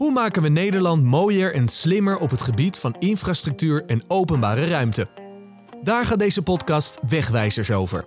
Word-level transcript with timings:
Hoe 0.00 0.12
maken 0.12 0.42
we 0.42 0.48
Nederland 0.48 1.02
mooier 1.02 1.54
en 1.54 1.68
slimmer 1.68 2.16
op 2.16 2.30
het 2.30 2.40
gebied 2.40 2.78
van 2.78 2.96
infrastructuur 2.98 3.84
en 3.86 4.02
openbare 4.06 4.66
ruimte? 4.66 5.06
Daar 5.82 6.06
gaat 6.06 6.18
deze 6.18 6.42
podcast 6.42 6.98
Wegwijzers 7.08 7.70
over. 7.70 8.04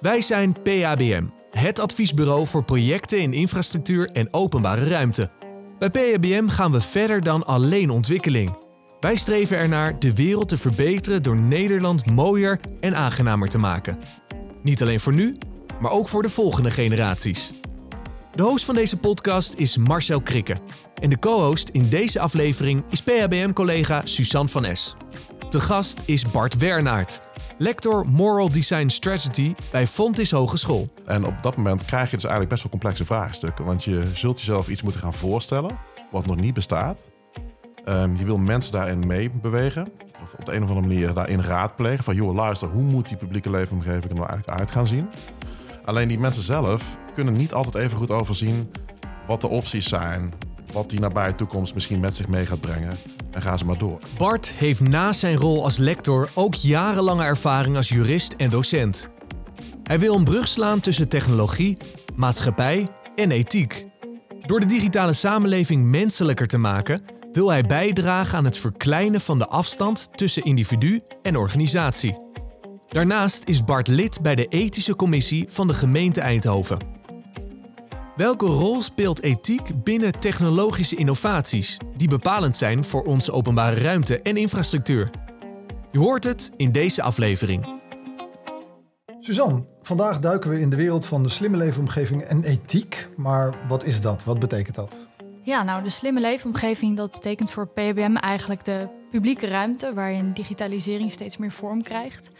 Wij 0.00 0.20
zijn 0.20 0.56
PABM, 0.62 1.24
het 1.50 1.78
adviesbureau 1.78 2.46
voor 2.46 2.64
projecten 2.64 3.18
in 3.18 3.32
infrastructuur 3.32 4.10
en 4.10 4.34
openbare 4.34 4.84
ruimte. 4.84 5.30
Bij 5.78 5.90
PABM 5.90 6.48
gaan 6.48 6.72
we 6.72 6.80
verder 6.80 7.22
dan 7.22 7.46
alleen 7.46 7.90
ontwikkeling. 7.90 8.56
Wij 9.00 9.16
streven 9.16 9.58
ernaar 9.58 9.98
de 9.98 10.14
wereld 10.14 10.48
te 10.48 10.58
verbeteren 10.58 11.22
door 11.22 11.36
Nederland 11.36 12.10
mooier 12.10 12.60
en 12.80 12.96
aangenamer 12.96 13.48
te 13.48 13.58
maken. 13.58 13.98
Niet 14.62 14.82
alleen 14.82 15.00
voor 15.00 15.14
nu, 15.14 15.36
maar 15.80 15.90
ook 15.90 16.08
voor 16.08 16.22
de 16.22 16.30
volgende 16.30 16.70
generaties. 16.70 17.52
De 18.36 18.42
host 18.42 18.64
van 18.64 18.74
deze 18.74 18.96
podcast 18.96 19.54
is 19.54 19.76
Marcel 19.76 20.20
Krikke. 20.20 20.56
En 21.02 21.10
de 21.10 21.18
co-host 21.18 21.68
in 21.68 21.88
deze 21.88 22.20
aflevering 22.20 22.84
is 22.90 23.02
PHBM-collega 23.02 24.00
Suzanne 24.04 24.48
van 24.48 24.64
Es. 24.64 24.96
Te 25.48 25.60
gast 25.60 26.00
is 26.04 26.30
Bart 26.30 26.56
Wernaert, 26.56 27.20
lector 27.58 28.04
Moral 28.10 28.50
Design 28.50 28.88
Strategy 28.88 29.54
bij 29.70 29.86
Fontis 29.86 30.30
Hogeschool. 30.30 30.88
En 31.04 31.24
op 31.24 31.42
dat 31.42 31.56
moment 31.56 31.84
krijg 31.84 32.10
je 32.10 32.16
dus 32.16 32.24
eigenlijk 32.24 32.50
best 32.50 32.62
wel 32.62 32.70
complexe 32.70 33.04
vraagstukken. 33.04 33.64
Want 33.64 33.84
je 33.84 34.02
zult 34.14 34.38
jezelf 34.38 34.68
iets 34.68 34.82
moeten 34.82 35.00
gaan 35.00 35.14
voorstellen 35.14 35.78
wat 36.10 36.26
nog 36.26 36.36
niet 36.36 36.54
bestaat. 36.54 37.08
Ehm, 37.84 38.16
je 38.16 38.24
wil 38.24 38.38
mensen 38.38 38.72
daarin 38.72 39.06
meebewegen. 39.06 39.88
Of 40.22 40.34
op 40.38 40.44
de 40.44 40.54
een 40.54 40.62
of 40.62 40.68
andere 40.68 40.86
manier 40.86 41.14
daarin 41.14 41.42
raadplegen. 41.42 42.04
Van 42.04 42.14
joh, 42.14 42.34
luister, 42.34 42.68
hoe 42.68 42.82
moet 42.82 43.08
die 43.08 43.16
publieke 43.16 43.50
leefomgeving 43.50 44.10
er 44.10 44.14
nou 44.14 44.28
eigenlijk 44.28 44.58
uit 44.58 44.70
gaan 44.70 44.86
zien? 44.86 45.08
Alleen 45.86 46.08
die 46.08 46.18
mensen 46.18 46.42
zelf 46.42 46.96
kunnen 47.14 47.36
niet 47.36 47.52
altijd 47.52 47.74
even 47.74 47.96
goed 47.96 48.10
overzien 48.10 48.70
wat 49.26 49.40
de 49.40 49.48
opties 49.48 49.88
zijn. 49.88 50.32
Wat 50.72 50.90
die 50.90 51.00
nabije 51.00 51.34
toekomst 51.34 51.74
misschien 51.74 52.00
met 52.00 52.16
zich 52.16 52.28
mee 52.28 52.46
gaat 52.46 52.60
brengen. 52.60 52.96
En 53.30 53.42
ga 53.42 53.56
ze 53.56 53.64
maar 53.64 53.78
door. 53.78 53.98
Bart 54.18 54.46
heeft 54.46 54.80
naast 54.80 55.20
zijn 55.20 55.36
rol 55.36 55.64
als 55.64 55.78
lector 55.78 56.28
ook 56.34 56.54
jarenlange 56.54 57.24
ervaring 57.24 57.76
als 57.76 57.88
jurist 57.88 58.32
en 58.32 58.50
docent. 58.50 59.08
Hij 59.82 59.98
wil 59.98 60.14
een 60.14 60.24
brug 60.24 60.48
slaan 60.48 60.80
tussen 60.80 61.08
technologie, 61.08 61.76
maatschappij 62.14 62.88
en 63.16 63.30
ethiek. 63.30 63.86
Door 64.40 64.60
de 64.60 64.66
digitale 64.66 65.12
samenleving 65.12 65.84
menselijker 65.84 66.46
te 66.46 66.58
maken, 66.58 67.02
wil 67.32 67.50
hij 67.50 67.62
bijdragen 67.62 68.38
aan 68.38 68.44
het 68.44 68.58
verkleinen 68.58 69.20
van 69.20 69.38
de 69.38 69.46
afstand 69.46 70.08
tussen 70.12 70.44
individu 70.44 71.02
en 71.22 71.36
organisatie. 71.36 72.25
Daarnaast 72.88 73.48
is 73.48 73.64
Bart 73.64 73.88
lid 73.88 74.22
bij 74.22 74.34
de 74.34 74.46
ethische 74.46 74.96
commissie 74.96 75.46
van 75.48 75.66
de 75.66 75.74
gemeente 75.74 76.20
Eindhoven. 76.20 76.78
Welke 78.16 78.46
rol 78.46 78.82
speelt 78.82 79.22
ethiek 79.22 79.84
binnen 79.84 80.20
technologische 80.20 80.96
innovaties 80.96 81.76
die 81.96 82.08
bepalend 82.08 82.56
zijn 82.56 82.84
voor 82.84 83.02
onze 83.02 83.32
openbare 83.32 83.80
ruimte 83.80 84.20
en 84.22 84.36
infrastructuur? 84.36 85.10
Je 85.92 85.98
hoort 85.98 86.24
het 86.24 86.52
in 86.56 86.72
deze 86.72 87.02
aflevering. 87.02 87.74
Suzanne, 89.20 89.64
vandaag 89.82 90.18
duiken 90.18 90.50
we 90.50 90.60
in 90.60 90.70
de 90.70 90.76
wereld 90.76 91.06
van 91.06 91.22
de 91.22 91.28
slimme 91.28 91.56
leefomgeving 91.56 92.22
en 92.22 92.42
ethiek. 92.42 93.08
Maar 93.16 93.54
wat 93.68 93.84
is 93.84 94.00
dat? 94.00 94.24
Wat 94.24 94.38
betekent 94.38 94.74
dat? 94.74 94.96
Ja, 95.42 95.62
nou, 95.62 95.82
de 95.82 95.90
slimme 95.90 96.20
leefomgeving, 96.20 96.96
dat 96.96 97.10
betekent 97.10 97.52
voor 97.52 97.66
PBM 97.66 98.16
eigenlijk 98.16 98.64
de 98.64 98.88
publieke 99.10 99.46
ruimte 99.46 99.94
waarin 99.94 100.32
digitalisering 100.32 101.12
steeds 101.12 101.36
meer 101.36 101.52
vorm 101.52 101.82
krijgt. 101.82 102.30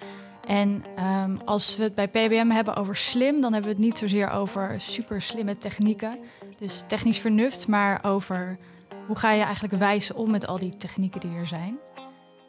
En 0.46 0.84
um, 1.24 1.38
als 1.44 1.76
we 1.76 1.82
het 1.82 1.94
bij 1.94 2.08
PBM 2.08 2.48
hebben 2.48 2.76
over 2.76 2.96
slim, 2.96 3.40
dan 3.40 3.52
hebben 3.52 3.70
we 3.70 3.76
het 3.76 3.84
niet 3.86 3.98
zozeer 3.98 4.30
over 4.30 4.80
super 4.80 5.22
slimme 5.22 5.54
technieken, 5.54 6.18
dus 6.58 6.84
technisch 6.88 7.18
vernuft, 7.18 7.68
maar 7.68 8.04
over 8.04 8.58
hoe 9.06 9.16
ga 9.16 9.32
je 9.32 9.42
eigenlijk 9.42 9.74
wijzen 9.74 10.16
om 10.16 10.30
met 10.30 10.46
al 10.46 10.58
die 10.58 10.76
technieken 10.76 11.20
die 11.20 11.34
er 11.34 11.46
zijn. 11.46 11.78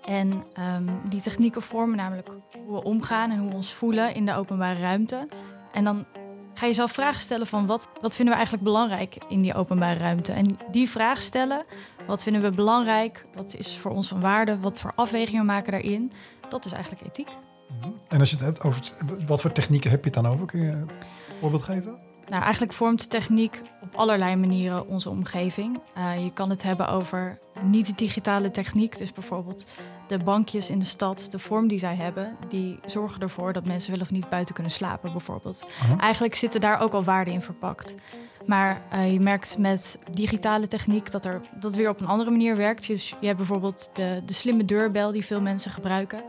En 0.03 0.31
um, 0.31 0.99
die 1.09 1.21
technieken 1.21 1.61
vormen 1.61 1.97
namelijk 1.97 2.27
hoe 2.65 2.73
we 2.73 2.83
omgaan 2.83 3.31
en 3.31 3.37
hoe 3.37 3.49
we 3.49 3.55
ons 3.55 3.73
voelen 3.73 4.13
in 4.13 4.25
de 4.25 4.35
openbare 4.35 4.80
ruimte. 4.80 5.27
En 5.73 5.83
dan 5.83 6.05
ga 6.53 6.65
je 6.65 6.73
zelf 6.73 6.91
vragen 6.91 7.21
stellen 7.21 7.47
van 7.47 7.65
wat, 7.65 7.89
wat 8.02 8.15
vinden 8.15 8.33
we 8.33 8.39
eigenlijk 8.39 8.63
belangrijk 8.63 9.17
in 9.27 9.41
die 9.41 9.53
openbare 9.53 9.99
ruimte. 9.99 10.31
En 10.31 10.57
die 10.71 10.89
vraag 10.89 11.21
stellen, 11.21 11.65
wat 12.07 12.23
vinden 12.23 12.41
we 12.41 12.49
belangrijk, 12.49 13.23
wat 13.36 13.55
is 13.57 13.77
voor 13.77 13.91
ons 13.91 14.07
van 14.07 14.19
waarde, 14.19 14.59
wat 14.59 14.80
voor 14.80 14.91
afwegingen 14.95 15.45
maken 15.45 15.71
daarin, 15.71 16.11
dat 16.49 16.65
is 16.65 16.71
eigenlijk 16.71 17.05
ethiek. 17.05 17.30
Mhm. 17.80 17.89
En 18.08 18.20
als 18.20 18.30
je 18.30 18.36
het 18.36 18.45
hebt 18.45 18.64
over 18.64 18.82
wat 19.26 19.42
voor 19.42 19.52
technieken 19.52 19.89
heb 19.89 20.00
je 20.00 20.10
het 20.10 20.23
dan 20.23 20.32
over? 20.32 20.45
Kun 20.45 20.60
je 20.60 20.72
een 20.72 20.89
voorbeeld 21.39 21.64
geven? 21.64 21.98
Nou, 22.30 22.42
eigenlijk 22.42 22.73
vormt 22.73 23.10
techniek 23.10 23.61
op 23.82 23.95
allerlei 23.95 24.36
manieren 24.36 24.88
onze 24.88 25.10
omgeving. 25.10 25.80
Uh, 25.98 26.23
je 26.23 26.33
kan 26.33 26.50
het 26.50 26.64
hebben 26.64 26.88
over 26.88 27.39
niet-digitale 27.61 28.52
techniek. 28.52 28.98
Dus 28.98 29.14
bijvoorbeeld 29.14 29.66
de 30.08 30.17
bankjes 30.17 30.70
in 30.70 30.80
de 30.80 30.86
stad, 30.86 31.28
de 31.32 31.39
vorm 31.39 31.67
die 31.67 31.80
zij 31.80 31.95
hebben, 31.95 32.38
die 32.50 32.80
zorgen 32.86 33.22
ervoor 33.22 33.54
dat 33.54 33.66
mensen 33.66 33.92
wel 33.92 34.02
of 34.02 34.11
niet 34.11 34.30
buiten 34.30 34.54
kunnen 34.54 34.72
slapen, 34.72 35.11
bijvoorbeeld. 35.11 35.66
Eigenlijk 35.99 36.36
zitten 36.36 36.61
daar 36.61 36.80
ook 36.80 36.94
al 36.94 37.04
waarden 37.04 37.34
in 37.34 37.42
verpakt. 37.42 37.95
Maar 38.45 38.82
uh, 38.94 39.11
je 39.11 39.20
merkt 39.20 39.58
met 39.58 39.99
digitale 40.11 40.67
techniek 40.67 41.11
dat 41.11 41.26
er 41.26 41.42
dat 41.60 41.76
weer 41.76 41.89
op 41.89 42.02
een 42.02 42.08
andere 42.08 42.32
manier 42.32 42.55
werkt. 42.55 42.88
Dus 42.88 43.10
je 43.20 43.26
hebt 43.26 43.38
bijvoorbeeld 43.38 43.89
de, 43.94 44.22
de 44.26 44.34
slimme 44.34 44.66
deurbel 44.66 45.11
die 45.11 45.26
veel 45.26 45.42
mensen 45.42 45.72
gebruiken. 45.72 46.22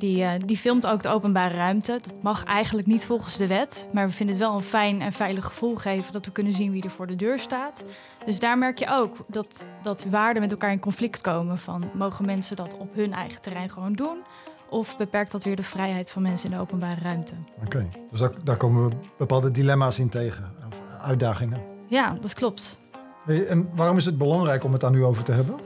Die, 0.00 0.22
uh, 0.22 0.30
die 0.44 0.56
filmt 0.56 0.86
ook 0.86 1.02
de 1.02 1.08
openbare 1.08 1.54
ruimte. 1.54 1.98
Dat 2.02 2.22
mag 2.22 2.44
eigenlijk 2.44 2.86
niet 2.86 3.06
volgens 3.06 3.36
de 3.36 3.46
wet. 3.46 3.88
Maar 3.92 4.06
we 4.06 4.12
vinden 4.12 4.36
het 4.36 4.44
wel 4.44 4.54
een 4.54 4.62
fijn 4.62 5.02
en 5.02 5.12
veilig 5.12 5.44
gevoel 5.44 5.76
geven 5.76 6.12
dat 6.12 6.24
we 6.24 6.32
kunnen 6.32 6.52
zien 6.52 6.70
wie 6.70 6.82
er 6.82 6.90
voor 6.90 7.06
de 7.06 7.16
deur 7.16 7.38
staat. 7.38 7.84
Dus 8.24 8.38
daar 8.38 8.58
merk 8.58 8.78
je 8.78 8.88
ook 8.90 9.16
dat, 9.28 9.68
dat 9.82 10.04
waarden 10.04 10.42
met 10.42 10.50
elkaar 10.50 10.72
in 10.72 10.80
conflict 10.80 11.20
komen. 11.20 11.58
Van 11.58 11.90
mogen 11.94 12.26
mensen 12.26 12.56
dat 12.56 12.76
op 12.78 12.94
hun 12.94 13.12
eigen 13.12 13.40
terrein 13.40 13.70
gewoon 13.70 13.92
doen? 13.92 14.22
Of 14.70 14.96
beperkt 14.96 15.32
dat 15.32 15.44
weer 15.44 15.56
de 15.56 15.62
vrijheid 15.62 16.10
van 16.10 16.22
mensen 16.22 16.50
in 16.50 16.56
de 16.56 16.62
openbare 16.62 17.00
ruimte? 17.00 17.34
Oké, 17.64 17.88
dus 18.10 18.18
daar, 18.18 18.32
daar, 18.44 18.56
komen 18.56 18.88
we 18.88 18.96
bepaalde 19.18 19.50
dilemma's 19.50 19.98
in 19.98 20.08
tegen, 20.08 20.54
of 20.68 20.82
uitdagingen. 21.00 21.60
Ja, 21.88 22.16
dat 22.20 22.34
klopt. 22.34 22.78
En 23.26 23.68
waarom 23.74 23.96
is 23.96 24.04
het 24.04 24.18
belangrijk 24.18 24.64
om 24.64 24.72
het 24.72 24.80
daar 24.80 24.90
nu 24.90 25.04
over 25.04 25.24
te 25.24 25.32
hebben? 25.32 25.56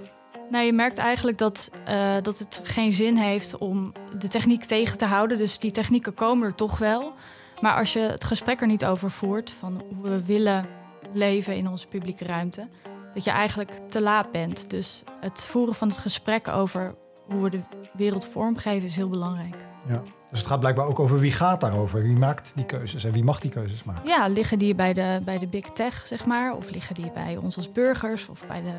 Nou, 0.49 0.65
je 0.65 0.73
merkt 0.73 0.99
eigenlijk 0.99 1.39
dat, 1.39 1.71
uh, 1.89 2.15
dat 2.23 2.39
het 2.39 2.61
geen 2.63 2.93
zin 2.93 3.17
heeft 3.17 3.59
om 3.59 3.93
de 4.19 4.29
techniek 4.29 4.65
tegen 4.65 4.99
te 4.99 5.05
houden. 5.05 5.39
Dus 5.39 5.59
die 5.59 5.71
technieken 5.71 6.15
komen 6.15 6.47
er 6.47 6.55
toch 6.55 6.79
wel. 6.79 7.13
Maar 7.61 7.77
als 7.77 7.93
je 7.93 8.01
het 8.01 8.25
gesprek 8.25 8.61
er 8.61 8.67
niet 8.67 8.85
over 8.85 9.11
voert, 9.11 9.51
van 9.51 9.83
hoe 9.95 10.09
we 10.09 10.25
willen 10.25 10.67
leven 11.13 11.57
in 11.57 11.69
onze 11.69 11.87
publieke 11.87 12.25
ruimte, 12.25 12.69
dat 13.15 13.25
je 13.25 13.31
eigenlijk 13.31 13.71
te 13.71 14.01
laat 14.01 14.31
bent. 14.31 14.71
Dus 14.71 15.03
het 15.21 15.45
voeren 15.45 15.75
van 15.75 15.89
het 15.89 15.99
gesprek 15.99 16.49
over 16.49 16.95
hoe 17.29 17.43
we 17.43 17.51
de 17.51 17.61
wereld 17.93 18.25
vormgeven 18.25 18.89
is 18.89 18.97
heel 18.97 19.09
belangrijk. 19.09 19.55
Ja. 19.89 20.03
Dus 20.31 20.39
het 20.39 20.49
gaat 20.49 20.61
blijkbaar 20.61 20.87
ook 20.87 20.99
over 20.99 21.19
wie 21.19 21.33
gaat 21.33 21.61
daarover, 21.61 22.03
wie 22.03 22.19
maakt 22.19 22.53
die 22.55 22.67
keuzes 22.67 23.05
en 23.05 23.13
wie 23.13 23.25
mag 23.25 23.41
die 23.41 23.51
keuzes 23.51 23.85
maken. 23.85 24.09
Ja, 24.09 24.27
liggen 24.27 24.59
die 24.59 24.75
bij 24.75 24.93
de, 24.93 25.21
bij 25.25 25.39
de 25.39 25.47
big 25.47 25.65
tech, 25.65 26.07
zeg 26.07 26.27
maar, 26.27 26.57
of 26.57 26.71
liggen 26.71 26.95
die 26.95 27.11
bij 27.13 27.37
ons 27.43 27.57
als 27.57 27.71
burgers 27.71 28.29
of 28.29 28.47
bij 28.47 28.63
de 28.63 28.75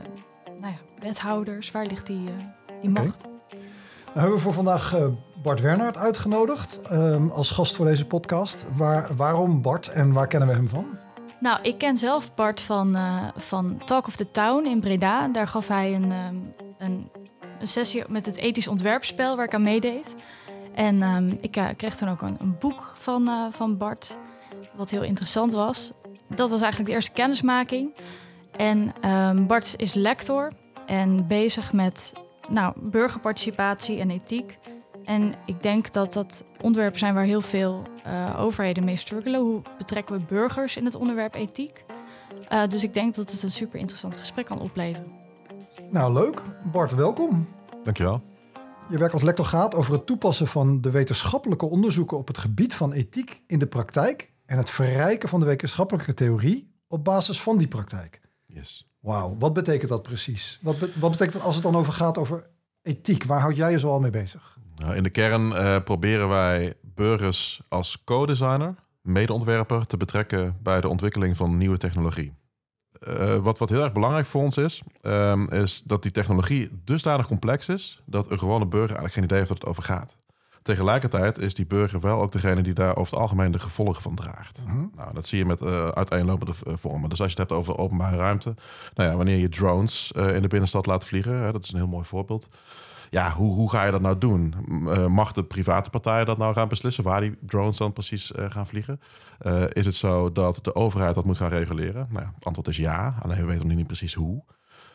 nou 0.59 0.73
ja, 0.73 0.79
wethouders? 0.99 1.71
Waar 1.71 1.85
ligt 1.85 2.05
die, 2.05 2.23
uh, 2.23 2.31
die 2.81 2.89
macht? 2.89 3.25
Okay. 3.25 3.33
Nou 4.05 4.27
hebben 4.27 4.35
we 4.35 4.39
voor 4.43 4.53
vandaag 4.53 4.95
uh, 4.95 5.07
Bart 5.41 5.61
Wernaert 5.61 5.97
uitgenodigd 5.97 6.81
um, 6.91 7.29
als 7.29 7.51
gast 7.51 7.75
voor 7.75 7.85
deze 7.85 8.05
podcast. 8.05 8.65
Waar, 8.75 9.15
waarom 9.15 9.61
Bart 9.61 9.87
en 9.87 10.13
waar 10.13 10.27
kennen 10.27 10.49
we 10.49 10.55
hem 10.55 10.69
van? 10.69 10.97
Nou, 11.39 11.59
ik 11.61 11.77
ken 11.77 11.97
zelf 11.97 12.33
Bart 12.35 12.61
van, 12.61 12.95
uh, 12.95 13.27
van 13.35 13.81
Talk 13.85 14.07
of 14.07 14.15
the 14.15 14.31
Town 14.31 14.65
in 14.65 14.79
Breda. 14.79 15.27
Daar 15.27 15.47
gaf 15.47 15.67
hij 15.67 15.93
een, 15.93 16.11
um, 16.11 16.53
een, 16.77 17.09
een, 17.59 17.67
sessie 17.67 18.03
met 18.07 18.25
het 18.25 18.37
ethisch 18.37 18.67
ontwerpspel 18.67 19.35
waar 19.35 19.45
ik 19.45 19.53
aan 19.53 19.63
meedeed. 19.63 20.15
En 20.73 21.01
um, 21.01 21.37
ik 21.41 21.51
kreeg 21.75 21.95
toen 21.95 22.09
ook 22.09 22.21
een, 22.21 22.37
een 22.39 22.55
boek 22.59 22.91
van, 22.95 23.51
van 23.51 23.77
Bart, 23.77 24.17
wat 24.75 24.89
heel 24.89 25.03
interessant 25.03 25.53
was. 25.53 25.91
Dat 26.35 26.49
was 26.49 26.61
eigenlijk 26.61 26.89
de 26.89 26.95
eerste 26.95 27.11
kennismaking. 27.11 27.93
En 28.57 28.93
um, 29.11 29.47
Bart 29.47 29.73
is 29.77 29.93
lector 29.93 30.51
en 30.85 31.27
bezig 31.27 31.73
met 31.73 32.13
nou, 32.49 32.73
burgerparticipatie 32.89 33.99
en 33.99 34.09
ethiek. 34.09 34.57
En 35.03 35.33
ik 35.45 35.63
denk 35.63 35.93
dat 35.93 36.13
dat 36.13 36.45
onderwerpen 36.61 36.99
zijn 36.99 37.13
waar 37.13 37.23
heel 37.23 37.41
veel 37.41 37.83
uh, 38.07 38.39
overheden 38.39 38.83
mee 38.83 38.95
struggelen. 38.95 39.39
Hoe 39.39 39.61
betrekken 39.77 40.19
we 40.19 40.25
burgers 40.25 40.77
in 40.77 40.85
het 40.85 40.95
onderwerp 40.95 41.33
ethiek? 41.33 41.83
Uh, 42.51 42.67
dus 42.67 42.83
ik 42.83 42.93
denk 42.93 43.15
dat 43.15 43.31
het 43.31 43.43
een 43.43 43.51
super 43.51 43.79
interessant 43.79 44.17
gesprek 44.17 44.45
kan 44.45 44.59
opleveren. 44.59 45.07
Nou, 45.91 46.13
leuk. 46.13 46.41
Bart, 46.71 46.95
welkom. 46.95 47.47
Dankjewel. 47.83 48.23
Je 48.89 48.97
werk 48.97 49.13
als 49.13 49.21
lector 49.21 49.45
gaat 49.45 49.75
over 49.75 49.93
het 49.93 50.05
toepassen 50.05 50.47
van 50.47 50.81
de 50.81 50.91
wetenschappelijke 50.91 51.65
onderzoeken 51.65 52.17
op 52.17 52.27
het 52.27 52.37
gebied 52.37 52.75
van 52.75 52.93
ethiek 52.93 53.41
in 53.47 53.59
de 53.59 53.67
praktijk 53.67 54.31
en 54.45 54.57
het 54.57 54.69
verrijken 54.69 55.29
van 55.29 55.39
de 55.39 55.45
wetenschappelijke 55.45 56.13
theorie 56.13 56.73
op 56.87 57.03
basis 57.03 57.41
van 57.41 57.57
die 57.57 57.67
praktijk. 57.67 58.21
Yes. 58.55 58.87
Wauw, 58.99 59.35
wat 59.39 59.53
betekent 59.53 59.89
dat 59.89 60.01
precies? 60.01 60.59
Wat, 60.61 60.79
be 60.79 60.91
wat 60.99 61.11
betekent 61.11 61.33
dat 61.33 61.45
als 61.45 61.55
het 61.55 61.63
dan 61.63 61.75
over 61.75 61.93
gaat 61.93 62.17
over 62.17 62.47
ethiek? 62.81 63.23
Waar 63.23 63.39
houd 63.39 63.55
jij 63.55 63.71
je 63.71 63.79
zoal 63.79 63.99
mee 63.99 64.11
bezig? 64.11 64.57
Nou, 64.75 64.95
in 64.95 65.03
de 65.03 65.09
kern 65.09 65.47
uh, 65.51 65.77
proberen 65.83 66.27
wij 66.27 66.73
burgers 66.81 67.61
als 67.67 68.03
co-designer, 68.03 68.75
medeontwerper 69.01 69.85
te 69.85 69.97
betrekken 69.97 70.57
bij 70.63 70.81
de 70.81 70.87
ontwikkeling 70.89 71.37
van 71.37 71.57
nieuwe 71.57 71.77
technologie. 71.77 72.33
eh, 72.99 73.35
wat, 73.35 73.57
wat 73.57 73.69
heel 73.69 73.83
erg 73.83 73.93
belangrijk 73.93 74.25
voor 74.25 74.41
ons 74.41 74.57
is, 74.57 74.81
ehm, 75.01 75.45
is 75.47 75.81
dat 75.85 76.01
die 76.01 76.11
technologie 76.11 76.69
dusdanig 76.83 77.27
complex 77.27 77.69
is 77.69 78.01
dat 78.05 78.31
een 78.31 78.39
gewone 78.39 78.67
burger 78.67 78.97
eigenlijk 78.97 79.13
geen 79.13 79.23
idee 79.23 79.37
heeft 79.37 79.49
wat 79.49 79.59
het 79.59 79.67
over 79.69 79.83
gaat. 79.83 80.17
Tegelijkertijd 80.65 81.37
is 81.37 81.53
die 81.53 81.65
burger 81.65 81.99
wel 81.99 82.21
ook 82.21 82.31
degene 82.31 82.61
die 82.61 82.73
daar 82.73 82.95
over 82.95 83.13
het 83.13 83.21
algemeen 83.21 83.51
de 83.51 83.59
gevolgen 83.59 84.01
van 84.01 84.15
draagt. 84.15 84.63
Nou, 84.95 85.13
dat 85.13 85.27
zie 85.27 85.37
je 85.37 85.45
met 85.45 85.61
uh, 85.61 85.87
uiteenlopende 85.87 86.53
uh, 86.67 86.73
vormen. 86.77 87.09
Dus 87.09 87.21
als 87.21 87.31
je 87.31 87.39
het 87.39 87.49
hebt 87.49 87.61
over 87.61 87.77
openbare 87.77 88.15
ruimte, 88.17 88.55
nou 88.93 89.09
ja, 89.09 89.15
wanneer 89.15 89.37
je 89.37 89.49
drones 89.49 90.11
uh, 90.15 90.35
in 90.35 90.41
de 90.41 90.47
binnenstad 90.47 90.85
laat 90.85 91.05
vliegen, 91.05 91.33
hè, 91.33 91.51
dat 91.51 91.63
is 91.63 91.71
een 91.71 91.77
heel 91.77 91.87
mooi 91.87 92.05
voorbeeld. 92.05 92.49
Ja, 93.09 93.31
hoe, 93.31 93.53
hoe 93.53 93.69
ga 93.69 93.83
je 93.83 93.91
dat 93.91 94.01
nou 94.01 94.17
doen? 94.17 94.55
mag 95.07 95.31
de 95.31 95.43
private 95.43 95.89
partijen 95.89 96.25
dat 96.25 96.37
nou 96.37 96.53
gaan 96.53 96.67
beslissen 96.67 97.03
waar 97.03 97.21
die 97.21 97.37
drones 97.41 97.77
dan 97.77 97.93
precies 97.93 98.31
gaan 98.35 98.67
vliegen? 98.67 98.99
is 99.69 99.85
het 99.85 99.95
zo 99.95 100.31
dat 100.31 100.59
de 100.61 100.75
overheid 100.75 101.15
dat 101.15 101.25
moet 101.25 101.37
gaan 101.37 101.49
reguleren? 101.49 102.07
Nou 102.09 102.25
het 102.35 102.45
antwoord 102.45 102.67
is 102.67 102.77
ja, 102.77 103.15
alleen 103.21 103.37
we 103.37 103.45
weten 103.45 103.67
nog 103.67 103.77
niet 103.77 103.87
precies 103.87 104.13
hoe. 104.13 104.43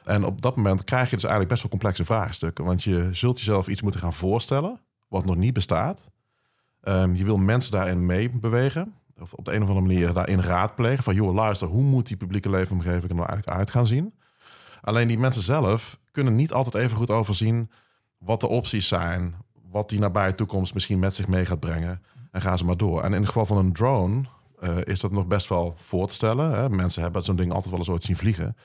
En 0.05 0.25
op 0.25 0.43
dat 0.43 0.57
moment 0.57 0.85
krijg 0.85 1.11
je 1.11 1.17
dus 1.17 1.25
eigenlijk 1.25 1.51
best 1.53 1.63
wel 1.63 1.71
complexe 1.71 2.05
vraagstukken. 2.05 2.65
Want 2.65 2.83
je 2.83 3.09
zult 3.13 3.39
jezelf 3.39 3.69
iets 3.69 3.83
moeten 3.83 4.01
gaan 4.01 4.13
voorstellen 4.13 4.81
wat 5.11 5.25
nog 5.25 5.37
niet 5.37 5.55
bestaat. 5.55 6.11
Um, 6.83 7.15
je 7.15 7.25
wil 7.25 7.37
mensen 7.37 7.73
daarin 7.73 8.07
meebewegen. 8.07 8.95
Of 9.19 9.33
op 9.33 9.45
de 9.45 9.55
een 9.55 9.63
of 9.63 9.69
andere 9.69 9.87
manier 9.87 10.13
daarin 10.13 10.41
raadplegen. 10.41 11.05
Van 11.05 11.15
joh, 11.15 11.35
luister, 11.35 11.69
hoe 11.69 11.83
moet 11.83 12.07
die 12.07 12.17
publieke 12.17 12.51
leefomgeving 12.51 13.09
er 13.09 13.15
nou 13.15 13.29
eigenlijk 13.29 13.59
uit 13.59 13.71
gaan 13.71 13.87
zien? 13.87 14.15
Alleen 14.81 15.09
die 15.09 15.19
mensen 15.19 15.43
zelf 15.43 15.99
kunnen 16.11 16.35
niet 16.35 16.53
altijd 16.53 16.85
even 16.85 16.97
goed 16.97 17.11
overzien 17.11 17.71
wat 18.19 18.41
de 18.41 18.49
opties 18.49 18.89
zijn. 18.89 19.35
Wat 19.71 19.89
die 19.89 19.99
nabije 19.99 20.35
toekomst 20.35 20.75
misschien 20.75 20.99
met 20.99 21.15
zich 21.15 21.29
mee 21.29 21.47
gaat 21.47 21.61
brengen. 21.61 22.03
En 22.31 22.41
gaan 22.41 22.59
ze 22.59 22.65
maar 22.65 22.77
door. 22.77 23.03
En 23.03 23.13
in 23.13 23.19
het 23.19 23.27
geval 23.27 23.47
van 23.47 23.59
een 23.59 23.73
drone 23.73 24.23
uh, 24.61 24.77
is 24.85 25.01
dat 25.01 25.13
nog 25.13 25.27
best 25.27 25.49
wel 25.49 25.75
voor 25.77 26.07
te 26.07 26.15
stellen. 26.15 26.53
Hè? 26.53 26.71
Mensen 26.71 27.03
hebben 27.03 27.25
zo'n 27.25 27.37
ding 27.37 27.53
altijd 27.53 27.71
wel 27.71 27.79
eens 27.79 27.89
ooit 27.89 28.03
zien 28.03 28.17
vliegen. 28.17 28.57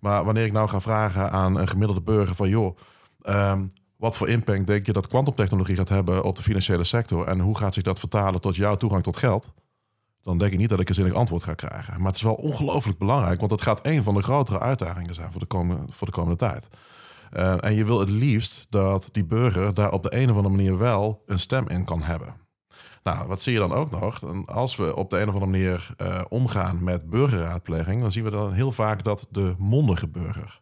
Maar 0.00 0.24
wanneer 0.24 0.44
ik 0.44 0.52
nou 0.52 0.68
ga 0.68 0.80
vragen 0.80 1.30
aan 1.30 1.56
een 1.56 1.68
gemiddelde 1.68 2.02
burger 2.02 2.34
van 2.34 2.48
joh, 2.48 2.76
um, 3.22 3.70
wat 4.02 4.16
voor 4.16 4.28
impact 4.28 4.66
denk 4.66 4.86
je 4.86 4.92
dat 4.92 5.06
kwantumtechnologie 5.06 5.76
gaat 5.76 5.88
hebben 5.88 6.24
op 6.24 6.36
de 6.36 6.42
financiële 6.42 6.84
sector? 6.84 7.26
En 7.26 7.40
hoe 7.40 7.58
gaat 7.58 7.74
zich 7.74 7.82
dat 7.82 7.98
vertalen 7.98 8.40
tot 8.40 8.56
jouw 8.56 8.76
toegang 8.76 9.02
tot 9.02 9.16
geld? 9.16 9.52
Dan 10.22 10.38
denk 10.38 10.52
ik 10.52 10.58
niet 10.58 10.68
dat 10.68 10.80
ik 10.80 10.88
een 10.88 10.94
zinnig 10.94 11.14
antwoord 11.14 11.42
ga 11.42 11.54
krijgen. 11.54 11.94
Maar 11.96 12.06
het 12.06 12.16
is 12.16 12.22
wel 12.22 12.34
ongelooflijk 12.34 12.98
belangrijk, 12.98 13.38
want 13.38 13.50
het 13.50 13.62
gaat 13.62 13.86
een 13.86 14.02
van 14.02 14.14
de 14.14 14.22
grotere 14.22 14.60
uitdagingen 14.60 15.14
zijn 15.14 15.30
voor 15.30 15.40
de 15.40 15.46
komende, 15.46 15.92
voor 15.92 16.06
de 16.06 16.12
komende 16.12 16.36
tijd. 16.36 16.68
Uh, 17.32 17.64
en 17.64 17.74
je 17.74 17.84
wil 17.84 18.00
het 18.00 18.10
liefst 18.10 18.66
dat 18.70 19.08
die 19.12 19.24
burger 19.24 19.74
daar 19.74 19.92
op 19.92 20.02
de 20.02 20.16
een 20.16 20.30
of 20.30 20.36
andere 20.36 20.54
manier 20.54 20.78
wel 20.78 21.22
een 21.26 21.40
stem 21.40 21.68
in 21.68 21.84
kan 21.84 22.02
hebben. 22.02 22.34
Nou, 23.02 23.28
wat 23.28 23.42
zie 23.42 23.52
je 23.52 23.58
dan 23.58 23.72
ook 23.72 23.90
nog? 23.90 24.20
Als 24.46 24.76
we 24.76 24.96
op 24.96 25.10
de 25.10 25.20
een 25.20 25.28
of 25.28 25.34
andere 25.34 25.50
manier 25.50 25.94
uh, 26.02 26.20
omgaan 26.28 26.84
met 26.84 27.10
burgerraadpleging, 27.10 28.00
dan 28.02 28.12
zien 28.12 28.24
we 28.24 28.30
dan 28.30 28.52
heel 28.52 28.72
vaak 28.72 29.04
dat 29.04 29.26
de 29.30 29.54
mondige 29.58 30.08
burger 30.08 30.60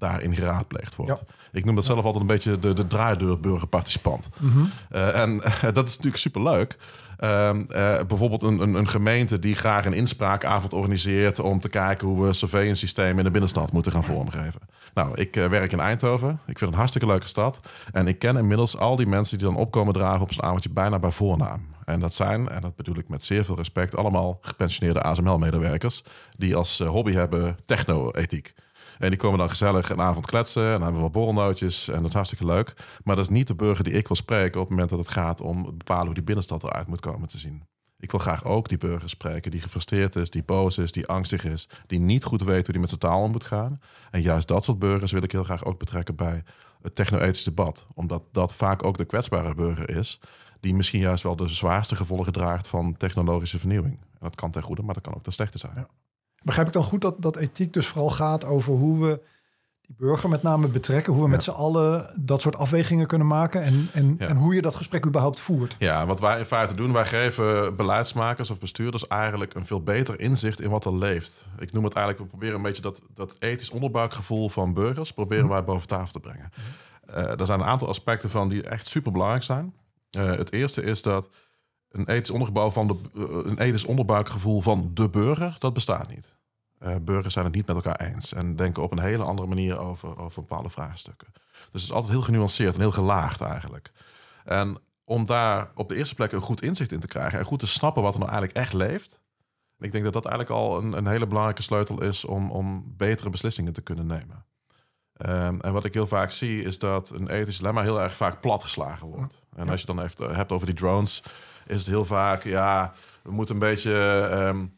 daarin 0.00 0.34
geraadpleegd 0.34 0.96
wordt. 0.96 1.24
Ik 1.52 1.64
noem 1.64 1.74
dat 1.74 1.84
zelf 1.84 2.04
altijd 2.04 2.20
een 2.20 2.26
beetje 2.26 2.58
de, 2.58 2.72
de 2.74 2.86
draaideurburgerparticipant. 2.86 4.30
Mm 4.38 4.70
en 4.90 5.40
dat 5.72 5.88
is 5.88 5.96
natuurlijk 5.96 6.16
superleuk. 6.16 6.76
Uh, 7.24 7.50
bijvoorbeeld 8.08 8.42
een, 8.42 8.60
een, 8.60 8.74
een, 8.74 8.88
gemeente 8.88 9.38
die 9.38 9.54
graag 9.54 9.84
een 9.84 9.92
inspraakavond 9.92 10.72
organiseert 10.72 11.38
om 11.38 11.60
te 11.60 11.68
kijken 11.68 12.06
hoe 12.06 12.26
we 12.26 12.32
surveillance 12.32 12.80
systemen 12.80 13.18
in 13.18 13.24
de 13.24 13.30
binnenstad 13.30 13.72
moeten 13.72 13.92
gaan 13.92 14.04
vormgeven. 14.04 14.60
Nou, 14.94 15.14
ik 15.14 15.34
werk 15.34 15.72
in 15.72 15.80
Eindhoven. 15.80 16.30
Ik 16.30 16.38
vind 16.44 16.60
het 16.60 16.68
een 16.68 16.76
hartstikke 16.76 17.06
leuke 17.06 17.28
stad. 17.28 17.60
En 17.92 18.06
ik 18.06 18.18
ken 18.18 18.36
inmiddels 18.36 18.76
al 18.76 18.96
die 18.96 19.06
mensen 19.06 19.38
die 19.38 19.46
dan 19.46 19.56
opkomen 19.56 19.92
dragen 19.92 20.20
op 20.20 20.32
zo'n 20.32 20.44
avondje 20.44 20.70
bijna 20.70 20.98
bij 20.98 21.10
voornaam. 21.10 21.66
En 21.84 22.00
dat 22.00 22.14
zijn, 22.14 22.48
en 22.48 22.60
dat 22.60 22.76
bedoel 22.76 22.96
ik 22.96 23.08
met 23.08 23.24
zeer 23.24 23.44
veel 23.44 23.56
respect, 23.56 23.96
allemaal 23.96 24.38
gepensioneerde 24.40 25.02
ASML-medewerkers 25.02 26.02
die 26.36 26.56
als 26.56 26.78
hobby 26.78 27.12
hebben 27.12 27.56
techno-ethiek. 27.64 28.54
En 28.98 29.08
die 29.08 29.18
komen 29.18 29.38
dan 29.38 29.48
gezellig 29.48 29.90
een 29.90 30.00
avond 30.00 30.26
kletsen. 30.26 30.64
En 30.64 30.70
dan 30.70 30.82
hebben 30.82 30.96
we 30.96 31.02
wat 31.02 31.12
borrelnootjes. 31.12 31.88
En 31.88 31.98
dat 31.98 32.08
is 32.08 32.14
hartstikke 32.14 32.44
leuk. 32.44 32.72
Maar 33.04 33.16
dat 33.16 33.24
is 33.24 33.30
niet 33.30 33.46
de 33.46 33.54
burger 33.54 33.84
die 33.84 33.92
ik 33.92 34.08
wil 34.08 34.16
spreken 34.16 34.60
op 34.60 34.66
het 34.66 34.70
moment 34.70 34.90
dat 34.90 34.98
het 34.98 35.08
gaat 35.08 35.40
om 35.40 35.62
bepalen 35.62 36.04
hoe 36.04 36.14
die 36.14 36.22
binnenstad 36.22 36.62
eruit 36.62 36.86
moet 36.86 37.00
komen 37.00 37.28
te 37.28 37.38
zien. 37.38 37.68
Ik 38.00 38.10
wil 38.10 38.20
graag 38.20 38.44
ook 38.44 38.68
die 38.68 38.78
burger 38.78 39.08
spreken 39.08 39.50
die 39.50 39.60
gefrustreerd 39.60 40.16
is, 40.16 40.30
die 40.30 40.42
boos 40.42 40.78
is, 40.78 40.92
die 40.92 41.06
angstig 41.06 41.44
is, 41.44 41.68
die 41.86 41.98
niet 41.98 42.24
goed 42.24 42.42
weet 42.42 42.62
hoe 42.62 42.72
die 42.72 42.80
met 42.80 42.88
zijn 42.88 43.00
taal 43.00 43.22
om 43.22 43.30
moet 43.30 43.44
gaan. 43.44 43.80
En 44.10 44.22
juist 44.22 44.48
dat 44.48 44.64
soort 44.64 44.78
burgers 44.78 45.12
wil 45.12 45.22
ik 45.22 45.32
heel 45.32 45.44
graag 45.44 45.64
ook 45.64 45.78
betrekken 45.78 46.14
bij 46.16 46.42
het 46.82 46.94
techno-ethisch 46.94 47.44
debat. 47.44 47.86
Omdat 47.94 48.28
dat 48.32 48.54
vaak 48.54 48.84
ook 48.84 48.98
de 48.98 49.04
kwetsbare 49.04 49.54
burger 49.54 49.90
is, 49.90 50.20
die 50.60 50.74
misschien 50.74 51.00
juist 51.00 51.22
wel 51.22 51.36
de 51.36 51.48
zwaarste 51.48 51.96
gevolgen 51.96 52.32
draagt 52.32 52.68
van 52.68 52.96
technologische 52.96 53.58
vernieuwing. 53.58 54.00
En 54.00 54.18
dat 54.20 54.34
kan 54.34 54.50
ten 54.50 54.62
goede, 54.62 54.82
maar 54.82 54.94
dat 54.94 55.02
kan 55.02 55.14
ook 55.14 55.22
ten 55.22 55.32
slechte 55.32 55.58
zijn. 55.58 55.72
Ja. 55.74 55.88
Begrijp 56.42 56.66
ik 56.66 56.72
dan 56.72 56.84
goed 56.84 57.00
dat, 57.00 57.22
dat 57.22 57.36
ethiek 57.36 57.72
dus 57.72 57.86
vooral 57.86 58.10
gaat 58.10 58.44
over 58.44 58.72
hoe 58.72 59.06
we 59.06 59.20
die 59.80 60.06
burger 60.06 60.28
met 60.28 60.42
name 60.42 60.66
betrekken, 60.66 61.12
hoe 61.12 61.22
we 61.22 61.28
met 61.28 61.42
z'n 61.42 61.50
allen 61.50 62.20
dat 62.20 62.40
soort 62.40 62.56
afwegingen 62.56 63.06
kunnen 63.06 63.26
maken 63.26 63.62
en, 63.62 63.88
en, 63.92 64.14
en 64.18 64.36
hoe 64.36 64.54
je 64.54 64.62
dat 64.62 64.74
gesprek 64.74 65.06
überhaupt 65.06 65.40
voert? 65.40 65.76
Ja, 65.78 66.06
wat 66.06 66.20
wij 66.20 66.38
in 66.38 66.44
feite 66.44 66.74
doen, 66.74 66.92
wij 66.92 67.06
geven 67.06 67.76
beleidsmakers 67.76 68.50
of 68.50 68.58
bestuurders 68.58 69.06
eigenlijk 69.06 69.54
een 69.54 69.66
veel 69.66 69.82
beter 69.82 70.20
inzicht 70.20 70.60
in 70.60 70.70
wat 70.70 70.84
er 70.84 70.96
leeft. 70.96 71.46
Ik 71.58 71.72
noem 71.72 71.84
het 71.84 71.94
eigenlijk, 71.94 72.24
we 72.24 72.30
proberen 72.30 72.56
een 72.56 72.66
beetje 72.66 72.82
dat, 72.82 73.02
dat 73.14 73.36
ethisch 73.38 73.70
onderbuikgevoel 73.70 74.48
van 74.48 74.74
burgers, 74.74 75.12
proberen 75.12 75.44
mhm. 75.44 75.52
wij 75.52 75.64
boven 75.64 75.88
tafel 75.88 76.12
te 76.12 76.20
brengen. 76.20 76.50
Uh, 77.10 77.40
er 77.40 77.46
zijn 77.46 77.60
een 77.60 77.66
aantal 77.66 77.88
aspecten 77.88 78.30
van 78.30 78.48
die 78.48 78.62
echt 78.62 78.86
super 78.86 79.12
belangrijk 79.12 79.42
zijn. 79.42 79.74
Uh, 80.18 80.30
het 80.30 80.52
eerste 80.52 80.82
is 80.82 81.02
dat 81.02 81.28
een 81.90 82.08
ethisch, 82.08 82.30
onderbouw 82.30 82.70
van 82.70 82.86
de, 82.86 82.96
eh, 83.14 83.22
een 83.22 83.58
ethisch 83.58 83.84
onderbuikgevoel 83.84 84.60
van 84.60 84.90
de 84.94 85.08
burger, 85.08 85.56
dat 85.58 85.72
bestaat 85.72 86.08
niet. 86.08 86.38
Uh, 86.82 86.94
burgers 87.02 87.32
zijn 87.34 87.44
het 87.44 87.54
niet 87.54 87.66
met 87.66 87.76
elkaar 87.76 88.00
eens 88.00 88.32
en 88.32 88.56
denken 88.56 88.82
op 88.82 88.92
een 88.92 88.98
hele 88.98 89.22
andere 89.22 89.48
manier 89.48 89.78
over, 89.78 90.18
over 90.18 90.40
bepaalde 90.40 90.70
vraagstukken. 90.70 91.28
Dus 91.32 91.82
het 91.82 91.90
is 91.90 91.92
altijd 91.92 92.12
heel 92.12 92.22
genuanceerd 92.22 92.74
en 92.74 92.80
heel 92.80 92.92
gelaagd 92.92 93.40
eigenlijk. 93.40 93.90
En 94.44 94.78
om 95.04 95.26
daar 95.26 95.70
op 95.74 95.88
de 95.88 95.96
eerste 95.96 96.14
plek 96.14 96.32
een 96.32 96.40
goed 96.40 96.62
inzicht 96.62 96.92
in 96.92 97.00
te 97.00 97.06
krijgen 97.06 97.38
en 97.38 97.44
goed 97.44 97.58
te 97.58 97.66
snappen 97.66 98.02
wat 98.02 98.12
er 98.12 98.18
nou 98.18 98.30
eigenlijk 98.30 98.60
echt 98.60 98.72
leeft. 98.72 99.20
Ik 99.78 99.92
denk 99.92 100.04
dat 100.04 100.12
dat 100.12 100.26
eigenlijk 100.26 100.60
al 100.60 100.78
een, 100.78 100.92
een 100.92 101.06
hele 101.06 101.26
belangrijke 101.26 101.62
sleutel 101.62 102.02
is 102.02 102.24
om, 102.24 102.50
om 102.50 102.94
betere 102.96 103.30
beslissingen 103.30 103.72
te 103.72 103.82
kunnen 103.82 104.06
nemen. 104.06 104.44
Um, 105.26 105.60
en 105.60 105.72
wat 105.72 105.84
ik 105.84 105.94
heel 105.94 106.06
vaak 106.06 106.30
zie 106.30 106.62
is 106.62 106.78
dat 106.78 107.10
een 107.10 107.28
ethisch 107.28 107.56
dilemma 107.56 107.82
heel 107.82 108.00
erg 108.00 108.16
vaak 108.16 108.40
platgeslagen 108.40 109.06
wordt. 109.06 109.42
En 109.56 109.68
als 109.68 109.80
je 109.80 109.86
dan 109.86 110.00
heeft, 110.00 110.18
hebt 110.18 110.52
over 110.52 110.66
die 110.66 110.74
drones, 110.74 111.22
is 111.70 111.78
het 111.78 111.86
heel 111.86 112.04
vaak, 112.04 112.42
ja, 112.42 112.92
we 113.22 113.32
moeten 113.32 113.54
een 113.54 113.60
beetje 113.60 114.28
um, 114.32 114.76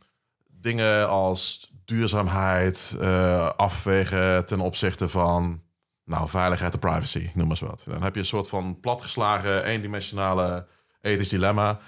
dingen 0.49 1.09
als 1.09 1.71
duurzaamheid 1.85 2.97
uh, 3.01 3.51
afwegen 3.57 4.45
ten 4.45 4.61
opzichte 4.61 5.09
van 5.09 5.63
nou, 6.05 6.29
veiligheid 6.29 6.73
en 6.73 6.79
privacy, 6.79 7.31
noem 7.35 7.49
maar 7.49 7.61
eens 7.61 7.69
wat. 7.69 7.85
Dan 7.89 8.03
heb 8.03 8.15
je 8.15 8.21
een 8.21 8.27
soort 8.27 8.49
van 8.49 8.81
platgeslagen, 8.81 9.65
eendimensionale 9.65 10.67
ethisch 11.01 11.29
dilemma. 11.29 11.79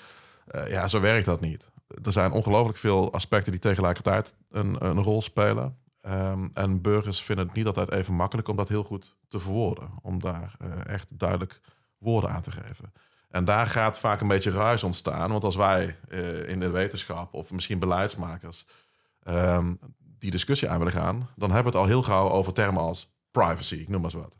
Uh, 0.54 0.70
ja, 0.70 0.88
zo 0.88 1.00
werkt 1.00 1.26
dat 1.26 1.40
niet. 1.40 1.70
Er 2.02 2.12
zijn 2.12 2.32
ongelooflijk 2.32 2.78
veel 2.78 3.12
aspecten 3.12 3.52
die 3.52 3.61
tegelijkertijd 3.61 4.37
een, 4.50 4.84
een 4.84 5.02
rol 5.02 5.23
spelen. 5.23 5.78
Um, 6.08 6.50
en 6.54 6.80
burgers 6.80 7.23
vinden 7.23 7.46
het 7.46 7.54
niet 7.54 7.66
altijd 7.66 7.92
even 7.92 8.14
makkelijk 8.14 8.49
om 8.49 8.56
dat 8.56 8.68
heel 8.68 8.84
goed 8.84 9.16
te 9.28 9.38
verwoorden. 9.38 9.90
Om 10.02 10.20
daar 10.20 10.56
uh, 10.62 10.87
echt 10.87 11.18
duidelijk 11.18 11.61
woorden 11.99 12.30
aan 12.30 12.42
te 12.42 12.50
geven. 12.50 12.92
En 13.35 13.45
daar 13.45 13.67
gaat 13.67 13.99
vaak 13.99 14.21
een 14.21 14.29
beetje 14.29 14.50
ruis 14.50 14.83
ontstaan. 14.83 15.31
Want 15.31 15.45
als 15.45 15.57
wij 15.57 15.97
uh, 16.09 16.49
in 16.49 16.61
de 16.61 16.71
wetenschap 16.71 17.35
of 17.35 17.53
misschien 17.53 17.79
beleidsmakers 17.79 18.67
um, 19.29 19.79
die 19.99 20.31
discussie 20.31 20.69
aan 20.69 20.79
willen 20.79 20.93
gaan, 20.93 21.29
dan 21.37 21.50
hebben 21.50 21.73
we 21.73 21.79
het 21.79 21.87
al 21.87 21.93
heel 21.93 22.03
gauw 22.03 22.29
over 22.29 22.53
termen 22.53 22.83
als 22.83 23.14
privacy, 23.31 23.75
ik 23.75 23.88
noem 23.88 24.00
maar 24.00 24.11
eens 24.14 24.23
wat. 24.23 24.38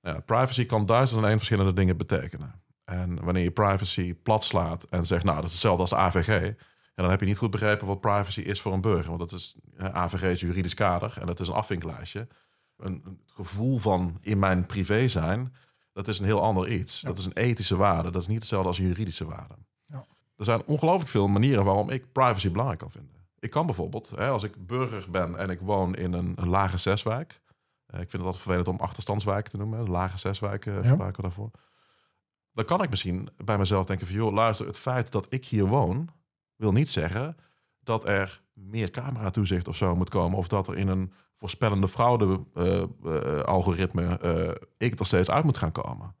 Ja, 0.00 0.20
privacy 0.20 0.66
kan 0.66 0.86
duizend 0.86 1.22
en 1.22 1.28
één 1.28 1.36
verschillende 1.36 1.72
dingen 1.72 1.96
betekenen. 1.96 2.62
En 2.84 3.24
wanneer 3.24 3.42
je 3.42 3.50
privacy 3.50 4.14
plat 4.14 4.44
slaat 4.44 4.84
en 4.84 5.06
zegt, 5.06 5.24
nou, 5.24 5.36
dat 5.36 5.46
is 5.46 5.52
hetzelfde 5.52 5.80
als 5.80 5.90
de 5.90 5.96
AVG, 5.96 6.28
en 6.94 7.02
dan 7.02 7.10
heb 7.10 7.20
je 7.20 7.26
niet 7.26 7.38
goed 7.38 7.50
begrepen 7.50 7.86
wat 7.86 8.00
privacy 8.00 8.40
is 8.40 8.60
voor 8.60 8.72
een 8.72 8.80
burger. 8.80 9.16
Want 9.16 9.30
dat 9.30 9.32
is, 9.32 9.56
AVG 9.78 10.22
is 10.22 10.40
juridisch 10.40 10.74
kader 10.74 11.16
en 11.20 11.26
dat 11.26 11.40
is 11.40 11.48
een 11.48 11.54
afvinklijstje. 11.54 12.28
Een, 12.76 13.02
een 13.04 13.20
gevoel 13.26 13.78
van 13.78 14.18
in 14.20 14.38
mijn 14.38 14.66
privé 14.66 15.08
zijn, 15.08 15.54
dat 15.92 16.08
is 16.08 16.18
een 16.18 16.24
heel 16.24 16.42
ander 16.42 16.68
iets. 16.68 17.00
Dat 17.00 17.18
is 17.18 17.24
een 17.24 17.32
ethische 17.32 17.76
waarde. 17.76 18.10
Dat 18.10 18.22
is 18.22 18.28
niet 18.28 18.38
hetzelfde 18.38 18.68
als 18.68 18.78
een 18.78 18.86
juridische 18.86 19.24
waarde. 19.24 19.54
Ja. 19.84 20.04
Er 20.36 20.44
zijn 20.44 20.64
ongelooflijk 20.64 21.10
veel 21.10 21.28
manieren 21.28 21.64
waarom 21.64 21.90
ik 21.90 22.12
privacy 22.12 22.50
belangrijk 22.50 22.80
kan 22.80 22.90
vinden. 22.90 23.20
Ik 23.38 23.50
kan 23.50 23.66
bijvoorbeeld, 23.66 24.10
hè, 24.10 24.28
als 24.28 24.42
ik 24.42 24.66
burger 24.66 25.10
ben 25.10 25.38
en 25.38 25.50
ik 25.50 25.60
woon 25.60 25.94
in 25.94 26.12
een, 26.12 26.32
een 26.36 26.48
lage 26.48 26.78
zeswijk. 26.78 27.40
Uh, 27.94 28.00
ik 28.00 28.10
vind 28.10 28.12
het 28.12 28.22
altijd 28.22 28.42
vervelend 28.42 28.68
om 28.68 28.78
achterstandswijken 28.78 29.50
te 29.50 29.56
noemen. 29.56 29.90
Lage 29.90 30.18
zeswijken 30.18 30.72
uh, 30.72 30.88
gebruiken 30.88 31.22
we 31.22 31.28
daarvoor. 31.28 31.50
Dan 32.52 32.64
kan 32.64 32.82
ik 32.82 32.90
misschien 32.90 33.28
bij 33.44 33.58
mezelf 33.58 33.86
denken 33.86 34.06
van... 34.06 34.16
joh, 34.16 34.32
luister, 34.32 34.66
het 34.66 34.78
feit 34.78 35.12
dat 35.12 35.26
ik 35.28 35.44
hier 35.44 35.66
woon... 35.66 36.08
wil 36.56 36.72
niet 36.72 36.88
zeggen 36.88 37.36
dat 37.80 38.06
er 38.06 38.42
meer 38.52 38.90
camera-toezicht 38.90 39.68
of 39.68 39.76
zo 39.76 39.96
moet 39.96 40.08
komen... 40.08 40.38
of 40.38 40.48
dat 40.48 40.68
er 40.68 40.76
in 40.76 40.88
een 40.88 41.12
voorspellende 41.42 41.88
fraude-algoritme... 41.88 44.18
Uh, 44.22 44.50
ik 44.78 44.98
er 44.98 45.06
steeds 45.06 45.30
uit 45.30 45.44
moet 45.44 45.56
gaan 45.56 45.72
komen. 45.72 46.14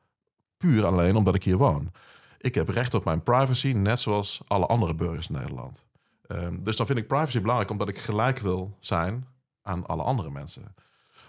Puur 0.56 0.86
alleen 0.86 1.16
omdat 1.16 1.34
ik 1.34 1.44
hier 1.44 1.56
woon. 1.56 1.92
Ik 2.38 2.54
heb 2.54 2.68
recht 2.68 2.94
op 2.94 3.04
mijn 3.04 3.22
privacy, 3.22 3.72
net 3.72 4.00
zoals 4.00 4.42
alle 4.46 4.66
andere 4.66 4.94
burgers 4.94 5.28
in 5.28 5.34
Nederland. 5.34 5.86
Um, 6.28 6.64
dus 6.64 6.76
dan 6.76 6.86
vind 6.86 6.98
ik 6.98 7.06
privacy 7.06 7.40
belangrijk 7.40 7.70
omdat 7.70 7.88
ik 7.88 7.98
gelijk 7.98 8.38
wil 8.38 8.76
zijn 8.80 9.26
aan 9.62 9.86
alle 9.86 10.02
andere 10.02 10.30
mensen. 10.30 10.74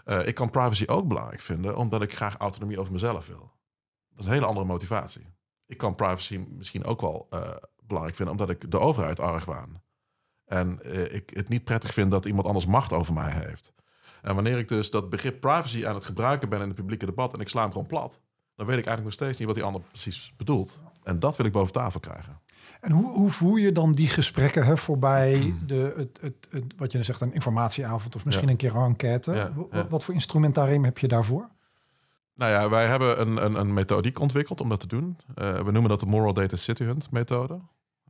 Eh, 0.05 0.27
ik 0.27 0.35
kan 0.35 0.49
privacy 0.49 0.83
ook 0.87 1.07
belangrijk 1.07 1.39
vinden, 1.39 1.77
omdat 1.77 2.01
ik 2.01 2.15
graag 2.15 2.37
autonomie 2.37 2.79
over 2.79 2.93
mezelf 2.93 3.27
wil. 3.27 3.51
Dat 4.09 4.19
is 4.19 4.25
een 4.25 4.31
hele 4.31 4.45
andere 4.45 4.65
motivatie. 4.65 5.33
Ik 5.65 5.77
kan 5.77 5.95
privacy 5.95 6.45
misschien 6.49 6.85
ook 6.85 7.01
wel 7.01 7.27
belangrijk 7.83 8.17
vinden, 8.17 8.33
omdat 8.33 8.49
ik 8.49 8.71
de 8.71 8.79
overheid 8.79 9.19
argwaan. 9.19 9.81
En 10.45 10.79
ik 11.15 11.29
het 11.29 11.49
niet 11.49 11.63
prettig 11.63 11.93
vind 11.93 12.11
dat 12.11 12.25
iemand 12.25 12.47
anders 12.47 12.65
macht 12.65 12.93
over 12.93 13.13
mij 13.13 13.31
heeft. 13.31 13.73
En 14.23 14.35
wanneer 14.35 14.57
ik 14.57 14.67
dus 14.67 14.89
dat 14.89 15.09
begrip 15.09 15.39
privacy 15.39 15.87
aan 15.87 15.95
het 15.95 16.05
gebruiken 16.05 16.49
ben 16.49 16.61
in 16.61 16.67
het 16.67 16.75
publieke 16.75 17.05
debat 17.05 17.33
en 17.33 17.39
ik 17.39 17.49
sla 17.49 17.61
hem 17.61 17.71
gewoon 17.71 17.87
plat, 17.87 18.19
dan 18.55 18.65
weet 18.65 18.77
ik 18.77 18.85
eigenlijk 18.85 19.03
nog 19.03 19.13
steeds 19.13 19.37
niet 19.37 19.47
wat 19.47 19.55
die 19.55 19.65
ander 19.65 19.81
precies 19.81 20.33
bedoelt. 20.37 20.79
En 21.03 21.19
dat 21.19 21.37
wil 21.37 21.45
ik 21.45 21.51
boven 21.51 21.73
tafel 21.73 21.99
krijgen. 21.99 22.41
En 22.81 22.91
hoe, 22.91 23.11
hoe 23.13 23.29
voer 23.29 23.59
je 23.59 23.71
dan 23.71 23.91
die 23.91 24.07
gesprekken 24.07 24.65
hè, 24.65 24.77
voorbij 24.77 25.37
hmm. 25.37 25.67
de, 25.67 25.93
het, 25.97 26.19
het, 26.21 26.47
het, 26.49 26.73
wat 26.77 26.91
je 26.91 27.03
zegt, 27.03 27.21
een 27.21 27.33
informatieavond 27.33 28.15
of 28.15 28.25
misschien 28.25 28.49
een 28.49 28.55
keer 28.55 28.75
een 28.75 28.85
enquête? 28.85 29.51
Wat 29.89 30.03
voor 30.03 30.13
instrumentarium 30.13 30.83
heb 30.83 30.97
je 30.97 31.07
daarvoor? 31.07 31.49
Nou 32.35 32.51
ja, 32.51 32.69
wij 32.69 32.87
hebben 32.87 33.21
een, 33.21 33.45
een, 33.45 33.55
een 33.55 33.73
methodiek 33.73 34.19
ontwikkeld 34.19 34.61
om 34.61 34.69
dat 34.69 34.79
te 34.79 34.87
doen. 34.87 35.17
Uh, 35.35 35.53
we 35.53 35.71
noemen 35.71 35.89
dat 35.89 35.99
de 35.99 36.05
Moral 36.05 36.33
Data 36.33 36.55
City 36.55 36.83
Hunt 36.83 37.11
methode. 37.11 37.53
Uh, 37.53 37.59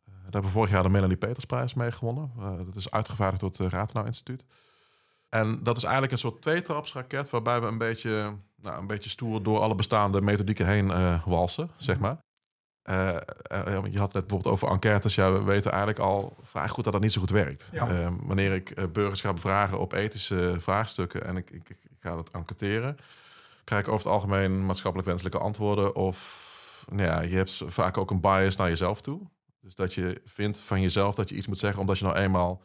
daar 0.06 0.24
hebben 0.24 0.42
we 0.42 0.48
vorig 0.48 0.72
jaar 0.72 0.84
de 0.84 0.90
Melanie 0.90 1.18
Petersprijs 1.18 1.74
mee 1.74 1.92
gewonnen. 1.92 2.32
Uh, 2.40 2.58
dat 2.66 2.76
is 2.76 2.92
uitgevaardigd 2.92 3.42
door 3.42 3.50
het 3.50 3.74
Ratenau 3.74 4.08
Instituut. 4.08 4.46
En 5.34 5.64
dat 5.64 5.78
is 5.78 5.84
eigenlijk 5.84 6.14
een 6.14 6.20
soort 6.20 6.42
tweetrapsraket 6.42 7.30
waarbij 7.30 7.62
we 7.62 7.68
een 7.68 7.78
beetje, 7.78 8.36
nou, 8.56 8.80
een 8.80 8.88
beetje 8.88 9.10
stoer 9.10 9.44
door 9.44 9.60
alle 9.60 9.76
bestaande 9.76 10.22
methodieken 10.22 10.68
heen 10.68 11.22
walsen, 11.26 11.70
zeg 11.78 12.00
maar. 12.00 12.18
Uh, 12.90 13.18
je 13.90 14.00
had 14.00 14.14
net 14.14 14.28
bijvoorbeeld 14.28 14.48
over 14.48 14.68
enquêtes. 14.68 15.16
Ja, 15.16 15.32
we 15.32 15.44
weten 15.44 15.72
eigenlijk 15.72 16.00
al 16.00 16.38
vrij 16.42 16.68
goed 16.70 16.84
dat 16.84 16.94
dat 16.94 17.02
niet 17.02 17.12
zo 17.12 17.20
goed 17.20 17.30
werkt. 17.30 17.70
Uh, 17.74 18.08
wanneer 18.22 18.54
ik 18.54 18.94
burgers 18.94 19.22
ga 19.22 19.34
bevragen 19.34 19.80
op 19.80 19.94
ethische 19.94 20.56
vraagstukken 20.60 21.26
en 21.26 21.38
ik, 21.38 21.50
ik, 21.50 21.70
ik, 21.70 21.78
ga 22.00 22.16
dat 22.16 22.30
enquêteren, 22.30 22.98
krijg 23.64 23.82
ik 23.82 23.92
over 23.92 24.06
het 24.06 24.16
algemeen 24.16 24.66
maatschappelijk 24.66 25.10
wenselijke 25.10 25.40
antwoorden. 25.40 25.96
Of 25.96 26.86
nou 26.90 27.08
ja, 27.08 27.22
je 27.22 27.36
hebt 27.36 27.62
vaak 27.66 27.98
ook 27.98 28.12
een 28.12 28.22
bias 28.22 28.56
naar 28.56 28.70
jezelf 28.70 29.02
toe. 29.02 29.22
Dus 29.62 29.76
dat 29.76 29.94
je 29.94 30.22
vindt 30.26 30.62
van 30.62 30.82
jezelf 30.82 31.16
dat 31.16 31.30
je 31.30 31.36
iets 31.36 31.48
moet 31.48 31.58
zeggen 31.58 31.80
omdat 31.80 31.98
je 31.98 32.06
nou 32.06 32.18
eenmaal 32.18 32.62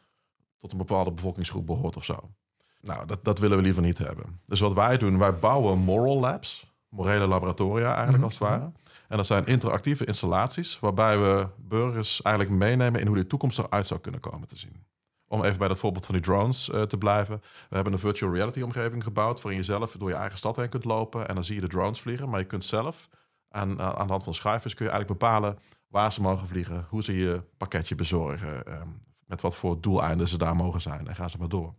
tot 0.57 0.73
een 0.73 0.79
bepaalde 0.79 1.13
bevolkingsgroep 1.13 1.67
behoort 1.67 1.97
of 1.97 2.05
zo. 2.05 2.31
Nou, 2.81 3.07
dat, 3.07 3.25
dat 3.25 3.39
willen 3.39 3.57
we 3.57 3.63
liever 3.63 3.83
niet 3.83 3.99
hebben. 3.99 4.41
Dus 4.45 4.61
wat 4.61 4.75
wij 4.75 4.99
doen, 4.99 5.19
wij 5.19 5.39
bouwen 5.39 5.79
moral 5.79 6.21
labs, 6.21 6.73
morele 6.89 7.27
laboratoria 7.27 7.95
eigenlijk 7.95 8.17
mhm. 8.17 8.25
als 8.25 8.39
het 8.39 8.49
ware. 8.49 8.73
En 9.09 9.17
dat 9.17 9.27
zijn 9.27 9.47
interactieve 9.47 10.05
installaties 10.05 10.79
waarbij 10.79 11.19
we 11.19 11.49
burgers 11.57 12.23
eigenlijk 12.23 12.57
meenemen 12.57 13.01
in 13.01 13.07
hoe 13.07 13.17
de 13.17 13.27
toekomst 13.27 13.59
eruit 13.59 13.87
zou 13.87 14.01
kunnen 14.01 14.21
komen 14.21 14.49
te 14.49 14.59
zien. 14.59 14.87
Om 15.27 15.45
even 15.45 15.59
bij 15.59 15.69
dat 15.69 15.79
voorbeeld 15.79 16.05
van 16.07 16.15
die 16.15 16.25
drones 16.25 16.69
uh, 16.69 16.83
te 16.83 16.99
blijven. 16.99 17.41
We 17.69 17.75
hebben 17.75 17.93
een 17.93 17.99
virtual 17.99 18.33
reality 18.33 18.61
omgeving 18.61 19.03
gebouwd 19.03 19.43
waarin 19.43 19.61
je 19.61 19.67
zelf 19.67 19.93
door 19.93 20.09
je 20.09 20.15
eigen 20.15 20.39
stad 20.39 20.57
heen 20.57 20.69
kunt 20.69 20.85
lopen 20.85 21.29
en 21.29 21.35
dan 21.35 21.45
zie 21.45 21.55
je 21.55 21.61
de 21.61 21.69
drones 21.69 22.01
vliegen. 22.01 22.29
Maar 22.29 22.41
je 22.41 22.47
kunt 22.47 22.65
zelf 22.65 23.09
aan, 23.49 23.81
aan 23.81 24.07
de 24.07 24.13
hand 24.13 24.25
van 24.25 24.35
schuifers 24.35 24.75
kun 24.75 24.85
je 24.85 24.91
eigenlijk 24.91 25.21
bepalen 25.21 25.59
waar 25.89 26.13
ze 26.13 26.21
mogen 26.21 26.49
vliegen, 26.49 26.87
hoe 26.89 27.03
ze 27.03 27.17
je 27.17 27.43
pakketje 27.57 27.95
bezorgen, 27.95 28.63
uh, 28.69 28.83
met 29.27 29.41
wat 29.41 29.57
voor 29.57 29.81
doeleinden 29.81 30.29
ze 30.29 30.39
daar 30.39 30.57
mogen 30.57 30.81
zijn 30.81 31.09
en 31.09 31.15
gaan 31.15 31.31
ze 31.31 31.39
maar 31.39 31.49
door. 31.49 31.75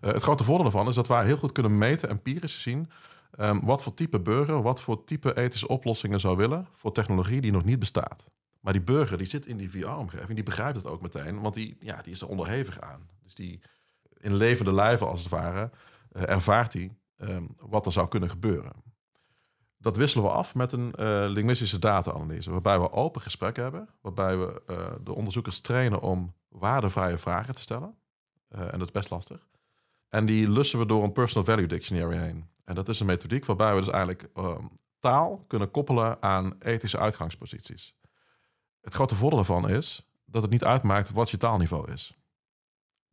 Uh, 0.00 0.12
het 0.12 0.22
grote 0.22 0.44
voordeel 0.44 0.66
ervan 0.66 0.88
is 0.88 0.94
dat 0.94 1.08
wij 1.08 1.24
heel 1.24 1.36
goed 1.36 1.52
kunnen 1.52 1.78
meten, 1.78 2.08
empirisch 2.08 2.62
zien, 2.62 2.90
um, 3.38 3.64
wat 3.64 3.82
voor 3.82 3.94
type 3.94 4.20
burger, 4.20 4.62
wat 4.62 4.82
voor 4.82 5.04
type 5.04 5.36
ethische 5.36 5.68
oplossingen 5.68 6.20
zou 6.20 6.36
willen 6.36 6.66
voor 6.72 6.92
technologie 6.92 7.40
die 7.40 7.52
nog 7.52 7.64
niet 7.64 7.78
bestaat. 7.78 8.30
Maar 8.60 8.72
die 8.72 8.82
burger 8.82 9.16
die 9.16 9.26
zit 9.26 9.46
in 9.46 9.56
die 9.56 9.70
VR-omgeving, 9.70 10.34
die 10.34 10.42
begrijpt 10.42 10.76
het 10.76 10.86
ook 10.86 11.02
meteen, 11.02 11.40
want 11.40 11.54
die, 11.54 11.76
ja, 11.80 12.02
die 12.02 12.12
is 12.12 12.20
er 12.20 12.28
onderhevig 12.28 12.80
aan. 12.80 13.08
Dus 13.22 13.34
die 13.34 13.60
in 14.16 14.34
levende 14.34 14.72
lijven 14.74 15.08
als 15.08 15.20
het 15.20 15.28
ware 15.28 15.70
uh, 16.12 16.28
ervaart 16.28 16.72
hij 16.72 16.96
um, 17.16 17.48
wat 17.58 17.86
er 17.86 17.92
zou 17.92 18.08
kunnen 18.08 18.30
gebeuren. 18.30 18.72
Dat 19.76 19.96
wisselen 19.96 20.24
we 20.24 20.30
af 20.30 20.54
met 20.54 20.72
een 20.72 20.94
uh, 20.98 21.24
linguïstische 21.28 21.78
data-analyse, 21.78 22.50
waarbij 22.50 22.80
we 22.80 22.92
open 22.92 23.20
gesprekken 23.20 23.62
hebben, 23.62 23.88
waarbij 24.00 24.38
we 24.38 24.62
de 25.04 25.14
onderzoekers 25.14 25.60
trainen 25.60 26.00
om 26.00 26.34
waardevrije 26.48 27.18
vragen 27.18 27.54
te 27.54 27.60
stellen. 27.60 27.94
en 28.48 28.78
dat 28.78 28.82
is 28.82 28.90
best 28.90 29.10
lastig. 29.10 29.48
En 30.08 30.26
die 30.26 30.50
lussen 30.50 30.78
we 30.78 30.86
door 30.86 31.02
een 31.02 31.12
personal 31.12 31.44
value 31.44 31.66
dictionary 31.66 32.16
heen. 32.16 32.48
En 32.64 32.74
dat 32.74 32.88
is 32.88 33.00
een 33.00 33.06
methodiek 33.06 33.44
waarbij 33.44 33.74
we 33.74 33.80
dus 33.80 33.90
eigenlijk 33.90 34.28
uh, 34.34 34.58
taal 34.98 35.44
kunnen 35.46 35.70
koppelen 35.70 36.22
aan 36.22 36.54
ethische 36.58 36.98
uitgangsposities. 36.98 37.94
Het 38.80 38.94
grote 38.94 39.14
voordeel 39.14 39.38
daarvan 39.38 39.68
is 39.68 40.08
dat 40.26 40.42
het 40.42 40.50
niet 40.50 40.64
uitmaakt 40.64 41.12
wat 41.12 41.30
je 41.30 41.36
taalniveau 41.36 41.92
is. 41.92 42.16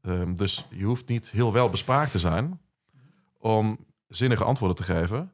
Um, 0.01 0.35
dus 0.35 0.67
je 0.69 0.85
hoeft 0.85 1.07
niet 1.07 1.31
heel 1.31 1.53
wel 1.53 1.69
bespraakt 1.69 2.11
te 2.11 2.19
zijn 2.19 2.61
om 3.37 3.85
zinnige 4.07 4.43
antwoorden 4.43 4.77
te 4.77 4.83
geven. 4.83 5.31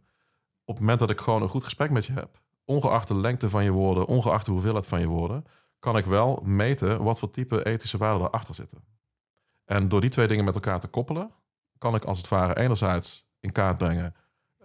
Op 0.66 0.76
het 0.76 0.80
moment 0.80 1.00
dat 1.00 1.10
ik 1.10 1.20
gewoon 1.20 1.42
een 1.42 1.50
goed 1.50 1.64
gesprek 1.64 1.92
met 1.92 2.06
je 2.06 2.14
heb, 2.14 2.42
ongeacht 2.66 3.08
de 3.08 3.16
lengte 3.16 3.50
van 3.50 3.64
je 3.64 3.72
woorden, 3.72 4.06
ongeacht 4.06 4.46
de 4.46 4.52
hoeveelheid 4.52 4.86
van 4.86 5.00
je 5.00 5.08
woorden, 5.08 5.46
kan 5.80 5.98
ik 5.98 6.06
wel 6.06 6.42
meten 6.44 7.04
wat 7.04 7.20
voor 7.20 7.30
type 7.30 7.66
ethische 7.66 7.98
waarden 7.98 8.28
erachter 8.28 8.56
zitten. 8.56 8.84
En 9.66 9.90
door 9.90 10.02
die 10.02 10.10
twee 10.10 10.28
dingen 10.28 10.46
met 10.46 10.56
elkaar 10.56 10.80
te 10.80 10.88
koppelen, 10.88 11.32
kan 11.82 11.96
ik 11.96 12.04
als 12.04 12.18
het 12.18 12.28
ware 12.28 12.58
enerzijds 12.58 13.26
in 13.40 13.52
kaart 13.52 13.78
brengen 13.78 14.16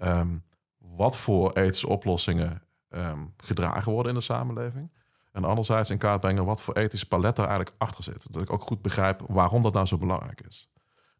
um, 0.02 0.44
wat 0.78 1.16
voor 1.16 1.52
ethische 1.52 1.88
oplossingen 1.88 2.62
um, 2.88 3.34
gedragen 3.36 3.92
worden 3.92 4.12
in 4.12 4.18
de 4.18 4.24
samenleving. 4.24 4.92
En 5.32 5.44
anderzijds 5.44 5.90
in 5.90 5.98
kaart 5.98 6.20
brengen 6.20 6.44
wat 6.44 6.60
voor 6.60 6.74
ethische 6.74 7.08
palet 7.08 7.38
er 7.38 7.46
eigenlijk 7.46 7.76
achter 7.78 8.04
zit. 8.04 8.32
Dat 8.32 8.42
ik 8.42 8.52
ook 8.52 8.62
goed 8.62 8.82
begrijp 8.82 9.22
waarom 9.28 9.62
dat 9.62 9.72
nou 9.72 9.86
zo 9.86 9.96
belangrijk 9.96 10.40
is. 10.40 10.70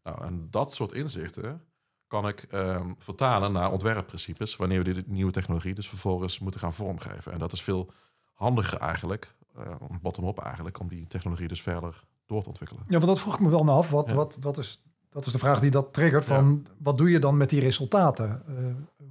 Nou, 0.03 0.23
en 0.23 0.47
dat 0.49 0.73
soort 0.73 0.93
inzichten 0.93 1.63
kan 2.07 2.27
ik 2.27 2.45
um, 2.51 2.95
vertalen 2.99 3.51
naar 3.51 3.71
ontwerpprincipes 3.71 4.55
wanneer 4.55 4.83
we 4.83 4.93
die 4.93 5.03
nieuwe 5.07 5.31
technologie 5.31 5.73
dus 5.73 5.89
vervolgens 5.89 6.39
moeten 6.39 6.61
gaan 6.61 6.73
vormgeven. 6.73 7.31
En 7.31 7.39
dat 7.39 7.51
is 7.51 7.61
veel 7.61 7.91
handiger 8.33 8.79
eigenlijk, 8.79 9.35
uh, 9.57 9.75
bottom-up 10.01 10.39
eigenlijk, 10.39 10.79
om 10.79 10.87
die 10.87 11.07
technologie 11.07 11.47
dus 11.47 11.61
verder 11.61 12.03
door 12.25 12.41
te 12.41 12.49
ontwikkelen. 12.49 12.83
Ja, 12.87 12.97
want 12.97 13.05
dat 13.05 13.19
vroeg 13.19 13.33
ik 13.33 13.39
me 13.39 13.49
wel 13.49 13.63
naar 13.63 13.75
af. 13.75 13.89
Wat, 13.89 14.11
wat, 14.11 14.37
wat 14.41 14.57
is 14.57 14.81
dat 15.09 15.25
is 15.25 15.31
de 15.31 15.39
vraag 15.39 15.59
die 15.59 15.71
dat 15.71 15.93
triggert 15.93 16.25
van 16.25 16.65
wat 16.77 16.97
doe 16.97 17.09
je 17.09 17.19
dan 17.19 17.37
met 17.37 17.49
die 17.49 17.59
resultaten? 17.59 18.43
Uh, 18.49 18.55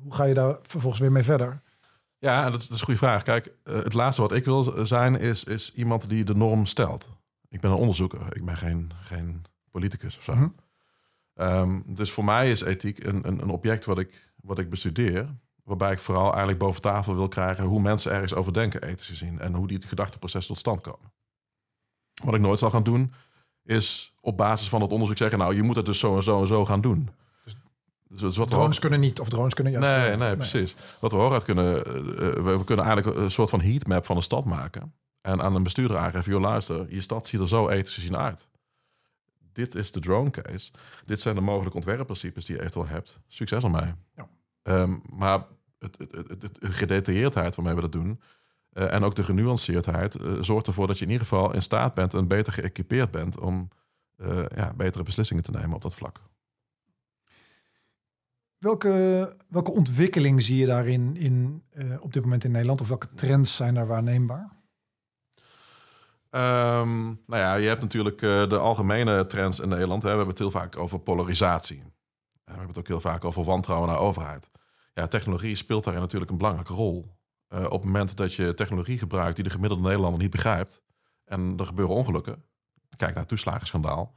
hoe 0.03 0.15
ga 0.15 0.25
je 0.25 0.35
daar 0.35 0.57
vervolgens 0.63 1.03
weer 1.03 1.13
mee 1.13 1.23
verder? 1.23 1.61
Ja, 2.19 2.51
dat 2.51 2.61
is, 2.61 2.67
dat 2.67 2.75
is 2.75 2.79
een 2.79 2.85
goede 2.85 3.01
vraag. 3.01 3.23
Kijk, 3.23 3.53
uh, 3.65 3.75
het 3.83 3.93
laatste 3.93 4.23
wat 4.23 4.33
ik 4.33 4.45
wil 4.45 4.87
zijn 4.87 5.19
is, 5.19 5.45
is 5.45 5.75
iemand 5.75 6.09
die 6.09 6.25
de 6.25 6.35
norm 6.35 6.67
stelt. 6.67 7.11
Ik 7.49 7.61
ben 7.61 7.71
een 7.71 7.77
onderzoeker, 7.77 8.37
ik 8.37 8.45
ben 8.45 8.57
geen, 8.57 8.93
geen 9.03 9.45
politicus 9.71 10.17
of 10.17 10.23
zo. 10.23 10.35
Mm 10.35 10.55
um, 11.37 11.85
dus 11.87 12.11
voor 12.11 12.25
mij 12.25 12.51
is 12.51 12.61
ethiek 12.61 13.05
een, 13.05 13.27
een, 13.27 13.43
een, 13.43 13.51
object 13.51 13.85
wat 13.85 13.99
ik, 13.99 14.33
wat 14.37 14.59
ik 14.59 14.71
bestudeer. 14.71 15.27
Waarbij 15.65 15.93
ik 15.93 15.99
vooral 15.99 16.29
eigenlijk 16.29 16.59
boven 16.59 16.81
tafel 16.81 17.15
wil 17.15 17.29
krijgen 17.29 17.65
hoe 17.65 17.81
mensen 17.81 18.13
ergens 18.13 18.35
over 18.35 18.53
denken, 18.53 18.83
ethisch 18.83 19.07
gezien. 19.07 19.41
En 19.41 19.55
hoe 19.55 19.67
die 19.67 19.77
het 19.77 19.87
gedachteproces 19.87 20.47
tot 20.47 20.59
stand 20.59 20.81
komen. 20.81 21.13
Wat 22.25 22.35
ik 22.35 22.41
nooit 22.41 22.59
zal 22.59 22.71
gaan 22.71 22.83
doen, 22.83 23.13
is 23.67 24.13
op 24.21 24.37
basis 24.37 24.69
van 24.69 24.81
het 24.81 24.91
onderzoek 24.91 25.17
zeggen... 25.17 25.39
nou, 25.39 25.55
je 25.55 25.63
moet 25.63 25.77
het 25.77 25.87
dus 25.87 25.99
zo 25.99 26.17
en 26.17 26.23
zo 26.23 26.41
en 26.41 26.47
zo 26.47 26.65
gaan 26.65 26.81
doen. 26.81 27.11
Dus, 27.45 27.57
dus 28.21 28.37
wat 28.37 28.51
drones 28.51 28.79
kunnen 28.79 29.01
niet, 29.01 29.21
of 29.21 29.29
drones 29.29 29.55
kunnen 29.55 29.73
juist... 29.73 30.09
Nee, 30.09 30.17
nee, 30.17 30.37
precies. 30.37 30.75
Wat 31.01 31.13
we 31.13 31.19
hooruit 31.19 31.45
kunnen... 31.45 31.75
Uh, 31.77 32.57
we, 32.57 32.65
kunnen 32.65 32.85
eigenlijk 32.85 33.17
een 33.17 33.31
soort 33.31 33.51
van 33.51 33.61
heatmap 33.61 34.07
van 34.07 34.17
een 34.17 34.23
stad 34.23 34.45
maken... 34.45 34.95
en 35.21 35.43
aan 35.43 35.55
een 35.55 35.63
bestuurder 35.63 35.97
aangeven... 35.97 36.33
joh, 36.33 36.41
luister, 36.41 36.87
je 36.89 37.01
stad 37.01 37.27
ziet 37.27 37.41
er 37.41 37.49
zo 37.49 37.69
ethisch 37.69 37.95
gezien 37.95 38.17
uit. 38.17 38.49
Dit 39.53 39.75
is 39.75 39.93
de 39.93 40.01
drone 40.01 40.31
case. 40.31 40.71
Dit 41.05 41.21
zijn 41.21 41.35
de 41.35 41.41
mogelijke 41.41 41.77
ontwerpprincipes 41.77 42.45
die 42.45 42.55
je 42.55 42.61
eventueel 42.61 42.87
hebt. 42.87 43.21
Succes 43.27 43.65
aan 43.65 43.71
mij. 43.71 43.95
Ja. 44.15 44.29
Um, 44.63 45.03
maar 45.11 45.47
het, 45.79 45.99
het, 45.99 46.13
het, 46.13 46.43
het, 46.43 46.59
gedetailleerdheid 46.61 47.57
waarmee 47.57 47.75
we 47.75 47.81
dat 47.81 47.93
doen... 47.93 48.21
Uh, 48.77 48.93
en 48.93 49.05
ook 49.05 49.15
de 49.15 49.25
genuanceerdheid 49.25 50.21
uh, 50.21 50.43
zorgt 50.43 50.67
ervoor 50.67 50.87
dat 50.87 50.99
je 50.99 51.05
in 51.05 51.11
ieder 51.11 51.27
geval 51.27 51.55
in 51.55 51.63
staat 51.63 51.95
bent 51.95 52.15
en 52.15 52.29
beter 52.29 52.53
geëquipeerd 52.53 53.11
bent 53.11 53.39
om 53.39 53.69
uh, 54.17 54.45
ja, 54.55 54.73
betere 54.75 55.03
beslissingen 55.03 55.43
te 55.43 55.51
nemen 55.51 55.75
op 55.75 55.83
dat 55.83 55.95
vlak. 55.95 56.21
Welke, 58.59 59.37
welke 59.49 59.71
ontwikkeling 59.71 60.43
zie 60.43 60.57
je 60.57 60.67
daarin 60.67 61.17
in, 61.17 61.63
op 62.01 62.13
dit 62.13 62.23
moment 62.23 62.45
in 62.45 62.51
Nederland? 62.51 62.81
Of 62.81 62.89
welke 62.89 63.15
trends 63.15 63.57
zijn 63.57 63.75
daar 63.75 63.87
waarneembaar? 63.87 64.51
Um, 66.31 67.21
nou 67.27 67.43
ja, 67.43 67.55
je 67.55 67.69
hebt 67.69 67.81
natuurlijk 67.81 68.19
de 68.19 68.59
algemene 68.59 69.27
trends 69.27 69.61
in 69.61 69.69
Nederland. 69.69 70.03
Hè. 70.03 70.09
We 70.09 70.17
hebben 70.17 70.35
het 70.35 70.43
heel 70.43 70.51
vaak 70.51 70.79
over 70.79 70.99
polarisatie. 70.99 71.83
we 72.45 72.51
hebben 72.51 72.69
het 72.69 72.79
ook 72.79 72.87
heel 72.87 73.01
vaak 73.01 73.25
over 73.25 73.45
wantrouwen 73.45 73.89
naar 73.89 73.99
overheid. 73.99 74.51
Ja, 74.95 75.07
technologie 75.07 75.57
speelt 75.57 75.85
daarin 75.85 76.03
natuurlijk 76.03 76.31
een 76.31 76.37
belangrijke 76.37 76.73
rol. 76.73 77.16
Uh, 77.49 77.65
op 77.65 77.71
het 77.71 77.85
moment 77.85 78.17
dat 78.17 78.35
je 78.35 78.55
technologie 78.55 78.99
gebruikt 78.99 79.35
die 79.35 79.45
de 79.45 79.51
gemiddelde 79.51 79.83
Nederlander 79.83 80.21
niet 80.21 80.31
begrijpt. 80.31 80.83
en 81.25 81.55
er 81.57 81.67
gebeuren 81.67 81.95
ongelukken. 81.95 82.45
kijk 82.97 83.11
naar 83.11 83.21
het 83.21 83.29
toeslagenschandaal. 83.29 84.15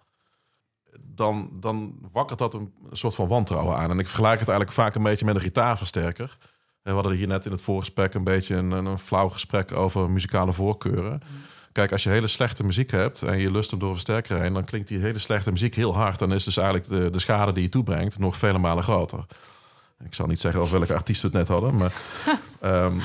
Dan, 1.01 1.49
dan 1.59 1.99
wakkert 2.11 2.39
dat 2.39 2.53
een 2.53 2.73
soort 2.91 3.15
van 3.15 3.27
wantrouwen 3.27 3.77
aan. 3.77 3.89
En 3.89 3.99
ik 3.99 4.07
vergelijk 4.07 4.39
het 4.39 4.49
eigenlijk 4.49 4.79
vaak 4.79 4.95
een 4.95 5.03
beetje 5.03 5.25
met 5.25 5.35
een 5.35 5.41
gitaarversterker. 5.41 6.37
We 6.81 6.91
hadden 6.91 7.15
hier 7.15 7.27
net 7.27 7.45
in 7.45 7.51
het 7.51 7.61
voorgesprek 7.61 8.13
een 8.13 8.23
beetje 8.23 8.55
een, 8.55 8.71
een 8.71 8.99
flauw 8.99 9.29
gesprek 9.29 9.71
over 9.71 10.09
muzikale 10.11 10.53
voorkeuren. 10.53 11.21
Kijk, 11.71 11.91
als 11.91 12.03
je 12.03 12.09
hele 12.09 12.27
slechte 12.27 12.63
muziek 12.63 12.91
hebt 12.91 13.21
en 13.21 13.37
je 13.37 13.51
lust 13.51 13.69
hem 13.69 13.79
door 13.79 13.89
een 13.89 13.95
versterker 13.95 14.41
heen, 14.41 14.53
dan 14.53 14.63
klinkt 14.63 14.87
die 14.87 14.99
hele 14.99 15.19
slechte 15.19 15.51
muziek 15.51 15.75
heel 15.75 15.95
hard. 15.95 16.19
Dan 16.19 16.33
is 16.33 16.43
dus 16.43 16.57
eigenlijk 16.57 16.89
de, 16.89 17.09
de 17.09 17.19
schade 17.19 17.51
die 17.51 17.63
je 17.63 17.69
toebrengt 17.69 18.19
nog 18.19 18.37
vele 18.37 18.57
malen 18.57 18.83
groter. 18.83 19.25
Ik 20.03 20.13
zal 20.13 20.27
niet 20.27 20.39
zeggen 20.39 20.61
over 20.61 20.77
welke 20.77 20.93
artiest 20.93 21.21
we 21.21 21.27
het 21.27 21.35
net 21.35 21.47
hadden, 21.47 21.75
maar 21.75 21.93
um, 22.63 23.01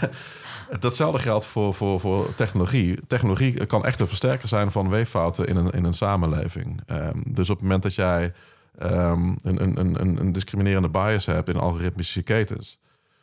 datzelfde 0.80 1.18
geldt 1.18 1.44
voor, 1.44 1.74
voor, 1.74 2.00
voor 2.00 2.34
technologie. 2.34 3.06
Technologie 3.06 3.66
kan 3.66 3.84
echt 3.84 4.00
een 4.00 4.06
versterker 4.06 4.48
zijn 4.48 4.70
van 4.70 4.88
weeffouten 4.88 5.46
in 5.46 5.56
een, 5.56 5.70
in 5.70 5.84
een 5.84 5.94
samenleving. 5.94 6.80
Um, 6.86 7.22
dus 7.26 7.50
op 7.50 7.56
het 7.56 7.64
moment 7.64 7.82
dat 7.82 7.94
jij 7.94 8.32
um, 8.82 9.36
een, 9.42 9.62
een, 9.62 10.00
een, 10.00 10.20
een 10.20 10.32
discriminerende 10.32 10.88
bias 10.88 11.26
hebt 11.26 11.48
in 11.48 11.56
algoritmische 11.56 12.22
ketens, 12.22 12.78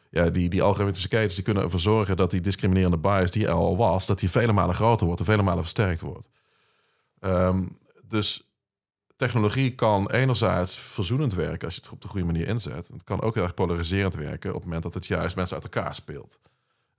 ja, 0.10 0.30
die, 0.30 0.50
die 0.50 0.62
algoritmische 0.62 1.08
ketens 1.08 1.36
die 1.36 1.44
kunnen 1.44 1.64
ervoor 1.64 1.80
zorgen 1.80 2.18
dat 2.18 2.32
die 2.32 2.42
discriminerende 2.42 2.98
bias 2.98 3.32
die 3.32 3.46
er 3.46 3.54
al 3.54 3.78
was, 3.78 4.06
dat 4.06 4.20
die 4.20 4.30
vele 4.30 4.54
malen 4.54 4.76
groter 4.76 5.06
wordt 5.06 5.22
en 5.22 5.28
vele 5.28 5.42
malen 5.42 5.64
versterkt 5.64 6.02
wordt. 6.02 6.30
Dus 8.08 8.49
technologie 9.20 9.72
kan 9.76 10.10
enerzijds 10.10 10.78
verzoenend 10.78 11.34
werken 11.34 11.66
als 11.66 11.76
je 11.76 11.82
het 11.82 11.92
op 11.92 12.02
de 12.02 12.08
goede 12.08 12.26
manier 12.26 12.48
inzet. 12.48 12.88
Het 12.88 13.04
kan 13.04 13.22
ook 13.22 13.34
heel 13.34 13.44
erg 13.44 13.54
polariserend 13.54 14.16
werken 14.16 14.50
op 14.50 14.56
het 14.56 14.64
moment 14.64 14.84
dat 14.84 14.94
het 14.94 15.06
juist 15.06 15.36
mensen 15.36 15.56
uit 15.56 15.64
elkaar 15.64 15.96
speelt. 15.96 16.40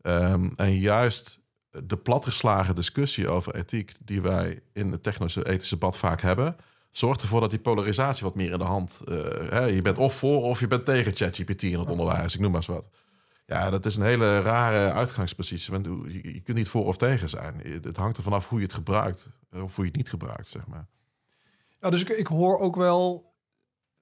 Um, 0.03 0.53
en 0.57 0.79
juist 0.79 1.41
de 1.71 1.97
platgeslagen 1.97 2.75
discussie 2.75 3.29
over 3.29 3.55
ethiek 3.55 3.93
die 4.05 4.21
wij 4.21 4.62
in 4.73 4.93
het 4.93 5.03
technische 5.03 5.49
ethische 5.49 5.75
debat 5.75 5.99
vaak 5.99 6.21
hebben, 6.21 6.57
zorgt 6.91 7.23
ervoor 7.23 7.41
dat 7.41 7.50
die 7.50 7.59
polarisatie 7.59 8.25
wat 8.25 8.35
meer 8.35 8.53
in 8.53 8.59
de 8.59 8.65
hand. 8.65 9.03
Uh, 9.09 9.17
hè, 9.50 9.65
je 9.65 9.83
bent 9.83 9.99
of 9.99 10.15
voor 10.15 10.43
of 10.43 10.61
je 10.61 10.67
bent 10.67 10.85
tegen 10.85 11.15
ChatGPT 11.15 11.62
in 11.62 11.79
het 11.79 11.91
onderwijs, 11.91 12.35
ik 12.35 12.41
noem 12.41 12.50
maar 12.50 12.61
eens 12.61 12.71
wat. 12.71 12.89
Ja, 13.47 13.71
dat 13.71 13.87
is 13.87 13.97
een 13.97 14.03
hele 14.03 14.41
rare 14.41 14.93
uitgangspositie. 14.93 15.73
Want 15.73 15.87
je 16.12 16.41
kunt 16.41 16.57
niet 16.57 16.69
voor 16.69 16.85
of 16.85 16.97
tegen 16.97 17.29
zijn. 17.29 17.61
Het 17.83 17.97
hangt 17.97 18.17
er 18.17 18.23
vanaf 18.23 18.49
hoe 18.49 18.59
je 18.59 18.65
het 18.65 18.75
gebruikt 18.75 19.33
of 19.50 19.75
hoe 19.77 19.85
je 19.85 19.91
het 19.91 19.97
niet 19.97 20.11
gebruikt, 20.11 20.47
zeg 20.47 20.67
maar. 20.67 20.89
Ja, 21.80 21.90
dus 21.90 22.00
ik, 22.00 22.08
ik 22.08 22.26
hoor 22.26 22.58
ook 22.58 22.76
wel 22.76 23.32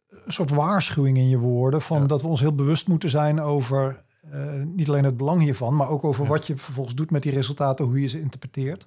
een 0.08 0.32
soort 0.32 0.50
waarschuwing 0.50 1.16
in 1.16 1.28
je 1.28 1.38
woorden 1.38 1.82
van 1.82 2.06
dat 2.06 2.22
we 2.22 2.28
ons 2.28 2.40
heel 2.40 2.54
bewust 2.54 2.88
moeten 2.88 3.08
zijn 3.08 3.40
over 3.40 4.04
uh, 4.34 4.62
niet 4.62 4.88
alleen 4.88 5.04
het 5.04 5.16
belang 5.16 5.42
hiervan, 5.42 5.76
maar 5.76 5.88
ook 5.88 6.04
over 6.04 6.26
wat 6.26 6.46
je 6.46 6.56
vervolgens 6.56 6.94
doet 6.94 7.10
met 7.10 7.22
die 7.22 7.32
resultaten, 7.32 7.84
hoe 7.84 8.00
je 8.00 8.06
ze 8.06 8.20
interpreteert. 8.20 8.86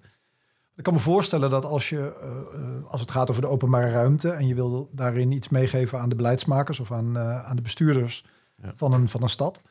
Ik 0.76 0.84
kan 0.84 0.94
me 0.94 1.00
voorstellen 1.00 1.50
dat 1.50 1.66
als 1.66 1.90
je, 1.90 2.14
uh, 2.56 2.92
als 2.92 3.02
het 3.02 3.12
gaat 3.12 3.30
over 3.30 3.42
de 3.42 3.48
openbare 3.48 3.92
ruimte 3.92 4.30
en 4.30 4.48
je 4.48 4.56
wil 4.56 4.90
daarin 4.92 5.32
iets 5.32 5.50
meegeven 5.50 6.00
aan 6.00 6.10
de 6.10 6.16
beleidsmakers 6.16 6.80
of 6.80 6.92
aan, 6.92 7.18
uh, 7.18 7.46
aan 7.46 7.56
de 7.56 7.62
bestuurders 7.62 8.26
ja. 8.56 8.72
van, 8.74 8.94
een, 8.94 9.08
van 9.10 9.24
een 9.24 9.30
stad, 9.30 9.62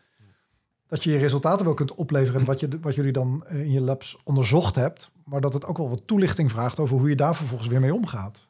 dat 0.87 1.05
je 1.05 1.11
je 1.11 1.19
resultaten 1.19 1.65
wel 1.65 1.75
kunt 1.75 1.95
opleveren 1.95 2.41
en 2.41 2.47
wat, 2.47 2.61
je, 2.61 2.79
wat 2.81 2.95
jullie 2.95 3.13
dan 3.13 3.45
in 3.49 3.71
je 3.71 3.81
labs 3.81 4.19
onderzocht 4.25 4.75
hebt, 4.75 5.11
maar 5.25 5.41
dat 5.41 5.53
het 5.53 5.67
ook 5.67 5.79
wel 5.79 5.89
wat 5.89 6.07
toelichting 6.07 6.51
vraagt 6.51 6.79
over 6.79 6.99
hoe 6.99 7.09
je 7.09 7.17
daar 7.17 7.37
vervolgens 7.37 7.69
weer 7.69 7.81
mee 7.81 7.95
omgaat. 7.95 8.49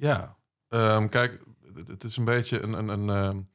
Ja, 0.00 0.36
um, 0.68 1.08
kijk, 1.08 1.42
het 1.86 2.04
is 2.04 2.16
een 2.16 2.24
beetje 2.24 2.62
een, 2.62 2.72
een, 2.72 2.88
een, 2.88 3.08
een 3.08 3.48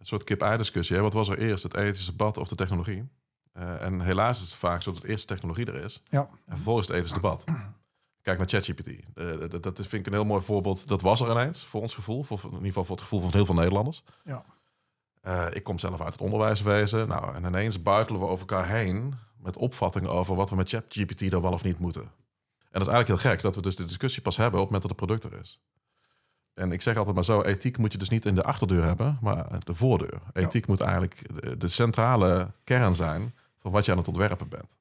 soort 0.00 0.24
kip-ei-discussie. 0.24 1.00
Wat 1.00 1.12
was 1.12 1.28
er 1.28 1.38
eerst, 1.38 1.62
het 1.62 1.74
ethische 1.74 2.10
debat 2.10 2.36
of 2.36 2.48
de 2.48 2.54
technologie? 2.54 3.08
Uh, 3.56 3.82
en 3.82 4.00
helaas 4.00 4.38
is 4.42 4.44
het 4.44 4.54
vaak 4.54 4.82
zo 4.82 4.92
dat 4.92 5.02
eerst 5.02 5.26
technologie 5.26 5.66
er 5.66 5.84
is. 5.84 6.02
Ja. 6.04 6.28
En 6.46 6.54
vervolgens 6.54 6.86
het 6.86 6.96
ethische 6.96 7.14
debat. 7.14 7.44
Kijk 8.22 8.38
naar 8.38 8.48
ChatGPT. 8.48 8.88
Uh, 8.88 9.48
dat, 9.50 9.62
dat 9.62 9.76
vind 9.76 9.92
ik 9.92 10.06
een 10.06 10.12
heel 10.12 10.24
mooi 10.24 10.42
voorbeeld. 10.42 10.88
Dat 10.88 11.00
was 11.00 11.20
er 11.20 11.30
ineens, 11.30 11.64
voor 11.64 11.80
ons 11.80 11.94
gevoel. 11.94 12.22
Voor, 12.22 12.40
in 12.44 12.50
ieder 12.50 12.66
geval 12.66 12.84
voor 12.84 12.96
het 12.96 13.04
gevoel 13.04 13.20
van 13.20 13.32
heel 13.32 13.46
veel 13.46 13.54
Nederlanders. 13.54 14.04
Ja. 14.24 14.44
Uh, 15.22 15.46
ik 15.52 15.62
kom 15.62 15.78
zelf 15.78 16.00
uit 16.00 16.12
het 16.12 16.20
onderwijswezen. 16.20 17.08
Nou, 17.08 17.34
en 17.34 17.44
ineens 17.44 17.82
buitelen 17.82 18.20
we 18.20 18.26
over 18.26 18.48
elkaar 18.48 18.68
heen... 18.68 19.14
met 19.36 19.56
opvattingen 19.56 20.10
over 20.10 20.34
wat 20.34 20.50
we 20.50 20.56
met 20.56 20.68
ChatGPT 20.68 21.30
dan 21.30 21.42
wel 21.42 21.52
of 21.52 21.64
niet 21.64 21.78
moeten. 21.78 22.10
En 22.70 22.78
dat 22.78 22.88
is 22.88 22.94
eigenlijk 22.94 23.22
heel 23.22 23.32
gek 23.32 23.42
dat 23.42 23.54
we 23.54 23.62
dus 23.62 23.76
de 23.76 23.84
discussie 23.84 24.22
pas 24.22 24.36
hebben... 24.36 24.60
op 24.60 24.70
het 24.70 24.74
moment 24.74 24.88
dat 24.88 24.98
het 24.98 25.06
product 25.06 25.34
er 25.34 25.40
is. 25.40 25.60
En 26.58 26.72
ik 26.72 26.82
zeg 26.82 26.96
altijd 26.96 27.14
maar 27.14 27.24
zo, 27.24 27.42
ethiek 27.42 27.78
moet 27.78 27.92
je 27.92 27.98
dus 27.98 28.08
niet 28.08 28.26
in 28.26 28.34
de 28.34 28.42
achterdeur 28.42 28.84
hebben, 28.84 29.18
maar 29.20 29.64
de 29.64 29.74
voordeur. 29.74 30.20
Ethiek 30.32 30.66
moet 30.66 30.80
eigenlijk 30.80 31.20
de, 31.60 31.68
centrale 31.68 32.50
kern 32.64 32.94
zijn 32.94 33.34
van 33.58 33.72
wat 33.72 33.84
je 33.84 33.90
aan 33.90 33.98
het 33.98 34.08
ontwerpen 34.08 34.48
bent. 34.48 34.76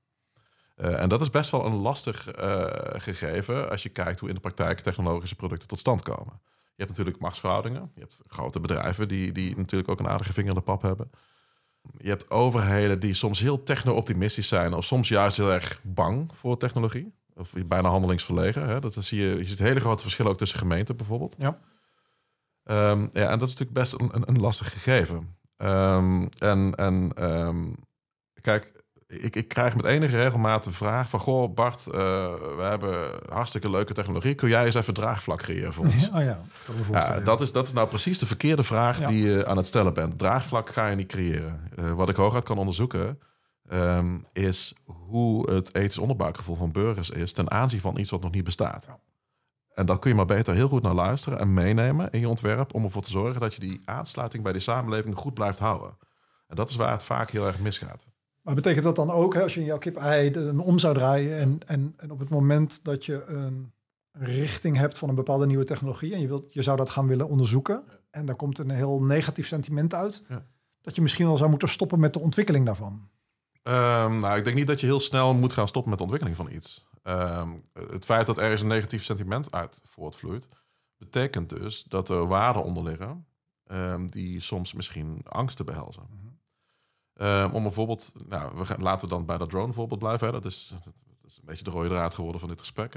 Uh, 0.78 1.02
en 1.02 1.10
dat 1.10 1.22
is 1.22 1.30
best 1.30 1.52
wel 1.52 1.66
een 1.66 1.76
lastig 1.76 2.40
uh, 2.40 2.66
gegeven 2.90 3.70
als 3.70 3.84
je 3.84 3.90
kijkt 3.90 4.20
hoe 4.20 4.30
in 4.30 4.36
de 4.36 4.42
praktijk 4.42 4.80
technologische 4.80 5.36
producten 5.36 5.68
tot 5.68 5.80
stand 5.80 6.02
komen. 6.02 6.40
Je 6.44 6.84
hebt 6.84 6.90
natuurlijk 6.90 7.20
machtsverhoudingen. 7.20 7.92
Je 7.96 8.02
hebt 8.02 8.22
grote 8.28 8.60
bedrijven 8.60 9.08
die, 9.08 9.32
die 9.32 9.56
natuurlijk 9.56 9.90
ook 9.90 10.00
een 10.00 10.08
aardige 10.08 10.34
vinger 10.34 10.50
in 10.50 10.56
de 10.56 10.62
pap 10.62 10.82
hebben. 10.82 11.12
Je 11.98 12.10
hebt 12.10 12.30
overheden 12.30 13.00
die 13.00 13.14
soms 13.14 13.40
heel 13.40 13.64
techno-optimistisch 13.64 14.48
zijn, 14.48 14.74
of 14.74 14.86
soms 14.86 15.08
juist 15.08 15.38
heel 15.38 15.52
erg 15.52 15.80
bang 15.84 16.30
voor 16.34 16.58
technologie. 16.58 17.14
Of 17.38 17.50
bijna 17.66 17.90
handelingsverlegen. 17.90 18.68
Hè? 18.68 18.80
Dat, 18.80 18.94
dat 18.94 19.04
zie 19.04 19.22
je, 19.22 19.38
je 19.38 19.46
ziet 19.46 19.60
hele 19.60 19.80
grote 19.80 20.02
verschillen 20.02 20.32
ook 20.32 20.38
tussen 20.38 20.60
gemeenten 20.60 20.96
bijvoorbeeld. 20.96 21.36
Ja. 21.38 21.60
Um, 22.64 23.10
ja, 23.14 23.30
en 23.30 23.40
dat 23.40 23.48
is 23.48 23.56
natuurlijk 23.56 23.74
best 23.74 23.94
een, 23.94 24.10
een, 24.14 24.24
een 24.28 24.40
lastig 24.40 24.72
gegeven. 24.72 25.38
Um, 25.58 26.30
en 26.38 26.76
en 26.76 27.12
um, 27.24 27.76
kijk, 28.42 28.72
ik, 29.08 29.36
ik 29.36 29.48
krijg 29.48 29.76
met 29.76 29.86
enige 29.86 30.16
regelmaat 30.16 30.64
de 30.64 30.72
vraag 30.72 31.10
van... 31.10 31.20
Goh, 31.20 31.54
Bart, 31.54 31.86
uh, 31.88 31.94
we 32.58 32.64
hebben 32.64 33.10
hartstikke 33.30 33.70
leuke 33.70 33.94
technologie. 33.94 34.36
Kun 34.36 34.50
jij 34.50 34.66
eens 34.66 34.76
even 34.76 34.94
draagvlak 34.94 35.38
creëren 35.38 35.74
voor 35.74 35.86
ons? 35.94 36.10
oh 36.10 36.24
ja, 36.24 36.40
ja, 36.92 37.20
dat, 37.20 37.42
is, 37.42 37.52
dat 37.52 37.68
is 37.68 37.74
nou 37.74 37.88
precies 37.88 38.20
de 38.20 38.26
verkeerde 38.26 38.64
vraag 38.64 39.00
die 39.00 39.24
je 39.24 39.46
aan 39.46 39.58
het 39.58 39.66
stellen 39.66 39.94
bent. 39.94 40.18
Draagvlak 40.18 40.70
ga 40.70 40.88
je 40.88 40.96
niet 40.96 41.08
creëren. 41.08 41.70
Uh, 41.80 41.92
wat 41.92 42.10
ik 42.10 42.16
hooguit 42.16 42.44
kan 42.44 42.58
onderzoeken... 42.58 43.20
Um, 43.74 44.26
is 44.34 44.74
hoe 44.86 45.52
het 45.52 45.76
ethisch 45.76 45.98
onderbuikgevoel 45.98 46.56
van 46.56 46.72
burgers 46.72 47.10
is 47.10 47.32
ten 47.32 47.52
aanzien 47.52 47.80
van 47.80 47.98
iets 47.98 48.10
wat 48.10 48.22
nog 48.22 48.32
niet 48.32 48.44
bestaat. 48.44 48.90
En 49.74 49.86
dat 49.86 50.00
kun 50.00 50.10
je 50.10 50.16
maar 50.16 50.26
beter 50.26 50.54
heel 50.54 50.68
goed 50.68 50.82
naar 50.82 50.94
luisteren 50.94 51.40
en 51.40 51.54
meenemen 51.54 52.12
in 52.12 52.20
je 52.20 52.30
ontwerp 52.30 52.74
om 52.74 52.84
ervoor 52.84 53.02
te 53.02 53.10
zorgen 53.10 53.42
dat 53.42 53.54
je 53.54 53.60
die 53.60 53.82
aansluiting 53.86 54.44
bij 54.44 54.52
die 54.52 54.62
samenleving 54.62 55.16
goed 55.16 55.34
blijft 55.34 55.60
houden. 55.60 55.98
En 56.48 56.56
dat 56.56 56.70
is 56.70 56.76
waar 56.76 56.92
het 56.92 57.04
vaak 57.04 57.32
heel 57.32 57.46
erg 57.46 57.60
misgaat. 57.60 58.08
Maar 58.42 58.56
betekent 58.56 58.84
dat 58.84 58.96
dan 58.96 59.12
ook, 59.12 59.34
hè, 59.34 59.42
als 59.42 59.54
je 59.54 59.60
in 59.60 59.66
jouw 59.66 59.78
kip-ei 59.78 60.34
een 60.34 60.60
om 60.60 60.80
zou 60.80 60.94
draaien 60.94 61.40
en, 61.40 61.60
en, 61.66 61.94
en 61.98 62.12
op 62.12 62.20
het 62.20 62.30
moment 62.30 62.84
dat 62.84 63.06
je 63.06 63.26
een 63.26 63.74
richting 64.12 64.78
hebt 64.78 64.98
van 64.98 65.10
een 65.10 65.16
bepaalde 65.16 65.46
nieuwe 65.46 65.64
technologie 65.64 66.14
en 66.14 66.22
je, 66.22 66.28
wilt, 66.28 66.54
je 66.54 66.62
zou 66.62 66.78
dat 66.78 66.90
gaan 66.90 67.08
willen 67.08 67.28
onderzoeken 67.28 67.84
en 68.12 68.26
daar 68.26 68.36
komt 68.36 68.58
een 68.58 68.70
heel 68.70 69.04
negatief 69.04 69.48
sentiment 69.48 69.94
uit, 69.94 70.24
ja. 70.30 70.46
dat 70.82 70.96
je 70.96 71.02
misschien 71.02 71.26
wel 71.26 71.38
zou 71.38 71.50
moeten 71.50 71.70
stoppen 71.70 72.00
met 72.00 72.14
de 72.14 72.20
ontwikkeling 72.20 72.66
daarvan? 72.66 73.10
Um, 73.68 74.20
nou, 74.20 74.38
ik 74.38 74.44
denk 74.44 74.56
niet 74.56 74.68
dat 74.68 74.80
je 74.80 74.86
heel 74.86 75.00
snel 75.00 75.34
moet 75.34 75.54
gaan 75.54 75.68
stoppen 75.68 75.90
met 75.90 76.00
de 76.00 76.06
ontwikkeling 76.06 76.38
van 76.38 76.52
iets. 76.52 76.86
Um, 77.04 77.64
het 77.74 78.06
feit 78.06 78.26
dat 78.26 78.38
er 78.38 78.60
een 78.60 78.68
negatief 78.68 79.04
sentiment 79.04 79.52
uit 79.52 79.82
voortvloeit, 79.86 80.48
betekent 80.98 81.50
dus 81.50 81.84
dat 81.84 82.10
er 82.10 82.28
waarden 82.28 82.64
onder 82.64 82.84
liggen 82.84 83.28
um, 83.68 84.12
die 84.12 84.40
soms 84.40 84.74
misschien 84.74 85.22
angsten 85.24 85.66
behelzen. 85.66 86.04
-hmm. 87.14 87.54
om 87.54 87.64
bijvoorbeeld, 87.64 88.14
nou, 88.28 88.58
we 88.58 88.66
gaan, 88.66 88.82
laten 88.82 89.08
we 89.08 89.14
dan 89.14 89.26
bij 89.26 89.38
dat 89.38 89.50
drone 89.50 89.74
voorbeeld 89.74 90.00
blijven. 90.00 90.28
Hè. 90.28 90.34
Dat, 90.34 90.46
is, 90.46 90.68
dat 90.70 90.94
is 91.26 91.38
een 91.38 91.46
beetje 91.46 91.64
de 91.64 91.70
rode 91.70 91.90
draad 91.90 92.14
geworden 92.14 92.40
van 92.40 92.50
dit 92.50 92.60
gesprek. 92.60 92.94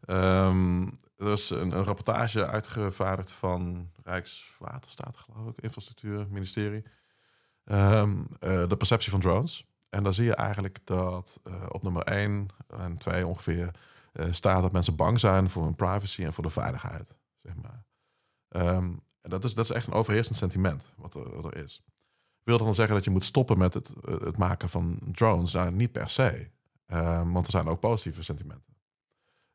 er 0.00 1.32
is 1.32 1.50
een, 1.50 1.76
een, 1.76 1.84
rapportage 1.84 2.46
uitgevaardigd 2.46 3.30
van 3.30 3.90
Rijkswaterstaat, 4.02 5.16
geloof 5.16 5.48
ik, 5.48 5.60
infrastructuur, 5.60 6.26
ministerie. 6.30 6.82
Uh, 7.64 8.12
de 8.40 8.76
perceptie 8.78 9.10
van 9.10 9.20
drones. 9.20 9.70
En 9.92 10.02
dan 10.02 10.14
zie 10.14 10.24
je 10.24 10.34
eigenlijk 10.34 10.78
dat 10.84 11.40
uh, 11.44 11.54
op 11.68 11.82
nummer 11.82 12.02
1 12.02 12.48
en 12.66 12.96
2 12.96 13.26
ongeveer 13.26 13.70
uh, 14.12 14.26
staat 14.30 14.62
dat 14.62 14.72
mensen 14.72 14.96
bang 14.96 15.20
zijn 15.20 15.50
voor 15.50 15.64
hun 15.64 15.74
privacy 15.74 16.24
en 16.24 16.32
voor 16.32 16.44
de 16.44 16.50
veiligheid. 16.50 17.16
Zeg 17.42 17.54
maar. 17.56 17.84
Um, 18.48 19.02
en 19.20 19.30
dat 19.30 19.44
is, 19.44 19.54
dat 19.54 19.64
is 19.64 19.70
echt 19.70 19.86
een 19.86 19.92
overheersend 19.92 20.36
sentiment 20.36 20.94
wat 20.96 21.14
er, 21.14 21.34
wat 21.34 21.44
er 21.44 21.64
is. 21.64 21.82
Wil 22.42 22.56
dat 22.56 22.66
dan 22.66 22.74
zeggen 22.74 22.94
dat 22.94 23.04
je 23.04 23.10
moet 23.10 23.24
stoppen 23.24 23.58
met 23.58 23.74
het, 23.74 23.94
eh, 24.04 24.20
het 24.20 24.36
maken 24.36 24.68
van 24.68 24.98
drones? 25.12 25.52
Nou, 25.52 25.70
niet 25.70 25.92
per 25.92 26.08
se. 26.08 26.50
Um, 26.86 27.32
want 27.32 27.46
er 27.46 27.52
zijn 27.52 27.68
ook 27.68 27.80
positieve 27.80 28.22
sentimenten. 28.22 28.74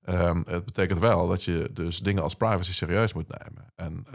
Um, 0.02 0.43
het 0.47 0.65
betekent 0.65 1.00
wel 1.00 1.28
dat 1.28 1.43
je 1.43 1.69
dus 1.73 2.00
dingen 2.00 2.23
als 2.23 2.36
privacy 2.36 2.73
serieus 2.73 3.13
moet 3.13 3.28
nemen. 3.28 3.71
En 3.76 4.06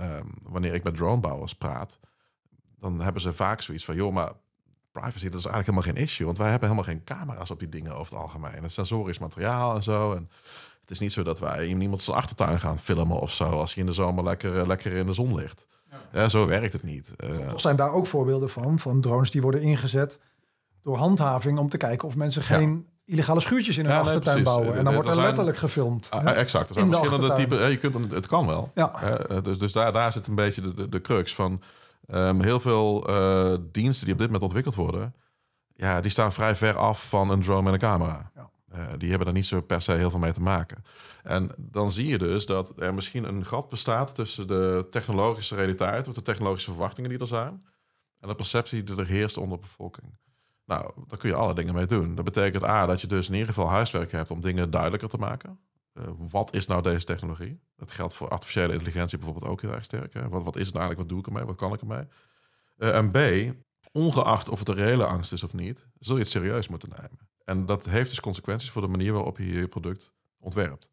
wanneer 0.43 0.75
ik 0.75 0.85
met 0.85 0.97
dronebouwers 0.97 1.55
praat, 1.55 1.99
dan 2.79 3.01
hebben 3.01 3.23
ze 3.23 3.33
vaak 3.33 3.63
zoiets 3.63 3.85
van: 3.85 3.95
joh, 3.95 4.13
maar 4.13 4.33
privacy, 4.93 5.29
dat 5.29 5.41
is 5.41 5.47
eigenlijk 5.47 5.67
helemaal 5.67 5.95
geen 5.95 6.05
issue. 6.05 6.27
Want 6.27 6.39
wij 6.39 6.51
hebben 6.51 6.69
helemaal 6.69 6.93
geen 6.93 7.05
camera's 7.05 7.51
op 7.51 7.59
die 7.59 7.69
dingen 7.69 7.95
over 7.97 8.13
het 8.13 8.23
algemeen. 8.23 8.63
Het 8.63 8.73
sensorisch 8.73 9.19
materiaal 9.19 9.75
en 9.75 9.83
zo. 9.83 10.13
En 10.13 10.31
het 10.81 10.91
is 10.91 10.99
niet 10.99 11.13
zo 11.13 11.23
dat 11.23 11.39
wij 11.39 11.67
iemand 11.67 12.01
zijn 12.01 12.17
achtertuin 12.17 12.61
gaan 12.61 12.79
filmen 12.79 13.21
of 13.21 13.33
zo. 13.33 13.45
Als 13.45 13.75
hij 13.75 13.83
in 13.83 13.89
de 13.89 13.95
zomer 13.95 14.25
lekker, 14.25 14.59
eh, 14.59 14.67
lekker 14.67 14.93
in 14.93 15.07
de 15.07 15.13
zon 15.13 15.35
ligt. 15.35 15.67
Ja. 16.13 16.29
zo 16.29 16.47
werkt 16.47 16.73
het 16.73 16.83
niet. 16.83 17.15
Uh, 17.25 17.57
zijn 17.57 17.77
daar 17.77 17.93
ook 17.93 18.07
voorbeelden 18.07 18.51
van, 18.51 18.79
van 18.79 19.01
drones 19.01 19.31
die 19.31 19.43
worden 19.43 19.63
ingezet 19.63 20.21
door 20.83 20.97
handhaving 20.97 21.59
om 21.59 21.69
te 21.69 21.77
kijken 21.77 22.09
of 22.09 22.17
mensen 22.17 22.43
geen 22.43 22.87
illegale 23.05 23.41
schuurtjes 23.41 23.79
in 23.79 23.87
hun 23.87 23.97
achtertuin 23.97 24.43
bouwen. 24.43 24.77
En 24.77 24.85
dan 24.85 24.95
wordt 24.95 25.09
er, 25.09 25.17
letterlijk 25.17 25.57
gefilmd. 25.57 26.11
Uh, 26.15 26.37
exact. 26.39 26.69
Er 26.69 26.75
zijn 26.75 26.93
verschillende 26.93 27.33
typen. 27.35 27.71
je 27.71 27.79
kunt, 27.79 28.11
het 28.11 28.27
kan 28.27 28.47
wel. 28.47 28.71
Ja. 28.75 29.19
dus 29.43 29.59
dus 29.59 29.73
daar, 29.73 29.93
daar 29.93 30.13
zit 30.13 30.27
een 30.27 30.35
beetje 30.35 30.61
de, 30.61 30.75
de, 30.75 30.89
de 30.89 31.01
crux 31.01 31.35
van 31.35 31.63
Um, 32.07 32.41
heel 32.41 32.61
veel 32.61 33.11
uh, 33.11 33.55
diensten 33.73 34.05
die 34.05 34.15
op 34.15 34.21
dit 34.21 34.27
moment 34.27 34.43
ontwikkeld 34.43 34.75
worden, 34.75 35.15
ja, 35.75 36.01
die 36.01 36.11
staan 36.11 36.33
vrij 36.33 36.57
ver 36.57 36.77
af 36.77 37.09
van 37.09 37.31
een 37.31 37.43
drone 37.43 37.63
met 37.63 37.73
een 37.73 37.89
camera. 37.89 38.31
Ja. 38.35 38.51
Uh, 38.75 38.87
die 38.99 39.09
hebben 39.09 39.27
daar 39.27 39.37
niet 39.37 39.47
zo 39.47 39.61
per 39.61 39.83
se 39.83 39.93
heel 39.93 40.11
veel 40.11 40.19
mee 40.19 40.33
te 40.33 40.43
maken. 40.43 40.85
En 41.23 41.51
dan 41.57 41.93
zie 41.93 42.07
je 42.07 42.19
dus 42.19 42.47
dat 42.47 42.73
er 42.77 42.95
misschien 42.95 43.25
een 43.25 43.47
gat 43.47 43.69
bestaat 43.69 44.15
tussen 44.15 44.47
de 44.47 44.87
technologische 44.91 45.55
realiteit, 45.55 46.09
of 46.09 46.15
de 46.15 46.23
technologische 46.23 46.71
verwachtingen 46.71 47.11
die 47.11 47.19
er 47.19 47.27
zijn, 47.27 47.67
en 48.21 48.29
de 48.29 48.35
perceptie 48.35 48.83
die 48.83 48.97
er 48.97 49.07
heerst 49.07 49.37
onder 49.37 49.57
de 49.57 49.63
bevolking. 49.63 50.19
Nou, 50.65 50.91
daar 51.07 51.19
kun 51.19 51.29
je 51.29 51.35
alle 51.35 51.55
dingen 51.55 51.75
mee 51.75 51.87
doen. 51.87 52.15
Dat 52.15 52.25
betekent 52.25 52.65
A, 52.65 52.87
dat 52.87 53.01
je 53.01 53.07
dus 53.07 53.27
in 53.27 53.33
ieder 53.33 53.49
geval 53.49 53.69
huiswerk 53.69 54.13
hebt 54.13 54.31
om 54.31 54.41
dingen 54.41 54.71
duidelijker 54.71 55.09
te 55.09 55.19
maken. 55.19 55.59
Uh, 55.95 56.05
wat 56.31 56.55
is 56.55 56.67
nou 56.67 56.83
deze 56.83 57.05
technologie? 57.05 57.61
Dat 57.77 57.91
geldt 57.91 58.15
voor 58.15 58.29
artificiële 58.29 58.73
intelligentie 58.73 59.19
bijvoorbeeld 59.19 59.51
ook 59.51 59.61
heel 59.61 59.73
erg 59.73 59.85
sterk. 59.85 60.13
Hè? 60.13 60.29
Wat, 60.29 60.43
wat 60.43 60.57
is 60.57 60.67
het 60.67 60.77
eigenlijk? 60.77 60.99
Wat 60.99 61.09
doe 61.09 61.19
ik 61.19 61.27
ermee? 61.27 61.45
Wat 61.45 61.57
kan 61.57 61.73
ik 61.73 61.81
ermee? 61.81 62.07
Uh, 62.77 62.97
en 62.97 63.11
B, 63.11 63.19
ongeacht 63.93 64.49
of 64.49 64.59
het 64.59 64.69
een 64.69 64.75
reële 64.75 65.07
angst 65.07 65.33
is 65.33 65.43
of 65.43 65.53
niet, 65.53 65.87
zul 65.99 66.15
je 66.15 66.23
het 66.23 66.31
serieus 66.31 66.69
moeten 66.69 66.89
nemen. 66.89 67.29
En 67.45 67.67
dat 67.67 67.85
heeft 67.85 68.11
dus 68.11 68.21
consequenties 68.21 68.71
voor 68.71 68.83
de 68.83 68.89
manier 68.89 69.13
waarop 69.13 69.39
je 69.39 69.53
je 69.53 69.69
product 69.69 70.15
ontwerpt. 70.39 70.91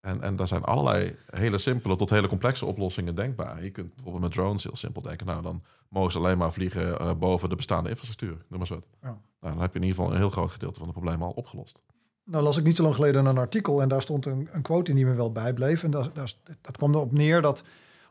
En, 0.00 0.20
en 0.20 0.36
daar 0.36 0.48
zijn 0.48 0.64
allerlei 0.64 1.16
hele 1.26 1.58
simpele 1.58 1.96
tot 1.96 2.10
hele 2.10 2.28
complexe 2.28 2.66
oplossingen 2.66 3.14
denkbaar. 3.14 3.64
Je 3.64 3.70
kunt 3.70 3.94
bijvoorbeeld 3.94 4.22
met 4.22 4.32
drones 4.32 4.62
heel 4.62 4.76
simpel 4.76 5.02
denken. 5.02 5.26
Nou, 5.26 5.42
dan 5.42 5.62
mogen 5.88 6.12
ze 6.12 6.18
alleen 6.18 6.38
maar 6.38 6.52
vliegen 6.52 7.02
uh, 7.02 7.14
boven 7.14 7.48
de 7.48 7.56
bestaande 7.56 7.88
infrastructuur. 7.88 8.44
Noem 8.48 8.58
maar 8.58 8.68
wat. 8.68 8.86
Ja. 9.02 9.08
Nou, 9.40 9.54
dan 9.54 9.60
heb 9.60 9.72
je 9.72 9.78
in 9.78 9.84
ieder 9.84 9.96
geval 9.96 10.12
een 10.12 10.20
heel 10.20 10.30
groot 10.30 10.50
gedeelte 10.50 10.78
van 10.78 10.88
het 10.88 10.96
probleem 10.96 11.22
al 11.22 11.30
opgelost. 11.30 11.82
Nou 12.30 12.44
las 12.44 12.56
ik 12.56 12.64
niet 12.64 12.76
zo 12.76 12.82
lang 12.82 12.94
geleden 12.94 13.26
een 13.26 13.38
artikel 13.38 13.82
en 13.82 13.88
daar 13.88 14.02
stond 14.02 14.26
een, 14.26 14.48
een 14.52 14.62
quote 14.62 14.90
in 14.90 14.96
die 14.96 15.06
me 15.06 15.14
wel 15.14 15.32
bijbleef. 15.32 15.82
En 15.82 15.90
dat, 15.90 16.10
dat, 16.14 16.36
dat 16.60 16.76
kwam 16.76 16.94
erop 16.94 17.12
neer 17.12 17.42
dat 17.42 17.64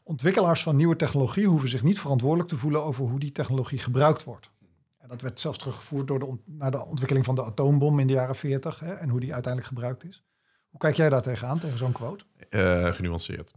ontwikkelaars 0.03 0.63
van 0.63 0.75
nieuwe 0.75 0.95
technologie 0.95 1.47
hoeven 1.47 1.69
zich 1.69 1.83
niet 1.83 1.99
verantwoordelijk 1.99 2.49
te 2.49 2.57
voelen 2.57 2.83
over 2.83 3.05
hoe 3.05 3.19
die 3.19 3.31
technologie 3.31 3.79
gebruikt 3.79 4.23
wordt. 4.23 4.49
En 4.97 5.07
dat 5.07 5.21
werd 5.21 5.39
zelfs 5.39 5.57
teruggevoerd 5.57 6.07
door 6.07 6.19
de, 6.19 6.37
naar 6.45 6.71
de 6.71 6.85
ontwikkeling 6.85 7.25
van 7.25 7.35
de 7.35 7.43
atoombom 7.43 7.99
in 7.99 8.07
de 8.07 8.13
jaren 8.13 8.35
40 8.35 8.79
hè, 8.79 8.93
en 8.93 9.09
hoe 9.09 9.19
die 9.19 9.33
uiteindelijk 9.33 9.73
gebruikt 9.73 10.03
is. 10.03 10.23
Hoe 10.69 10.79
kijk 10.79 10.95
jij 10.95 11.09
daar 11.09 11.21
tegenaan, 11.21 11.59
tegen 11.59 11.77
zo'n 11.77 11.91
quote? 11.91 12.25
Uh, 12.49 12.93
genuanceerd. 12.93 13.51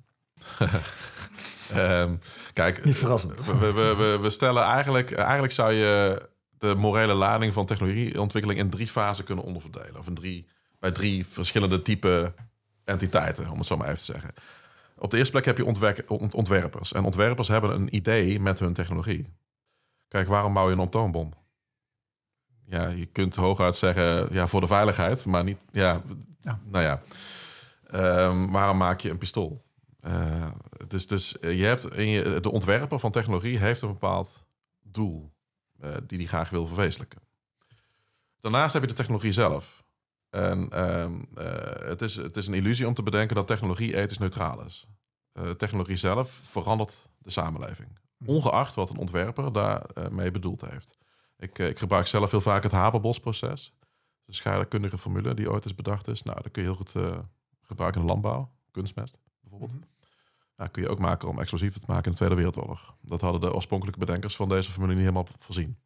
um, 1.77 2.19
kijk, 2.53 2.85
niet 2.85 2.99
verrassend. 2.99 3.47
We, 3.47 3.73
we, 3.73 3.95
we, 3.97 4.19
we, 4.21 4.31
stellen 4.31 4.63
eigenlijk, 4.63 5.13
eigenlijk 5.13 5.53
zou 5.53 5.73
je 5.73 6.23
de 6.63 6.75
morele 6.75 7.15
lading 7.15 7.53
van 7.53 7.67
technologieontwikkeling 7.67 8.61
in 8.61 8.71
drie 8.71 8.89
fasen 8.89 9.25
kunnen 9.25 9.45
onderverdelen. 9.45 9.99
Of 9.99 10.07
in 10.07 10.15
drie, 10.15 10.47
bij 10.79 10.91
drie 10.91 11.27
verschillende 11.27 11.83
type 11.83 12.35
entiteiten, 12.85 13.51
om 13.51 13.59
het 13.59 13.67
zo 13.67 13.77
maar 13.77 13.87
even 13.87 13.99
te 13.99 14.05
zeggen. 14.05 14.35
Op 14.97 15.11
de 15.11 15.17
eerste 15.17 15.33
plek 15.33 15.45
heb 15.45 15.57
je 15.57 15.65
ontwerpers. 16.33 16.93
En 16.93 17.05
ontwerpers 17.05 17.49
hebben 17.49 17.75
een 17.75 17.95
idee 17.95 18.41
met 18.41 18.59
hun 18.59 18.73
technologie. 18.73 19.27
Kijk, 20.09 20.29
waarom 20.29 20.53
bouw 20.53 20.67
je 20.67 20.73
een 20.73 20.81
atoombom? 20.81 21.33
Ja, 22.67 22.89
je 22.89 23.07
kunt 23.07 23.37
hooguit 23.37 23.77
zeggen, 23.77 24.29
ja, 24.33 24.47
voor 24.47 24.61
de 24.61 24.67
veiligheid, 24.67 25.27
maar 25.27 25.45
niet, 25.45 25.65
ja, 25.71 26.03
ja. 26.41 26.61
nou 26.65 26.85
ja. 26.85 27.03
Um, 28.27 28.51
waarom 28.51 28.77
maak 28.77 29.01
je 29.01 29.11
een 29.11 29.19
pistool? 29.19 29.65
Uh, 30.07 30.51
dus, 30.89 31.07
dus 31.07 31.37
je 31.41 31.65
hebt 31.65 31.95
in 31.97 32.09
je, 32.09 32.41
de 32.41 32.51
ontwerper 32.51 32.99
van 32.99 33.11
technologie 33.11 33.59
heeft 33.59 33.83
een 33.83 33.89
bepaald 33.89 34.45
doel 34.83 35.33
die 36.07 36.19
hij 36.19 36.27
graag 36.27 36.51
wil 36.51 36.67
verwezenlijken. 36.67 37.21
Daarnaast 38.41 38.73
heb 38.73 38.83
je 38.83 38.89
de 38.89 38.95
technologie 38.95 39.33
zelf. 39.33 39.85
En 40.31 40.81
um, 41.01 41.27
uh, 41.39 41.45
het, 41.75 42.03
is, 42.03 42.17
het 42.17 42.37
is 42.37 42.47
een 42.47 42.55
illusie 42.55 42.87
om 42.87 42.95
te 42.95 43.03
bedenken 43.03 43.37
dat 43.37 43.47
technologie 43.47 43.97
ethisch 43.97 44.19
neutraal 44.19 44.65
is. 44.65 44.87
technologie 45.57 45.97
zelf 45.97 46.41
verandert 46.43 47.09
de 47.19 47.31
samenleving. 47.31 47.99
Hm. 48.17 48.29
Ongeacht 48.29 48.75
wat 48.75 48.91
een 48.91 48.97
ontwerper 48.97 49.53
daarmee 49.53 50.31
bedoeld 50.31 50.61
heeft. 50.61 50.99
Ik, 51.37 51.59
ik, 51.59 51.79
gebruik 51.79 52.07
zelf 52.07 52.31
heel 52.31 52.41
vaak 52.41 52.63
het 52.63 52.73
Haberbosch-proces 52.73 53.73
de 54.25 54.35
scheikundige 54.35 54.99
formule 54.99 55.35
die 55.35 55.51
ooit 55.51 55.65
is 55.65 55.75
bedacht 55.75 56.09
is. 56.09 56.23
Nou, 56.23 56.43
dat 56.43 56.53
kun 56.53 56.63
je 56.63 56.69
heel 56.69 56.77
goed 56.77 56.95
uh, 56.95 57.19
gebruiken 57.63 58.01
in 58.01 58.07
de 58.07 58.13
landbouw, 58.13 58.51
kunstmest 58.71 59.19
bijvoorbeeld. 59.41 59.73
Mm 59.73 59.81
-hmm. 59.81 59.91
Kun 60.71 60.83
je 60.83 60.89
ook 60.89 60.99
maken 60.99 61.29
om 61.29 61.41
explosieven 61.41 61.81
te 61.81 61.87
maken 61.89 62.05
in 62.05 62.11
de 62.11 62.17
Tweede 62.17 62.35
Wereldoorlog. 62.35 62.95
Dat 63.01 63.21
hadden 63.21 63.41
de 63.41 63.55
oorspronkelijke 63.55 64.01
bedenkers 64.01 64.37
van 64.37 64.49
deze 64.49 64.71
formule 64.71 64.93
niet 64.93 65.03
helemaal 65.03 65.27
voorzien. 65.39 65.77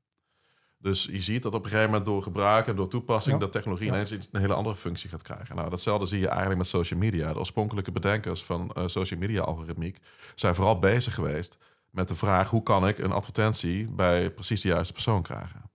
Dus 0.79 1.05
je 1.05 1.23
ziet 1.23 1.43
dat 1.43 1.55
op 1.55 1.65
een 1.65 1.71
gegeven 1.71 1.91
moment 1.91 2.07
door 2.07 2.23
gebruik 2.23 2.67
en 2.67 2.77
door 2.77 2.89
toepassing 2.89 3.35
ja. 3.35 3.41
dat 3.41 3.53
technologie 3.53 3.87
ineens 3.87 4.11
een 4.11 4.41
hele 4.41 4.55
andere 4.55 4.77
functie 4.77 5.11
gaat 5.11 5.23
krijgen. 5.23 5.57
Nou, 5.57 5.71
datzelfde 5.71 6.07
zie 6.07 6.21
je 6.21 6.29
eigenlijk 6.29 6.59
met 6.59 6.67
social 6.67 6.99
media. 6.99 7.33
De 7.33 7.39
oorspronkelijke 7.39 7.93
bedenkers 7.93 8.45
van 8.45 8.73
uh, 8.77 8.87
social 8.87 9.21
media 9.21 9.43
algoritmiek 9.43 9.99
zijn 10.35 10.55
vooral 10.55 10.79
bezig 10.79 11.15
geweest 11.15 11.59
met 11.91 12.09
de 12.09 12.17
vraag 12.17 12.51
hoe 12.51 12.63
kan 12.63 12.89
ik 12.89 12.99
een 12.99 13.13
advertentie 13.13 13.93
bij 13.93 14.31
precies 14.31 14.61
de 14.61 14.69
juiste 14.69 14.93
persoon 14.93 15.23
krijgen 15.23 15.67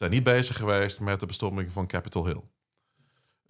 zijn 0.00 0.12
niet 0.12 0.24
bezig 0.24 0.56
geweest 0.56 1.00
met 1.00 1.20
de 1.20 1.26
bestorming 1.26 1.72
van 1.72 1.86
Capitol 1.86 2.26
Hill. 2.26 2.42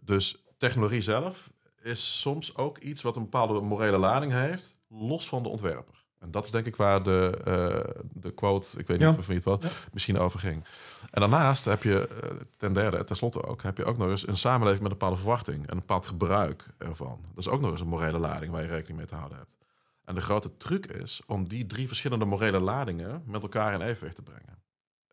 Dus 0.03 0.45
technologie 0.59 1.03
zelf 1.03 1.51
is 1.83 2.21
soms 2.21 2.57
ook 2.57 2.79
iets 2.79 3.03
wat 3.03 3.17
een 3.17 3.23
bepaalde 3.23 3.61
morele 3.61 3.97
lading 3.97 4.33
heeft, 4.33 4.80
los 4.91 5.29
van 5.29 5.43
de 5.43 5.49
ontwerper. 5.49 6.05
En 6.19 6.31
dat 6.31 6.45
is 6.45 6.51
denk 6.51 6.67
ik 6.67 6.77
waar 6.77 7.03
de, 7.03 7.39
uh, 7.39 8.03
de 8.13 8.31
quote, 8.31 8.79
ik 8.79 8.87
weet 8.87 8.99
niet 8.99 9.09
of 9.19 9.27
het 9.27 9.45
wel, 9.45 9.61
misschien 9.93 10.19
over 10.19 10.41
ging. 10.41 10.65
En 11.11 11.21
daarnaast 11.21 11.65
heb 11.65 11.83
je 11.83 12.09
uh, 12.25 12.41
ten 12.57 12.73
derde, 12.73 13.05
tenslotte 13.05 13.45
ook, 13.45 13.63
heb 13.63 13.77
je 13.77 13.85
ook 13.85 13.97
nog 13.97 14.09
eens 14.09 14.27
een 14.27 14.37
samenleving 14.37 14.83
met 14.83 14.93
een 14.93 14.99
bepaalde 14.99 15.21
verwachting 15.21 15.67
en 15.67 15.73
een 15.73 15.79
bepaald 15.79 16.07
gebruik 16.07 16.67
ervan. 16.79 17.21
Dat 17.29 17.39
is 17.39 17.49
ook 17.49 17.61
nog 17.61 17.71
eens 17.71 17.81
een 17.81 17.89
morele 17.89 18.19
lading 18.19 18.53
waar 18.53 18.63
je 18.63 18.69
rekening 18.69 18.97
mee 18.97 19.07
te 19.07 19.15
houden 19.15 19.39
hebt. 19.39 19.57
En 20.05 20.15
de 20.15 20.21
grote 20.21 20.57
truc 20.57 20.87
is 20.87 21.23
om 21.27 21.49
die 21.49 21.67
drie 21.67 21.87
verschillende 21.87 22.25
morele 22.25 22.61
ladingen 22.61 23.23
met 23.27 23.43
elkaar 23.43 23.75
in 23.75 23.81
evenwicht 23.81 24.17
te 24.17 24.23
brengen. 24.23 24.63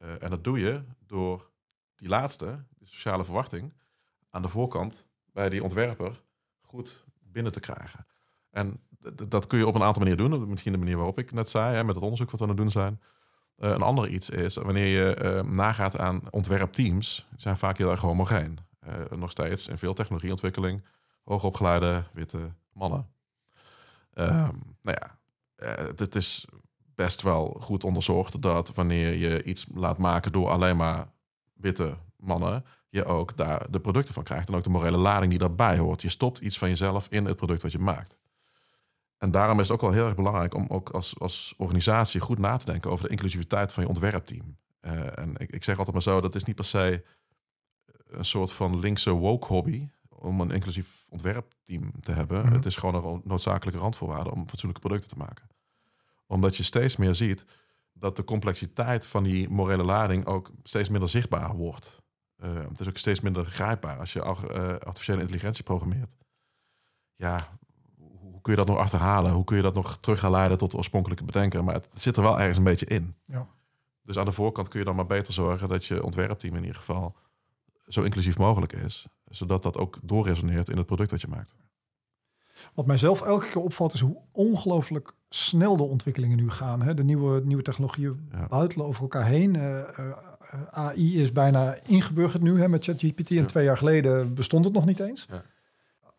Uh, 0.01 0.23
en 0.23 0.29
dat 0.29 0.43
doe 0.43 0.59
je 0.59 0.83
door 1.05 1.49
die 1.95 2.09
laatste, 2.09 2.65
de 2.69 2.85
sociale 2.85 3.25
verwachting, 3.25 3.73
aan 4.29 4.41
de 4.41 4.49
voorkant 4.49 5.05
bij 5.31 5.49
die 5.49 5.63
ontwerper 5.63 6.21
goed 6.61 7.03
binnen 7.19 7.51
te 7.51 7.59
krijgen. 7.59 8.05
En 8.51 8.79
dat 9.27 9.47
kun 9.47 9.57
je 9.57 9.67
op 9.67 9.75
een 9.75 9.83
aantal 9.83 10.03
manieren 10.03 10.29
doen. 10.29 10.49
Misschien 10.49 10.71
de 10.71 10.77
manier 10.77 10.95
waarop 10.95 11.19
ik 11.19 11.31
net 11.31 11.49
zei, 11.49 11.75
hè, 11.75 11.83
met 11.83 11.95
het 11.95 12.03
onderzoek 12.03 12.31
wat 12.31 12.39
we 12.39 12.45
aan 12.45 12.51
het 12.51 12.61
doen 12.61 12.71
zijn. 12.71 13.01
Uh, 13.57 13.69
een 13.69 13.81
ander 13.81 14.07
iets 14.07 14.29
is 14.29 14.55
wanneer 14.55 14.85
je 14.85 15.17
uh, 15.21 15.51
nagaat 15.51 15.97
aan 15.97 16.21
ontwerpteams, 16.29 17.27
zijn 17.35 17.57
vaak 17.57 17.77
heel 17.77 17.91
erg 17.91 18.01
homogeen. 18.01 18.59
Uh, 18.87 19.17
nog 19.17 19.31
steeds 19.31 19.67
in 19.67 19.77
veel 19.77 19.93
technologieontwikkeling, 19.93 20.83
hoogopgeleide 21.23 22.03
witte 22.13 22.51
mannen. 22.73 23.07
Ehm, 24.13 24.53
nou 24.81 24.97
ja, 25.01 25.17
het 25.95 26.15
is 26.15 26.45
best 26.95 27.21
wel 27.21 27.57
goed 27.59 27.83
onderzocht 27.83 28.41
dat 28.41 28.73
wanneer 28.73 29.13
je 29.13 29.43
iets 29.43 29.67
laat 29.73 29.97
maken 29.97 30.31
door 30.31 30.49
alleen 30.49 30.77
maar 30.77 31.11
witte 31.53 31.97
mannen, 32.15 32.65
je 32.89 33.05
ook 33.05 33.37
daar 33.37 33.71
de 33.71 33.79
producten 33.79 34.13
van 34.13 34.23
krijgt 34.23 34.47
en 34.47 34.55
ook 34.55 34.63
de 34.63 34.69
morele 34.69 34.97
lading 34.97 35.29
die 35.29 35.39
daarbij 35.39 35.77
hoort. 35.77 36.01
Je 36.01 36.09
stopt 36.09 36.39
iets 36.39 36.57
van 36.57 36.69
jezelf 36.69 37.07
in 37.09 37.25
het 37.25 37.35
product 37.35 37.61
wat 37.61 37.71
je 37.71 37.79
maakt. 37.79 38.19
En 39.17 39.31
daarom 39.31 39.59
is 39.59 39.67
het 39.67 39.75
ook 39.75 39.81
wel 39.81 39.91
heel 39.91 40.05
erg 40.05 40.15
belangrijk 40.15 40.53
om 40.53 40.65
ook 40.69 40.89
als, 40.89 41.19
als 41.19 41.53
organisatie 41.57 42.21
goed 42.21 42.39
na 42.39 42.57
te 42.57 42.65
denken 42.65 42.91
over 42.91 43.05
de 43.05 43.11
inclusiviteit 43.11 43.73
van 43.73 43.83
je 43.83 43.89
ontwerpteam. 43.89 44.57
Uh, 44.81 45.17
en 45.17 45.35
ik, 45.37 45.51
ik 45.51 45.63
zeg 45.63 45.77
altijd 45.77 45.93
maar 45.93 46.03
zo, 46.03 46.21
dat 46.21 46.35
is 46.35 46.43
niet 46.43 46.55
per 46.55 46.65
se 46.65 47.03
een 48.07 48.25
soort 48.25 48.51
van 48.51 48.79
linkse 48.79 49.11
woke 49.11 49.47
hobby 49.47 49.89
om 50.09 50.41
een 50.41 50.51
inclusief 50.51 51.05
ontwerpteam 51.09 51.91
te 52.01 52.11
hebben. 52.11 52.45
Mhm. 52.45 52.53
Het 52.53 52.65
is 52.65 52.75
gewoon 52.75 53.05
een 53.05 53.21
noodzakelijke 53.23 53.79
randvoorwaarde 53.79 54.31
om 54.31 54.49
fatsoenlijke 54.49 54.87
producten 54.87 55.09
te 55.09 55.17
maken 55.17 55.47
omdat 56.27 56.57
je 56.57 56.63
steeds 56.63 56.95
meer 56.95 57.15
ziet 57.15 57.45
dat 57.93 58.15
de 58.15 58.23
complexiteit 58.23 59.05
van 59.05 59.23
die 59.23 59.49
morele 59.49 59.83
lading 59.83 60.25
ook 60.25 60.51
steeds 60.63 60.89
minder 60.89 61.09
zichtbaar 61.09 61.55
wordt. 61.55 62.01
Uh, 62.43 62.53
het 62.67 62.79
is 62.79 62.87
ook 62.87 62.97
steeds 62.97 63.19
minder 63.19 63.45
grijpbaar 63.45 63.99
als 63.99 64.13
je 64.13 64.19
uh, 64.19 64.67
artificiële 64.67 65.19
intelligentie 65.21 65.63
programmeert. 65.63 66.15
Ja, 67.15 67.57
hoe 68.37 68.45
kun 68.45 68.51
je 68.51 68.65
dat 68.65 68.75
nog 68.75 68.77
achterhalen? 68.77 69.31
Hoe 69.31 69.43
kun 69.43 69.55
je 69.55 69.61
dat 69.61 69.73
nog 69.73 69.97
terug 69.97 70.19
gaan 70.19 70.31
leiden 70.31 70.57
tot 70.57 70.71
de 70.71 70.77
oorspronkelijke 70.77 71.23
bedenker? 71.23 71.63
Maar 71.63 71.73
het 71.73 71.87
zit 71.93 72.17
er 72.17 72.23
wel 72.23 72.39
ergens 72.39 72.57
een 72.57 72.63
beetje 72.63 72.85
in. 72.85 73.15
Ja. 73.25 73.47
Dus 74.03 74.17
aan 74.17 74.25
de 74.25 74.31
voorkant 74.31 74.67
kun 74.67 74.79
je 74.79 74.85
dan 74.85 74.95
maar 74.95 75.05
beter 75.05 75.33
zorgen 75.33 75.69
dat 75.69 75.85
je 75.85 76.03
ontwerpteam 76.03 76.55
in 76.55 76.61
ieder 76.61 76.75
geval 76.75 77.15
zo 77.87 78.01
inclusief 78.01 78.37
mogelijk 78.37 78.73
is. 78.73 79.07
Zodat 79.25 79.63
dat 79.63 79.77
ook 79.77 79.99
doorresoneert 80.01 80.69
in 80.69 80.77
het 80.77 80.85
product 80.85 81.09
dat 81.09 81.21
je 81.21 81.27
maakt. 81.27 81.55
Wat 82.73 82.85
mijzelf 82.85 83.21
elke 83.21 83.49
keer 83.49 83.61
opvalt 83.61 83.93
is 83.93 83.99
hoe 83.99 84.17
ongelooflijk 84.31 85.13
snel 85.29 85.77
de 85.77 85.83
ontwikkelingen 85.83 86.37
nu 86.37 86.49
gaan. 86.49 86.81
Hè? 86.81 86.93
De 86.93 87.03
nieuwe, 87.03 87.41
nieuwe 87.45 87.63
technologieën 87.63 88.29
ja. 88.31 88.47
buitelen 88.47 88.85
over 88.85 89.01
elkaar 89.01 89.25
heen. 89.25 89.55
Uh, 89.55 89.61
uh, 89.63 90.11
AI 90.71 91.21
is 91.21 91.31
bijna 91.31 91.77
ingeburgerd 91.83 92.43
nu 92.43 92.61
hè, 92.61 92.69
met 92.69 92.83
ChatGPT. 92.83 93.31
En 93.31 93.45
twee 93.45 93.63
jaar 93.63 93.77
geleden 93.77 94.33
bestond 94.33 94.65
het 94.65 94.73
nog 94.73 94.85
niet 94.85 94.99
eens. 94.99 95.25
Ja. 95.29 95.43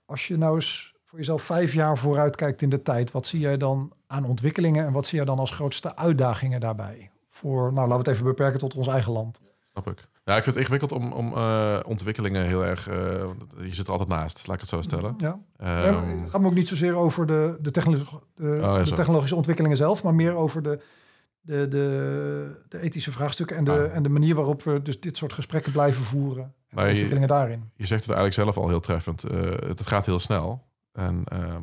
Als 0.06 0.26
je 0.26 0.36
nou 0.36 0.54
eens 0.54 0.94
voor 1.08 1.18
jezelf 1.18 1.42
vijf 1.42 1.72
jaar 1.72 1.98
vooruit 1.98 2.36
kijkt 2.36 2.62
in 2.62 2.68
de 2.68 2.82
tijd, 2.82 3.10
wat 3.12 3.26
zie 3.26 3.40
jij 3.40 3.56
dan 3.56 3.92
aan 4.06 4.24
ontwikkelingen 4.24 4.86
en 4.86 4.92
wat 4.92 5.06
zie 5.06 5.16
jij 5.16 5.24
dan 5.26 5.38
als 5.38 5.50
grootste 5.50 5.96
uitdagingen 5.96 6.60
daarbij? 6.60 7.10
Voor, 7.28 7.72
nou 7.72 7.74
laten 7.88 7.90
we 7.90 7.96
het 7.98 8.06
even 8.06 8.24
beperken 8.24 8.58
tot 8.58 8.74
ons 8.74 8.86
eigen 8.86 9.12
land. 9.12 9.40
Snap 9.70 9.86
ik. 9.88 10.08
Ja, 10.24 10.36
ik 10.36 10.42
vind 10.42 10.56
het 10.56 10.64
ingewikkeld 10.64 10.92
om, 10.92 11.12
om 11.12 11.32
uh, 11.32 11.80
ontwikkelingen 11.86 12.44
heel 12.46 12.64
erg... 12.64 12.88
Uh, 12.88 12.94
je 13.60 13.74
zit 13.74 13.86
er 13.86 13.90
altijd 13.92 14.08
naast, 14.08 14.46
laat 14.46 14.54
ik 14.54 14.60
het 14.60 14.70
zo 14.70 14.82
stellen. 14.82 15.14
Ja. 15.18 15.30
Um, 15.30 15.66
ja, 15.66 16.04
het 16.20 16.30
gaat 16.30 16.40
me 16.40 16.46
ook 16.46 16.54
niet 16.54 16.68
zozeer 16.68 16.94
over 16.94 17.26
de, 17.26 17.58
de, 17.60 17.82
oh, 17.86 18.14
ja, 18.60 18.82
de 18.82 18.92
technologische 18.92 19.36
ontwikkelingen 19.36 19.76
zelf... 19.76 20.02
maar 20.02 20.14
meer 20.14 20.34
over 20.34 20.62
de, 20.62 20.80
de, 21.40 21.68
de, 21.68 22.62
de 22.68 22.80
ethische 22.80 23.12
vraagstukken 23.12 23.56
en 23.56 23.64
de, 23.64 23.72
Ah. 23.72 23.94
en 23.96 24.02
de 24.02 24.08
manier 24.08 24.34
waarop 24.34 24.62
we 24.62 24.82
dus 24.82 25.00
dit 25.00 25.16
soort 25.16 25.32
gesprekken 25.32 25.72
blijven 25.72 26.04
voeren. 26.04 26.42
En 26.44 26.52
de 26.68 26.74
Maar 26.74 26.84
je- 26.84 26.90
ontwikkelingen 26.90 27.28
daarin. 27.28 27.70
Je 27.76 27.86
zegt 27.86 28.06
het 28.06 28.14
eigenlijk 28.14 28.34
zelf 28.52 28.56
al 28.64 28.68
heel 28.70 28.80
treffend. 28.80 29.24
Eh, 29.24 29.40
het, 29.40 29.78
het 29.78 29.86
gaat 29.86 30.06
heel 30.06 30.18
snel. 30.20 30.66
En 30.98 31.24
ehm, 31.24 31.62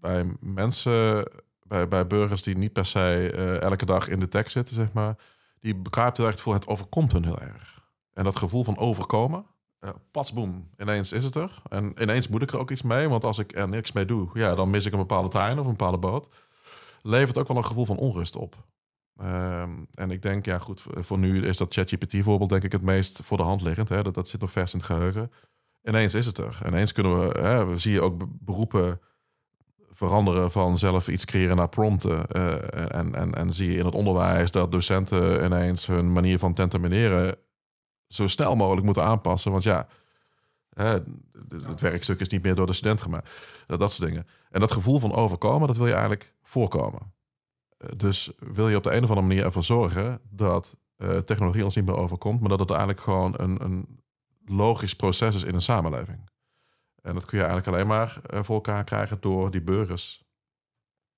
bij 0.00 0.36
mensen, 0.40 1.30
bij, 1.62 1.88
bij 1.88 2.06
burgers 2.06 2.42
die 2.42 2.56
niet 2.56 2.72
per 2.72 2.86
se 2.86 3.30
eh, 3.34 3.60
elke 3.60 3.84
dag 3.84 4.08
in 4.08 4.20
de 4.20 4.28
tekst 4.28 4.52
zitten, 4.52 4.74
zeg 4.74 4.92
maar, 4.92 5.16
die 5.60 5.74
bekruipt 5.74 6.18
erg 6.18 6.28
het 6.28 6.36
gevoel, 6.36 6.54
het 6.54 6.66
overkomt 6.66 7.12
hun 7.12 7.24
heel 7.24 7.38
erg. 7.38 7.82
En 8.12 8.24
dat 8.24 8.36
gevoel 8.36 8.64
van 8.64 8.78
overkomen, 8.78 9.46
uh, 9.80 10.46
ineens 10.78 11.12
is 11.12 11.24
het 11.24 11.34
er. 11.34 11.62
En 11.68 12.02
ineens 12.02 12.28
moet 12.28 12.42
ik 12.42 12.50
er 12.50 12.58
ook 12.58 12.70
iets 12.70 12.82
mee, 12.82 13.08
want 13.08 13.24
als 13.24 13.38
ik 13.38 13.56
er 13.56 13.68
niks 13.68 13.92
mee 13.92 14.04
doe, 14.04 14.28
ja, 14.32 14.54
dan 14.54 14.70
mis 14.70 14.86
ik 14.86 14.92
een 14.92 14.98
bepaalde 14.98 15.28
trein 15.28 15.58
of 15.58 15.64
een 15.64 15.76
bepaalde 15.76 15.98
boot. 15.98 16.28
Levert 17.02 17.38
ook 17.38 17.48
wel 17.48 17.56
een 17.56 17.64
gevoel 17.64 17.86
van 17.86 17.96
onrust 17.96 18.36
op. 18.36 18.64
Ehm, 19.16 19.70
en 19.94 20.10
ik 20.10 20.22
denk, 20.22 20.44
ja 20.44 20.58
goed, 20.58 20.82
voor 20.94 21.18
nu 21.18 21.46
is 21.46 21.56
dat 21.56 21.74
ChatGPT 21.74 22.16
voorbeeld 22.22 22.50
denk 22.50 22.62
ik 22.62 22.72
het 22.72 22.82
meest 22.82 23.20
voor 23.22 23.36
de 23.36 23.42
hand 23.42 23.62
liggend. 23.62 23.88
Hè? 23.88 24.02
Dat, 24.02 24.14
dat 24.14 24.28
zit 24.28 24.40
nog 24.40 24.50
vers 24.50 24.72
in 24.72 24.78
het 24.78 24.88
geheugen. 24.88 25.30
Ineens 25.84 26.14
is 26.14 26.26
het 26.26 26.38
er. 26.38 26.58
Ineens 26.66 26.92
kunnen 26.92 27.20
we, 27.20 27.40
hè, 27.40 27.66
we 27.66 27.78
zie 27.78 27.92
je 27.92 28.00
ook 28.02 28.18
be- 28.18 28.26
beroepen 28.40 29.00
veranderen 29.90 30.50
van 30.50 30.78
zelf 30.78 31.08
iets 31.08 31.24
creëren 31.24 31.56
naar 31.56 31.68
prompten. 31.68 32.26
Eh, 32.26 32.94
en, 32.94 33.14
en, 33.14 33.34
en 33.34 33.52
zie 33.52 33.70
je 33.72 33.78
in 33.78 33.84
het 33.84 33.94
onderwijs 33.94 34.50
dat 34.50 34.70
docenten 34.72 35.44
ineens 35.44 35.86
hun 35.86 36.12
manier 36.12 36.38
van 36.38 36.52
tentamineren 36.52 37.36
zo 38.08 38.26
snel 38.26 38.56
mogelijk 38.56 38.84
moeten 38.84 39.04
aanpassen. 39.04 39.50
Want 39.50 39.62
ja, 39.62 39.86
hè, 40.70 40.98
het 41.66 41.80
werkstuk 41.80 42.20
is 42.20 42.28
niet 42.28 42.42
meer 42.42 42.54
door 42.54 42.66
de 42.66 42.72
student 42.72 43.00
gemaakt. 43.00 43.30
Dat 43.66 43.92
soort 43.92 44.08
dingen. 44.08 44.26
En 44.50 44.60
dat 44.60 44.72
gevoel 44.72 44.98
van 44.98 45.14
overkomen, 45.14 45.66
dat 45.66 45.76
wil 45.76 45.86
je 45.86 45.92
eigenlijk 45.92 46.34
voorkomen. 46.42 47.12
Eh, 47.76 47.88
Dus 47.96 48.32
wil 48.38 48.68
je 48.68 48.76
op 48.76 48.82
de 48.82 48.90
een 48.94 49.02
of 49.02 49.08
andere 49.08 49.26
manier 49.26 49.44
ervoor 49.44 49.62
zorgen 49.64 50.20
dat 50.30 50.76
eh, 50.96 51.16
technologie 51.16 51.64
ons 51.64 51.74
niet 51.76 51.86
meer 51.86 51.96
overkomt, 51.96 52.40
maar 52.40 52.48
dat 52.48 52.58
het 52.60 52.70
eigenlijk 52.70 53.00
gewoon 53.00 53.34
een, 53.36 53.64
een 53.64 54.02
logisch 54.44 54.96
proces 54.96 55.34
is 55.34 55.42
in 55.42 55.54
een 55.54 55.62
samenleving. 55.62 56.30
En 57.02 57.14
dat 57.14 57.24
kun 57.24 57.38
je 57.38 57.44
eigenlijk 57.44 57.76
alleen 57.76 57.86
maar 57.86 58.20
eh, 58.26 58.42
voor 58.42 58.54
elkaar 58.54 58.84
krijgen 58.84 59.20
door 59.20 59.50
die 59.50 59.62
burgers 59.62 60.24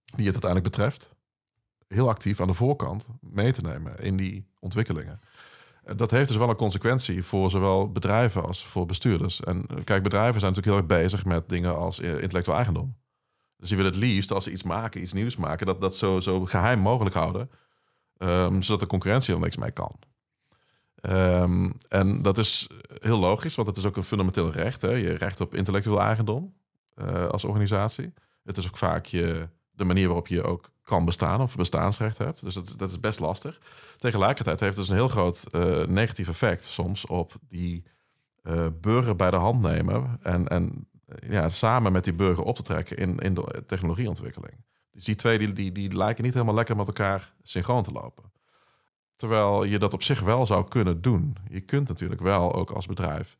die 0.05 0.25
het 0.25 0.33
uiteindelijk 0.33 0.73
betreft, 0.73 1.15
heel 1.89 2.09
actief 2.09 2.41
aan 2.41 2.47
de 2.47 2.55
voorkant 2.55 3.09
mee 3.21 3.53
te 3.53 3.63
nemen 3.63 3.99
in 3.99 4.17
die 4.17 4.47
ontwikkelingen. 4.59 5.21
Dat 5.97 6.11
heeft 6.11 6.29
dus 6.29 6.37
wel 6.37 6.49
een 6.49 6.57
consequentie 6.57 7.23
voor 7.23 7.51
zowel 7.51 7.93
bedrijven 7.93 8.45
als 8.45 8.67
voor 8.67 8.87
bestuurders. 8.87 9.41
En 9.41 9.67
eh, 9.67 9.85
kijk, 9.85 10.03
bedrijven 10.03 10.41
zijn 10.41 10.53
natuurlijk 10.53 10.67
heel 10.89 10.97
erg 10.97 11.03
bezig 11.03 11.25
met 11.25 11.49
dingen 11.49 11.77
als 11.77 12.01
eh, 12.01 12.23
intellectueel 12.23 12.57
eigendom. 12.57 12.97
Dus 13.57 13.69
je 13.69 13.77
wil 13.77 13.85
het 13.85 13.97
liefst, 13.97 14.33
als 14.33 14.45
ze 14.45 14.51
iets 14.51 14.63
maken, 14.63 15.01
iets 15.01 15.13
nieuws 15.13 15.37
maken, 15.37 15.67
dat 15.67 15.81
dat 15.81 15.97
zo, 15.97 16.21
zo 16.21 16.45
geheim 16.45 16.79
mogelijk 16.79 17.15
houden. 17.15 17.51
ehm, 18.17 18.61
zodat 18.61 18.81
de 18.81 18.87
concurrentie 18.87 19.35
er 19.35 19.41
niks 19.41 19.57
mee 19.57 19.71
kan. 19.71 19.99
Ehm, 21.07 21.71
en 21.89 22.23
dat 22.23 22.39
is 22.39 22.67
heel 23.03 23.19
logisch, 23.19 23.55
want 23.55 23.69
het 23.69 23.77
is 23.77 23.85
ook 23.85 23.97
een 23.97 24.03
fundamenteel 24.03 24.53
recht. 24.53 24.83
Hè? 24.83 24.91
Je 24.91 25.13
recht 25.13 25.41
op 25.41 25.55
intellectueel 25.55 26.01
eigendom 26.01 26.55
eh, 26.95 27.27
als 27.27 27.45
organisatie. 27.45 28.13
Het 28.43 28.57
is 28.57 28.67
ook 28.67 28.77
vaak 28.77 29.07
je, 29.07 29.49
de 29.71 29.85
manier 29.85 30.07
waarop 30.07 30.29
je 30.29 30.43
ook 30.43 30.71
kan 30.83 31.05
bestaan 31.05 31.41
of 31.41 31.57
bestaansrecht 31.57 32.19
hebt. 32.19 32.45
Dus 32.45 32.55
dat, 32.55 32.75
dat 32.77 32.91
is 32.91 33.01
best 33.01 33.21
lastig. 33.21 33.61
Tegelijkertijd 33.97 34.61
heeft 34.61 34.77
het 34.77 34.81
dus 34.81 34.89
een 34.89 35.01
heel 35.01 35.09
groot 35.09 35.47
eh, 35.51 35.85
negatief 35.87 36.29
effect 36.29 36.65
soms 36.65 37.07
op 37.07 37.35
die 37.49 37.85
eh, 38.43 38.67
burger 38.81 39.17
bij 39.17 39.31
de 39.31 39.37
hand 39.37 39.63
nemen 39.63 40.19
en, 40.23 40.49
en 40.49 40.89
ja, 41.29 41.49
samen 41.49 41.93
met 41.93 42.05
die 42.05 42.15
burger 42.15 42.45
op 42.45 42.57
te 42.57 42.63
trekken 42.63 42.97
in, 42.97 43.19
in 43.19 43.35
de 43.35 43.63
technologieontwikkeling. 43.67 44.65
Dus 44.91 45.05
die 45.05 45.15
twee 45.15 45.53
die, 45.53 45.73
die 45.73 45.97
lijken 45.97 46.25
niet 46.25 46.33
helemaal 46.33 46.55
lekker 46.55 46.77
met 46.77 46.87
elkaar 46.87 47.35
synchroon 47.43 47.83
te 47.83 47.93
lopen. 47.93 48.26
Terwijl 49.17 49.65
je 49.65 49.79
dat 49.79 49.95
op 49.95 50.03
zich 50.03 50.21
wel 50.21 50.47
zou 50.47 50.69
kunnen 50.69 51.03
doen. 51.03 51.37
Je 51.49 51.61
kunt 51.61 51.89
natuurlijk 51.89 52.21
wel 52.21 52.55
ook 52.55 52.71
als 52.71 52.87
bedrijf 52.87 53.37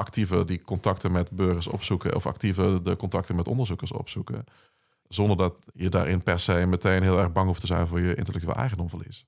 actiever 0.00 0.46
die 0.46 0.62
contacten 0.62 1.12
met 1.12 1.30
burgers 1.30 1.66
opzoeken 1.66 2.14
of 2.14 2.26
actiever 2.26 2.82
de 2.82 2.96
contacten 2.96 3.36
met 3.36 3.48
onderzoekers 3.48 3.92
opzoeken. 3.92 4.44
Zonder 5.08 5.36
dat 5.36 5.68
je 5.74 5.88
daarin 5.88 6.22
per 6.22 6.40
se 6.40 6.66
meteen 6.66 7.02
heel 7.02 7.18
erg 7.18 7.32
bang 7.32 7.46
hoeft 7.46 7.60
te 7.60 7.66
zijn 7.66 7.86
voor 7.86 8.00
je 8.00 8.14
intellectueel 8.14 8.54
eigendomverlies. 8.54 9.26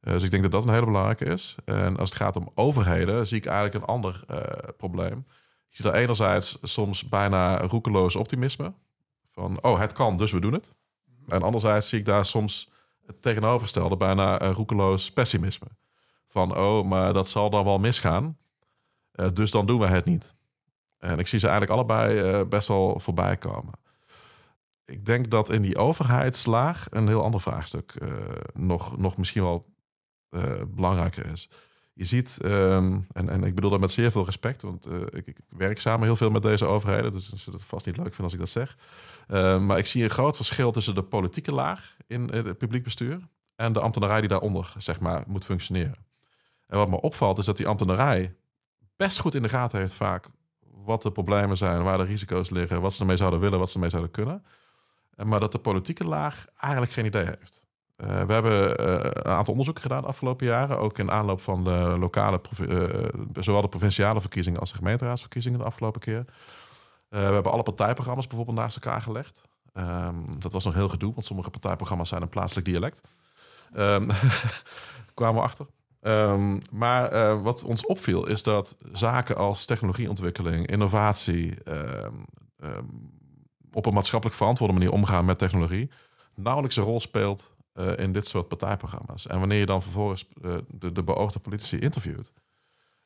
Eh, 0.00 0.12
dus 0.12 0.22
ik 0.22 0.30
denk 0.30 0.42
dat 0.42 0.52
dat 0.52 0.64
een 0.64 0.72
hele 0.72 0.86
belangrijke 0.86 1.24
is. 1.24 1.56
En 1.64 1.96
als 1.96 2.08
het 2.08 2.18
gaat 2.18 2.36
om 2.36 2.50
overheden, 2.54 3.26
zie 3.26 3.36
ik 3.36 3.46
eigenlijk 3.46 3.74
een 3.74 3.94
ander 3.94 4.24
eh, 4.26 4.38
probleem. 4.76 5.26
Ik 5.68 5.76
zie 5.76 5.84
daar 5.84 5.94
enerzijds 5.94 6.58
soms 6.62 7.08
bijna 7.08 7.58
roekeloos 7.58 8.16
optimisme. 8.16 8.72
Van, 9.32 9.62
oh, 9.62 9.78
het 9.80 9.92
kan, 9.92 10.16
dus 10.16 10.32
we 10.32 10.40
doen 10.40 10.52
het. 10.52 10.70
En 11.26 11.42
anderzijds 11.42 11.88
zie 11.88 11.98
ik 11.98 12.04
daar 12.04 12.24
soms 12.24 12.70
het 13.12 13.22
tegenovergestelde, 13.22 13.96
bijna 13.96 14.38
eh, 14.38 14.50
roekeloos 14.52 15.12
pessimisme. 15.12 15.66
Van, 16.28 16.56
oh, 16.56 16.86
maar 16.86 17.12
dat 17.12 17.28
zal 17.28 17.50
dan 17.50 17.64
wel 17.64 17.78
misgaan. 17.78 18.38
Eh, 19.12 19.26
dus 19.32 19.50
dan 19.50 19.66
doen 19.66 19.80
we 19.80 19.86
het 19.86 20.04
niet. 20.04 20.34
En 20.98 21.18
ik 21.18 21.26
zie 21.26 21.38
ze 21.38 21.48
eigenlijk 21.48 21.78
allebei 21.78 22.18
eh, 22.18 22.48
best 22.48 22.68
wel 22.68 23.00
voorbij 23.00 23.36
komen. 23.36 23.74
Ik 24.84 25.06
denk 25.06 25.30
dat 25.30 25.50
in 25.50 25.62
die 25.62 25.76
overheidslaag 25.76 26.86
een 26.90 27.08
heel 27.08 27.22
ander 27.22 27.40
vraagstuk 27.40 27.94
nog, 28.54 28.98
nog 28.98 29.16
misschien 29.16 29.42
wel 29.42 29.64
belangrijker 30.68 31.26
is. 31.26 31.48
Je 31.94 32.04
ziet, 32.04 32.38
ehm, 32.42 32.98
en, 33.12 33.28
en 33.28 33.44
ik 33.44 33.54
bedoel 33.54 33.70
dat 33.70 33.80
met 33.80 33.90
zeer 33.90 34.10
veel 34.10 34.24
respect, 34.24 34.62
want 34.62 34.86
eh, 34.86 35.00
ik, 35.00 35.26
ik 35.26 35.36
werk 35.48 35.80
samen 35.80 36.06
heel 36.06 36.16
veel 36.16 36.30
met 36.30 36.42
deze 36.42 36.66
overheden, 36.66 37.12
dus 37.12 37.28
ze 37.28 37.36
zullen 37.36 37.58
het 37.58 37.68
vast 37.68 37.86
niet 37.86 37.96
leuk 37.96 38.14
vinden 38.14 38.24
als 38.24 38.32
ik 38.32 38.38
dat 38.38 38.48
zeg. 38.48 38.76
Eh, 39.28 39.58
maar 39.60 39.78
ik 39.78 39.86
zie 39.86 40.04
een 40.04 40.10
groot 40.10 40.36
verschil 40.36 40.72
tussen 40.72 40.94
de 40.94 41.02
politieke 41.02 41.52
laag 41.52 41.96
in 42.06 42.30
eh, 42.30 42.44
het 42.44 42.58
publiek 42.58 42.82
bestuur 42.82 43.20
en 43.56 43.72
de 43.72 43.80
ambtenarij 43.80 44.20
die 44.20 44.28
daaronder 44.28 44.74
zeg 44.78 45.00
maar, 45.00 45.24
moet 45.26 45.44
functioneren. 45.44 46.06
En 46.66 46.78
wat 46.78 46.88
me 46.88 47.00
opvalt 47.00 47.38
is 47.38 47.44
dat 47.44 47.56
die 47.56 47.66
ambtenarij 47.66 48.34
best 48.96 49.18
goed 49.18 49.34
in 49.34 49.42
de 49.42 49.48
gaten 49.48 49.78
heeft 49.78 49.94
vaak 49.94 50.26
wat 50.84 51.02
de 51.02 51.12
problemen 51.12 51.56
zijn, 51.56 51.82
waar 51.82 51.98
de 51.98 52.04
risico's 52.04 52.50
liggen, 52.50 52.80
wat 52.80 52.92
ze 52.92 53.00
ermee 53.00 53.16
zouden 53.16 53.40
willen, 53.40 53.58
wat 53.58 53.68
ze 53.68 53.74
ermee 53.74 53.90
zouden 53.90 54.10
kunnen. 54.10 54.44
En 55.16 55.28
Maar 55.28 55.40
dat 55.40 55.52
de 55.52 55.58
politieke 55.58 56.04
laag 56.04 56.46
eigenlijk 56.56 56.92
geen 56.92 57.04
idee 57.04 57.24
heeft. 57.24 57.61
Uh, 57.96 58.22
we 58.22 58.32
hebben 58.32 58.80
uh, 58.80 58.96
een 59.02 59.24
aantal 59.24 59.52
onderzoeken 59.52 59.82
gedaan 59.82 60.00
de 60.00 60.08
afgelopen 60.08 60.46
jaren, 60.46 60.78
ook 60.78 60.98
in 60.98 61.10
aanloop 61.10 61.40
van 61.40 61.64
de 61.64 61.96
lokale, 61.98 62.40
uh, 62.60 63.08
zowel 63.40 63.60
de 63.60 63.68
provinciale 63.68 64.20
verkiezingen 64.20 64.60
als 64.60 64.70
de 64.70 64.76
gemeenteraadsverkiezingen 64.76 65.58
de 65.58 65.64
afgelopen 65.64 66.00
keer. 66.00 66.24
We 67.08 67.18
hebben 67.18 67.52
alle 67.52 67.62
partijprogramma's 67.62 68.26
bijvoorbeeld 68.26 68.56
naast 68.58 68.76
elkaar 68.76 69.02
gelegd. 69.02 69.42
Um, 69.74 70.40
dat 70.40 70.52
was 70.52 70.64
nog 70.64 70.74
heel 70.74 70.88
gedoe, 70.88 71.12
want 71.12 71.26
sommige 71.26 71.50
partijprogramma's 71.50 72.08
zijn 72.08 72.22
een 72.22 72.28
plaatselijk 72.28 72.66
dialect. 72.66 73.00
Um, 73.76 74.08
kwamen 75.14 75.34
we 75.34 75.46
achter. 75.46 75.66
Um, 76.00 76.60
maar 76.70 77.42
wat 77.42 77.64
ons 77.64 77.86
opviel 77.86 78.26
is 78.26 78.42
dat 78.42 78.76
zaken 78.92 79.36
als 79.36 79.64
technologieontwikkeling, 79.64 80.66
innovatie, 80.66 81.54
op 83.72 83.86
een 83.86 83.94
maatschappelijk 83.94 84.36
verantwoorde 84.38 84.72
manier 84.72 84.92
omgaan 84.92 85.24
met 85.24 85.38
technologie, 85.38 85.90
nauwelijks 86.34 86.76
een 86.76 86.84
rol 86.84 87.00
speelt 87.00 87.51
uh, 87.74 87.98
in 87.98 88.12
dit 88.12 88.26
soort 88.26 88.48
partijprogramma's. 88.48 89.26
En 89.26 89.38
wanneer 89.38 89.58
je 89.58 89.66
dan 89.66 89.82
vervolgens 89.82 90.26
uh, 90.42 90.54
de, 90.68 90.92
de 90.92 91.02
beoogde 91.02 91.38
politici 91.38 91.78
interviewt, 91.78 92.32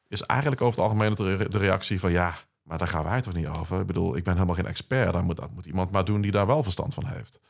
is 0.08 0.22
eigenlijk 0.22 0.60
over 0.60 0.80
het 0.80 0.90
algemeen 0.90 1.14
de, 1.14 1.46
de 1.48 1.58
reactie 1.58 2.00
van 2.00 2.10
ja, 2.10 2.34
maar 2.62 2.78
daar 2.78 2.88
gaan 2.88 3.04
wij 3.04 3.20
toch 3.20 3.34
niet 3.34 3.46
over. 3.46 3.80
Ik 3.80 3.86
bedoel, 3.86 4.16
ik 4.16 4.24
ben 4.24 4.34
helemaal 4.34 4.54
geen 4.54 4.66
expert. 4.66 5.12
Dan 5.12 5.24
moet, 5.24 5.36
dat 5.36 5.54
moet 5.54 5.66
iemand 5.66 5.90
maar 5.90 6.04
doen 6.04 6.20
die 6.20 6.30
daar 6.30 6.46
wel 6.46 6.62
verstand 6.62 6.94
van 6.94 7.06
heeft. 7.06 7.40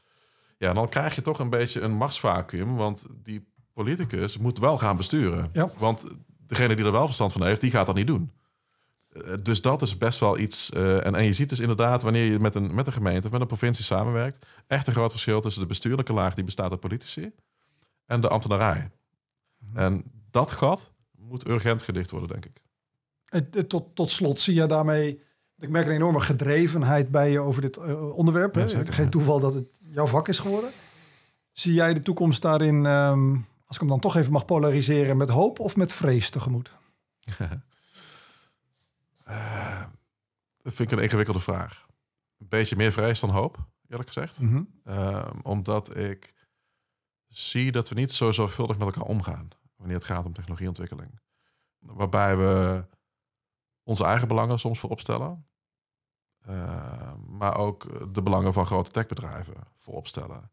Ja, 0.58 0.72
dan 0.72 0.88
krijg 0.88 1.14
je 1.14 1.22
toch 1.22 1.38
een 1.38 1.50
beetje 1.50 1.80
een 1.80 1.94
machtsvacuum, 1.94 2.76
want 2.76 3.06
die 3.22 3.48
politicus 3.72 4.38
moet 4.38 4.58
wel 4.58 4.78
gaan 4.78 4.96
besturen. 4.96 5.50
Ja. 5.52 5.70
Want 5.78 6.06
degene 6.46 6.76
die 6.76 6.84
er 6.84 6.92
wel 6.92 7.06
verstand 7.06 7.32
van 7.32 7.44
heeft, 7.44 7.60
die 7.60 7.70
gaat 7.70 7.86
dat 7.86 7.94
niet 7.94 8.06
doen. 8.06 8.32
Uh, 9.24 9.32
dus 9.42 9.60
dat 9.60 9.82
is 9.82 9.96
best 9.96 10.20
wel 10.20 10.38
iets. 10.38 10.70
en, 10.70 11.14
en 11.14 11.24
je 11.24 11.32
ziet 11.32 11.48
dus 11.48 11.60
inderdaad, 11.60 12.02
wanneer 12.02 12.24
je 12.24 12.38
met 12.38 12.54
een, 12.54 12.74
met 12.74 12.86
een 12.86 12.92
gemeente 12.92 13.26
of 13.26 13.32
met 13.32 13.40
een 13.40 13.46
provincie 13.46 13.84
samenwerkt, 13.84 14.46
echt 14.66 14.86
een 14.86 14.92
groot 14.92 15.10
verschil 15.10 15.40
tussen 15.40 15.62
de 15.62 15.68
bestuurlijke 15.68 16.12
laag 16.12 16.34
die 16.34 16.44
bestaat 16.44 16.70
uit 16.70 16.80
politici 16.80 17.32
en 18.06 18.20
de 18.20 18.28
ambtenarij. 18.28 18.90
Mm-hmm. 19.58 19.78
En 19.78 20.04
dat 20.30 20.50
gat 20.50 20.92
moet 21.18 21.48
urgent 21.48 21.82
gedicht 21.82 22.10
worden, 22.10 22.28
denk 22.28 22.44
ik. 22.44 22.64
Tot, 23.68 23.94
tot 23.94 24.10
slot 24.10 24.40
zie 24.40 24.54
je 24.54 24.66
daarmee. 24.66 25.20
Ik 25.58 25.68
merk 25.68 25.86
een 25.86 25.94
enorme 25.94 26.20
gedrevenheid 26.20 27.10
bij 27.10 27.30
je 27.30 27.40
over 27.40 27.62
dit 27.62 27.76
uh, 27.76 28.16
onderwerp. 28.16 28.54
Ja, 28.54 28.66
zeker, 28.66 28.92
Geen 28.92 29.10
toeval 29.10 29.40
dat 29.40 29.54
het 29.54 29.66
jouw 29.90 30.06
vak 30.06 30.28
is 30.28 30.38
geworden. 30.38 30.70
Zie 31.52 31.72
jij 31.72 31.94
de 31.94 32.02
toekomst 32.02 32.42
daarin, 32.42 32.84
um, 32.84 33.46
als 33.66 33.76
ik 33.76 33.80
hem 33.80 33.88
dan 33.88 34.00
toch 34.00 34.16
even 34.16 34.32
mag 34.32 34.44
polariseren, 34.44 35.16
met 35.16 35.28
hoop 35.28 35.60
of 35.60 35.76
met 35.76 35.92
vrees 35.92 36.30
tegemoet? 36.30 36.72
uh, 39.28 39.84
dat 40.62 40.72
vind 40.72 40.90
ik 40.90 40.96
een 40.98 41.04
ingewikkelde 41.04 41.40
vraag. 41.40 41.86
Een 42.38 42.48
beetje 42.48 42.76
meer 42.76 42.92
vrees 42.92 43.20
dan 43.20 43.30
hoop, 43.30 43.58
eerlijk 43.88 44.08
gezegd. 44.08 44.40
Mhm. 44.40 44.54
Mm 44.54 44.68
-hmm. 44.84 44.92
uh, 44.94 45.30
omdat 45.42 45.96
ik 45.96 46.34
zie 47.26 47.72
dat 47.72 47.88
we 47.88 47.94
niet 47.94 48.12
zo 48.12 48.32
zorgvuldig 48.32 48.78
met 48.78 48.86
elkaar 48.86 49.08
omgaan 49.08 49.48
wanneer 49.76 49.96
het 49.96 50.04
gaat 50.04 50.24
om 50.24 50.32
technologieontwikkeling. 50.32 51.20
Waarbij 51.78 52.36
we 52.36 52.84
onze 53.82 54.04
eigen 54.04 54.28
belangen 54.28 54.58
soms 54.58 54.78
voorop 54.78 55.00
stellen. 55.00 55.46
Uh, 56.48 57.14
maar 57.28 57.56
ook 57.56 58.12
de 58.14 58.22
belangen 58.22 58.52
van 58.52 58.66
grote 58.66 58.90
techbedrijven 58.90 59.54
voorop 59.76 60.06
stellen. 60.06 60.50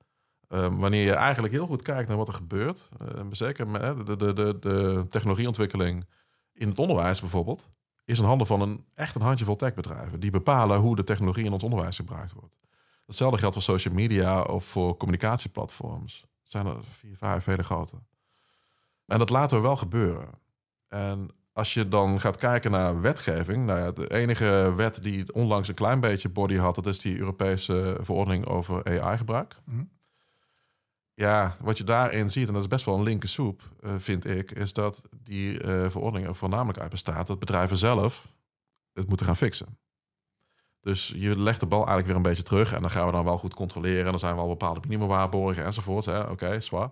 Ehm, 0.47 0.75
wanneer 0.75 1.05
je 1.05 1.13
eigenlijk 1.13 1.53
heel 1.53 1.67
goed 1.67 1.81
kijkt 1.81 2.07
naar 2.07 2.17
wat 2.17 2.27
er 2.27 2.33
gebeurt, 2.33 2.89
uh, 3.01 3.25
zeker 3.31 3.67
met 3.67 4.05
de, 4.05 4.15
de, 4.15 4.33
de, 4.33 4.59
de 4.59 5.05
technologieontwikkeling 5.09 6.05
in 6.53 6.67
het 6.67 6.79
onderwijs 6.79 7.19
bijvoorbeeld, 7.21 7.69
is 8.05 8.19
in 8.19 8.25
handen 8.25 8.47
van 8.47 8.61
een 8.61 8.85
echt 8.93 9.15
een 9.15 9.21
handjevol 9.21 9.55
techbedrijven. 9.55 10.19
Die 10.19 10.31
bepalen 10.31 10.79
hoe 10.79 10.95
de 10.95 11.03
technologie 11.03 11.45
in 11.45 11.53
ons 11.53 11.63
onderwijs 11.63 11.95
gebruikt 11.95 12.33
wordt. 12.33 12.55
Hetzelfde 13.05 13.37
geldt 13.37 13.55
voor 13.55 13.63
social 13.63 13.93
media 13.93 14.41
of 14.41 14.65
voor 14.65 14.97
communicatieplatforms. 14.97 16.21
Er 16.21 16.51
zijn 16.51 16.65
er 16.65 16.83
vier, 16.83 17.17
vijf 17.17 17.45
hele 17.45 17.63
grote. 17.63 17.95
En 19.05 19.19
dat 19.19 19.29
laten 19.29 19.57
we 19.57 19.63
wel 19.63 19.77
gebeuren. 19.77 20.29
En 20.87 21.29
als 21.53 21.73
je 21.73 21.87
dan 21.87 22.19
gaat 22.19 22.35
kijken 22.35 22.71
naar 22.71 23.01
wetgeving, 23.01 23.65
nou 23.65 23.79
ja, 23.79 23.91
de 23.91 24.11
enige 24.13 24.73
wet 24.75 25.03
die 25.03 25.33
onlangs 25.33 25.67
een 25.67 25.75
klein 25.75 25.99
beetje 25.99 26.29
body 26.29 26.55
had, 26.55 26.75
dat 26.75 26.85
is 26.85 26.99
die 26.99 27.17
Europese 27.17 27.97
verordening 28.01 28.45
over 28.45 29.01
AI-gebruik. 29.01 29.55
Mhm. 29.63 29.83
Ja, 31.15 31.55
wat 31.59 31.77
je 31.77 31.83
daarin 31.83 32.29
ziet, 32.29 32.47
en 32.47 32.53
dat 32.53 32.61
is 32.61 32.67
best 32.67 32.85
wel 32.85 32.95
een 32.95 33.03
linker 33.03 33.29
soep, 33.29 33.61
uh, 33.81 33.93
vind 33.97 34.25
ik, 34.25 34.51
is 34.51 34.73
dat 34.73 35.03
die 35.23 35.63
uh, 35.63 35.89
verordening 35.89 36.27
er 36.27 36.35
voornamelijk 36.35 36.79
uit 36.79 36.89
bestaat 36.89 37.27
dat 37.27 37.39
bedrijven 37.39 37.77
zelf 37.77 38.27
het 38.93 39.07
moeten 39.07 39.25
gaan 39.25 39.35
fixen. 39.35 39.77
Dus 40.81 41.13
je 41.15 41.39
legt 41.39 41.59
de 41.59 41.65
bal 41.65 41.77
eigenlijk 41.77 42.07
weer 42.07 42.15
een 42.15 42.21
beetje 42.21 42.43
terug 42.43 42.73
en 42.73 42.81
dan 42.81 42.91
gaan 42.91 43.05
we 43.05 43.11
dan 43.11 43.25
wel 43.25 43.37
goed 43.37 43.53
controleren. 43.53 44.05
En 44.05 44.11
dan 44.11 44.19
zijn 44.19 44.35
we 44.35 44.41
al 44.41 44.47
bepaalde 44.47 44.79
minimumwaarborgen 44.83 45.63
enzovoort. 45.63 46.07
Oké, 46.07 46.31
okay, 46.31 46.61
zwaar. 46.61 46.89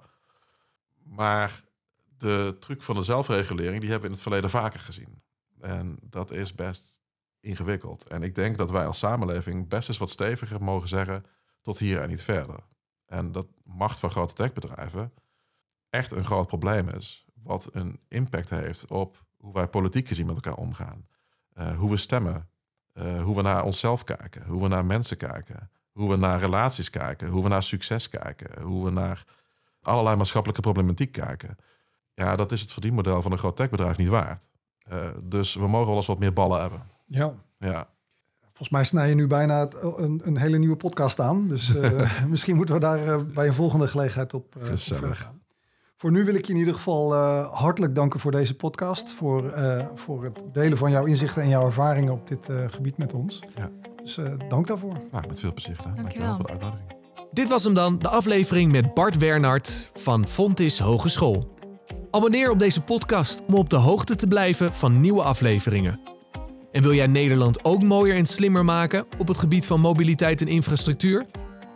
Maar 1.04 1.64
de 2.18 2.56
truc 2.60 2.84
van 2.84 2.96
de 2.96 3.02
zelfregulering, 3.02 3.82
die 3.82 3.90
hebben 3.90 4.02
we 4.02 4.08
in 4.08 4.14
het 4.14 4.22
verleden 4.22 4.50
vaker 4.50 4.80
gezien. 4.80 5.22
En 5.60 5.98
dat 6.02 6.32
is 6.32 6.56
best 6.56 7.00
ingewikkeld. 7.40 8.08
En 8.08 8.24
ik 8.24 8.36
denk 8.36 8.58
dat 8.58 8.72
wij 8.72 8.86
als 8.86 9.00
samenleving 9.00 9.70
best 9.70 9.90
eens 9.90 9.98
wat 9.98 10.10
steviger 10.10 10.64
mogen 10.64 10.88
zeggen 10.88 11.26
tot 11.62 11.78
hier 11.78 12.02
en 12.02 12.10
niet 12.10 12.22
verder. 12.22 12.60
En 13.12 13.32
dat 13.32 13.48
macht 13.64 14.00
van 14.00 14.12
grote 14.12 14.34
techbedrijven 14.34 15.14
echt 15.90 16.12
een 16.12 16.26
groot 16.26 16.48
probleem 16.48 16.90
is. 16.90 17.26
Wat 17.44 17.70
een 17.72 18.00
impact 18.08 18.50
heeft 18.50 18.92
op 18.92 19.26
hoe 19.38 19.54
wij 19.54 19.68
politiek 19.68 20.08
gezien 20.08 20.26
met 20.26 20.36
elkaar 20.36 20.56
omgaan. 20.56 21.08
Uh, 21.58 21.78
hoe 21.78 21.90
we 21.90 21.98
stemmen. 21.98 22.50
Uh, 22.94 23.24
hoe 23.24 23.36
we 23.36 23.42
naar 23.42 23.64
onszelf 23.64 24.04
kijken. 24.04 24.46
Hoe 24.46 24.62
we 24.62 24.68
naar 24.68 24.86
mensen 24.86 25.18
kijken. 25.18 25.72
Hoe 25.92 26.10
we 26.10 26.16
naar 26.16 26.40
relaties 26.40 26.90
kijken. 26.90 27.28
Hoe 27.28 27.44
we 27.44 27.50
naar 27.50 27.64
succes 27.64 28.10
kijken. 28.10 28.62
Hoe 28.62 28.86
we 28.86 28.92
naar 28.92 29.24
allerlei 29.82 30.16
maatschappelijke 30.16 30.62
problematiek 30.62 31.12
kijken. 31.12 31.58
Ja, 32.14 32.36
dat 32.36 32.52
is 32.52 32.62
het 32.62 32.72
verdienmodel 32.72 33.22
van 33.22 33.32
een 33.32 33.38
groot 33.38 33.56
techbedrijf 33.56 33.98
niet 33.98 34.08
waard. 34.08 34.50
Uh, 34.92 35.10
dus 35.24 35.56
we 35.56 35.68
mogen 35.68 35.88
wel 35.88 35.98
eens 35.98 36.06
wat 36.08 36.20
meer 36.20 36.34
ballen 36.34 36.62
hebben. 36.62 36.90
Ja. 37.06 37.34
ja. 37.58 37.90
Volgens 38.62 38.80
mij 38.82 38.90
snij 38.90 39.10
je 39.10 39.16
nu 39.16 39.28
bijna 39.28 39.60
het, 39.60 39.78
een, 39.98 40.22
een, 40.24 40.38
hele 40.38 40.58
nieuwe 40.58 40.76
podcast 40.76 41.20
aan. 41.20 41.48
Dus 41.48 41.76
uh, 41.76 42.12
misschien 42.30 42.56
moeten 42.56 42.76
we 42.76 42.82
daar 42.82 43.06
uh, 43.06 43.16
bij 43.34 43.48
een 43.48 43.54
volgende 43.54 43.88
gelegenheid 43.88 44.34
op, 44.34 44.56
uh, 44.56 44.72
op 44.72 45.14
gaan. 45.14 45.42
Voor 45.98 46.12
nu 46.12 46.26
wil 46.26 46.36
ik 46.36 46.46
je 46.46 46.54
in 46.54 46.60
ieder 46.60 46.74
geval 46.74 47.14
hartelijk 47.54 47.96
danken 47.96 48.20
voor 48.20 48.32
deze 48.32 48.56
podcast. 48.56 49.14
Voor, 49.14 49.54
voor 49.94 50.24
het 50.24 50.44
delen 50.52 50.78
van 50.78 50.92
jouw 50.92 51.06
inzichten 51.06 51.42
en 51.42 51.50
jouw 51.50 51.66
ervaringen 51.66 52.14
op 52.14 52.28
dit 52.28 52.50
gebied 52.68 52.98
met 52.98 53.14
ons. 53.14 53.44
Ja. 53.56 53.70
Dus 54.02 54.20
dank 54.48 54.68
daarvoor. 54.68 54.98
Nou, 55.12 55.28
met 55.28 55.40
veel 55.40 55.54
plezier 55.54 55.76
gedaan. 55.76 55.96
Dankjewel. 55.96 56.28
Dankjewel 56.28 56.58
voor 56.58 56.60
de 56.60 56.66
uitnodiging. 56.66 57.32
Dit 57.32 57.50
was 57.50 57.64
hem 57.64 57.74
dan, 57.74 58.00
de 58.00 58.10
aflevering 58.10 58.72
met 58.72 58.94
Bart 58.94 59.18
Wernard 59.18 59.92
van 59.94 60.28
Fontis 60.28 60.80
Hogeschool. 60.80 61.56
Abonneer 62.12 62.50
op 62.50 62.60
deze 62.60 62.82
podcast 62.82 63.42
om 63.48 63.54
op 63.54 63.70
de 63.70 63.76
hoogte 63.76 64.16
te 64.16 64.28
blijven 64.28 64.74
van 64.74 65.02
nieuwe 65.02 65.24
afleveringen. 65.24 66.00
En 66.72 66.82
wil 66.82 66.94
jij 66.94 67.08
Nederland 67.08 67.66
ook 67.66 67.84
mooier 67.84 68.16
en 68.16 68.26
slimmer 68.26 68.66
maken 68.66 69.06
op 69.18 69.28
het 69.28 69.38
gebied 69.38 69.66
van 69.66 69.80
mobiliteit 69.80 70.42
en 70.42 70.48
infrastructuur? 70.48 71.26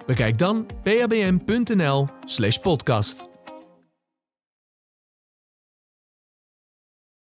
Bekijk 0.05 0.37
dan 0.37 0.65
pabm.nl/podcast. 0.83 3.34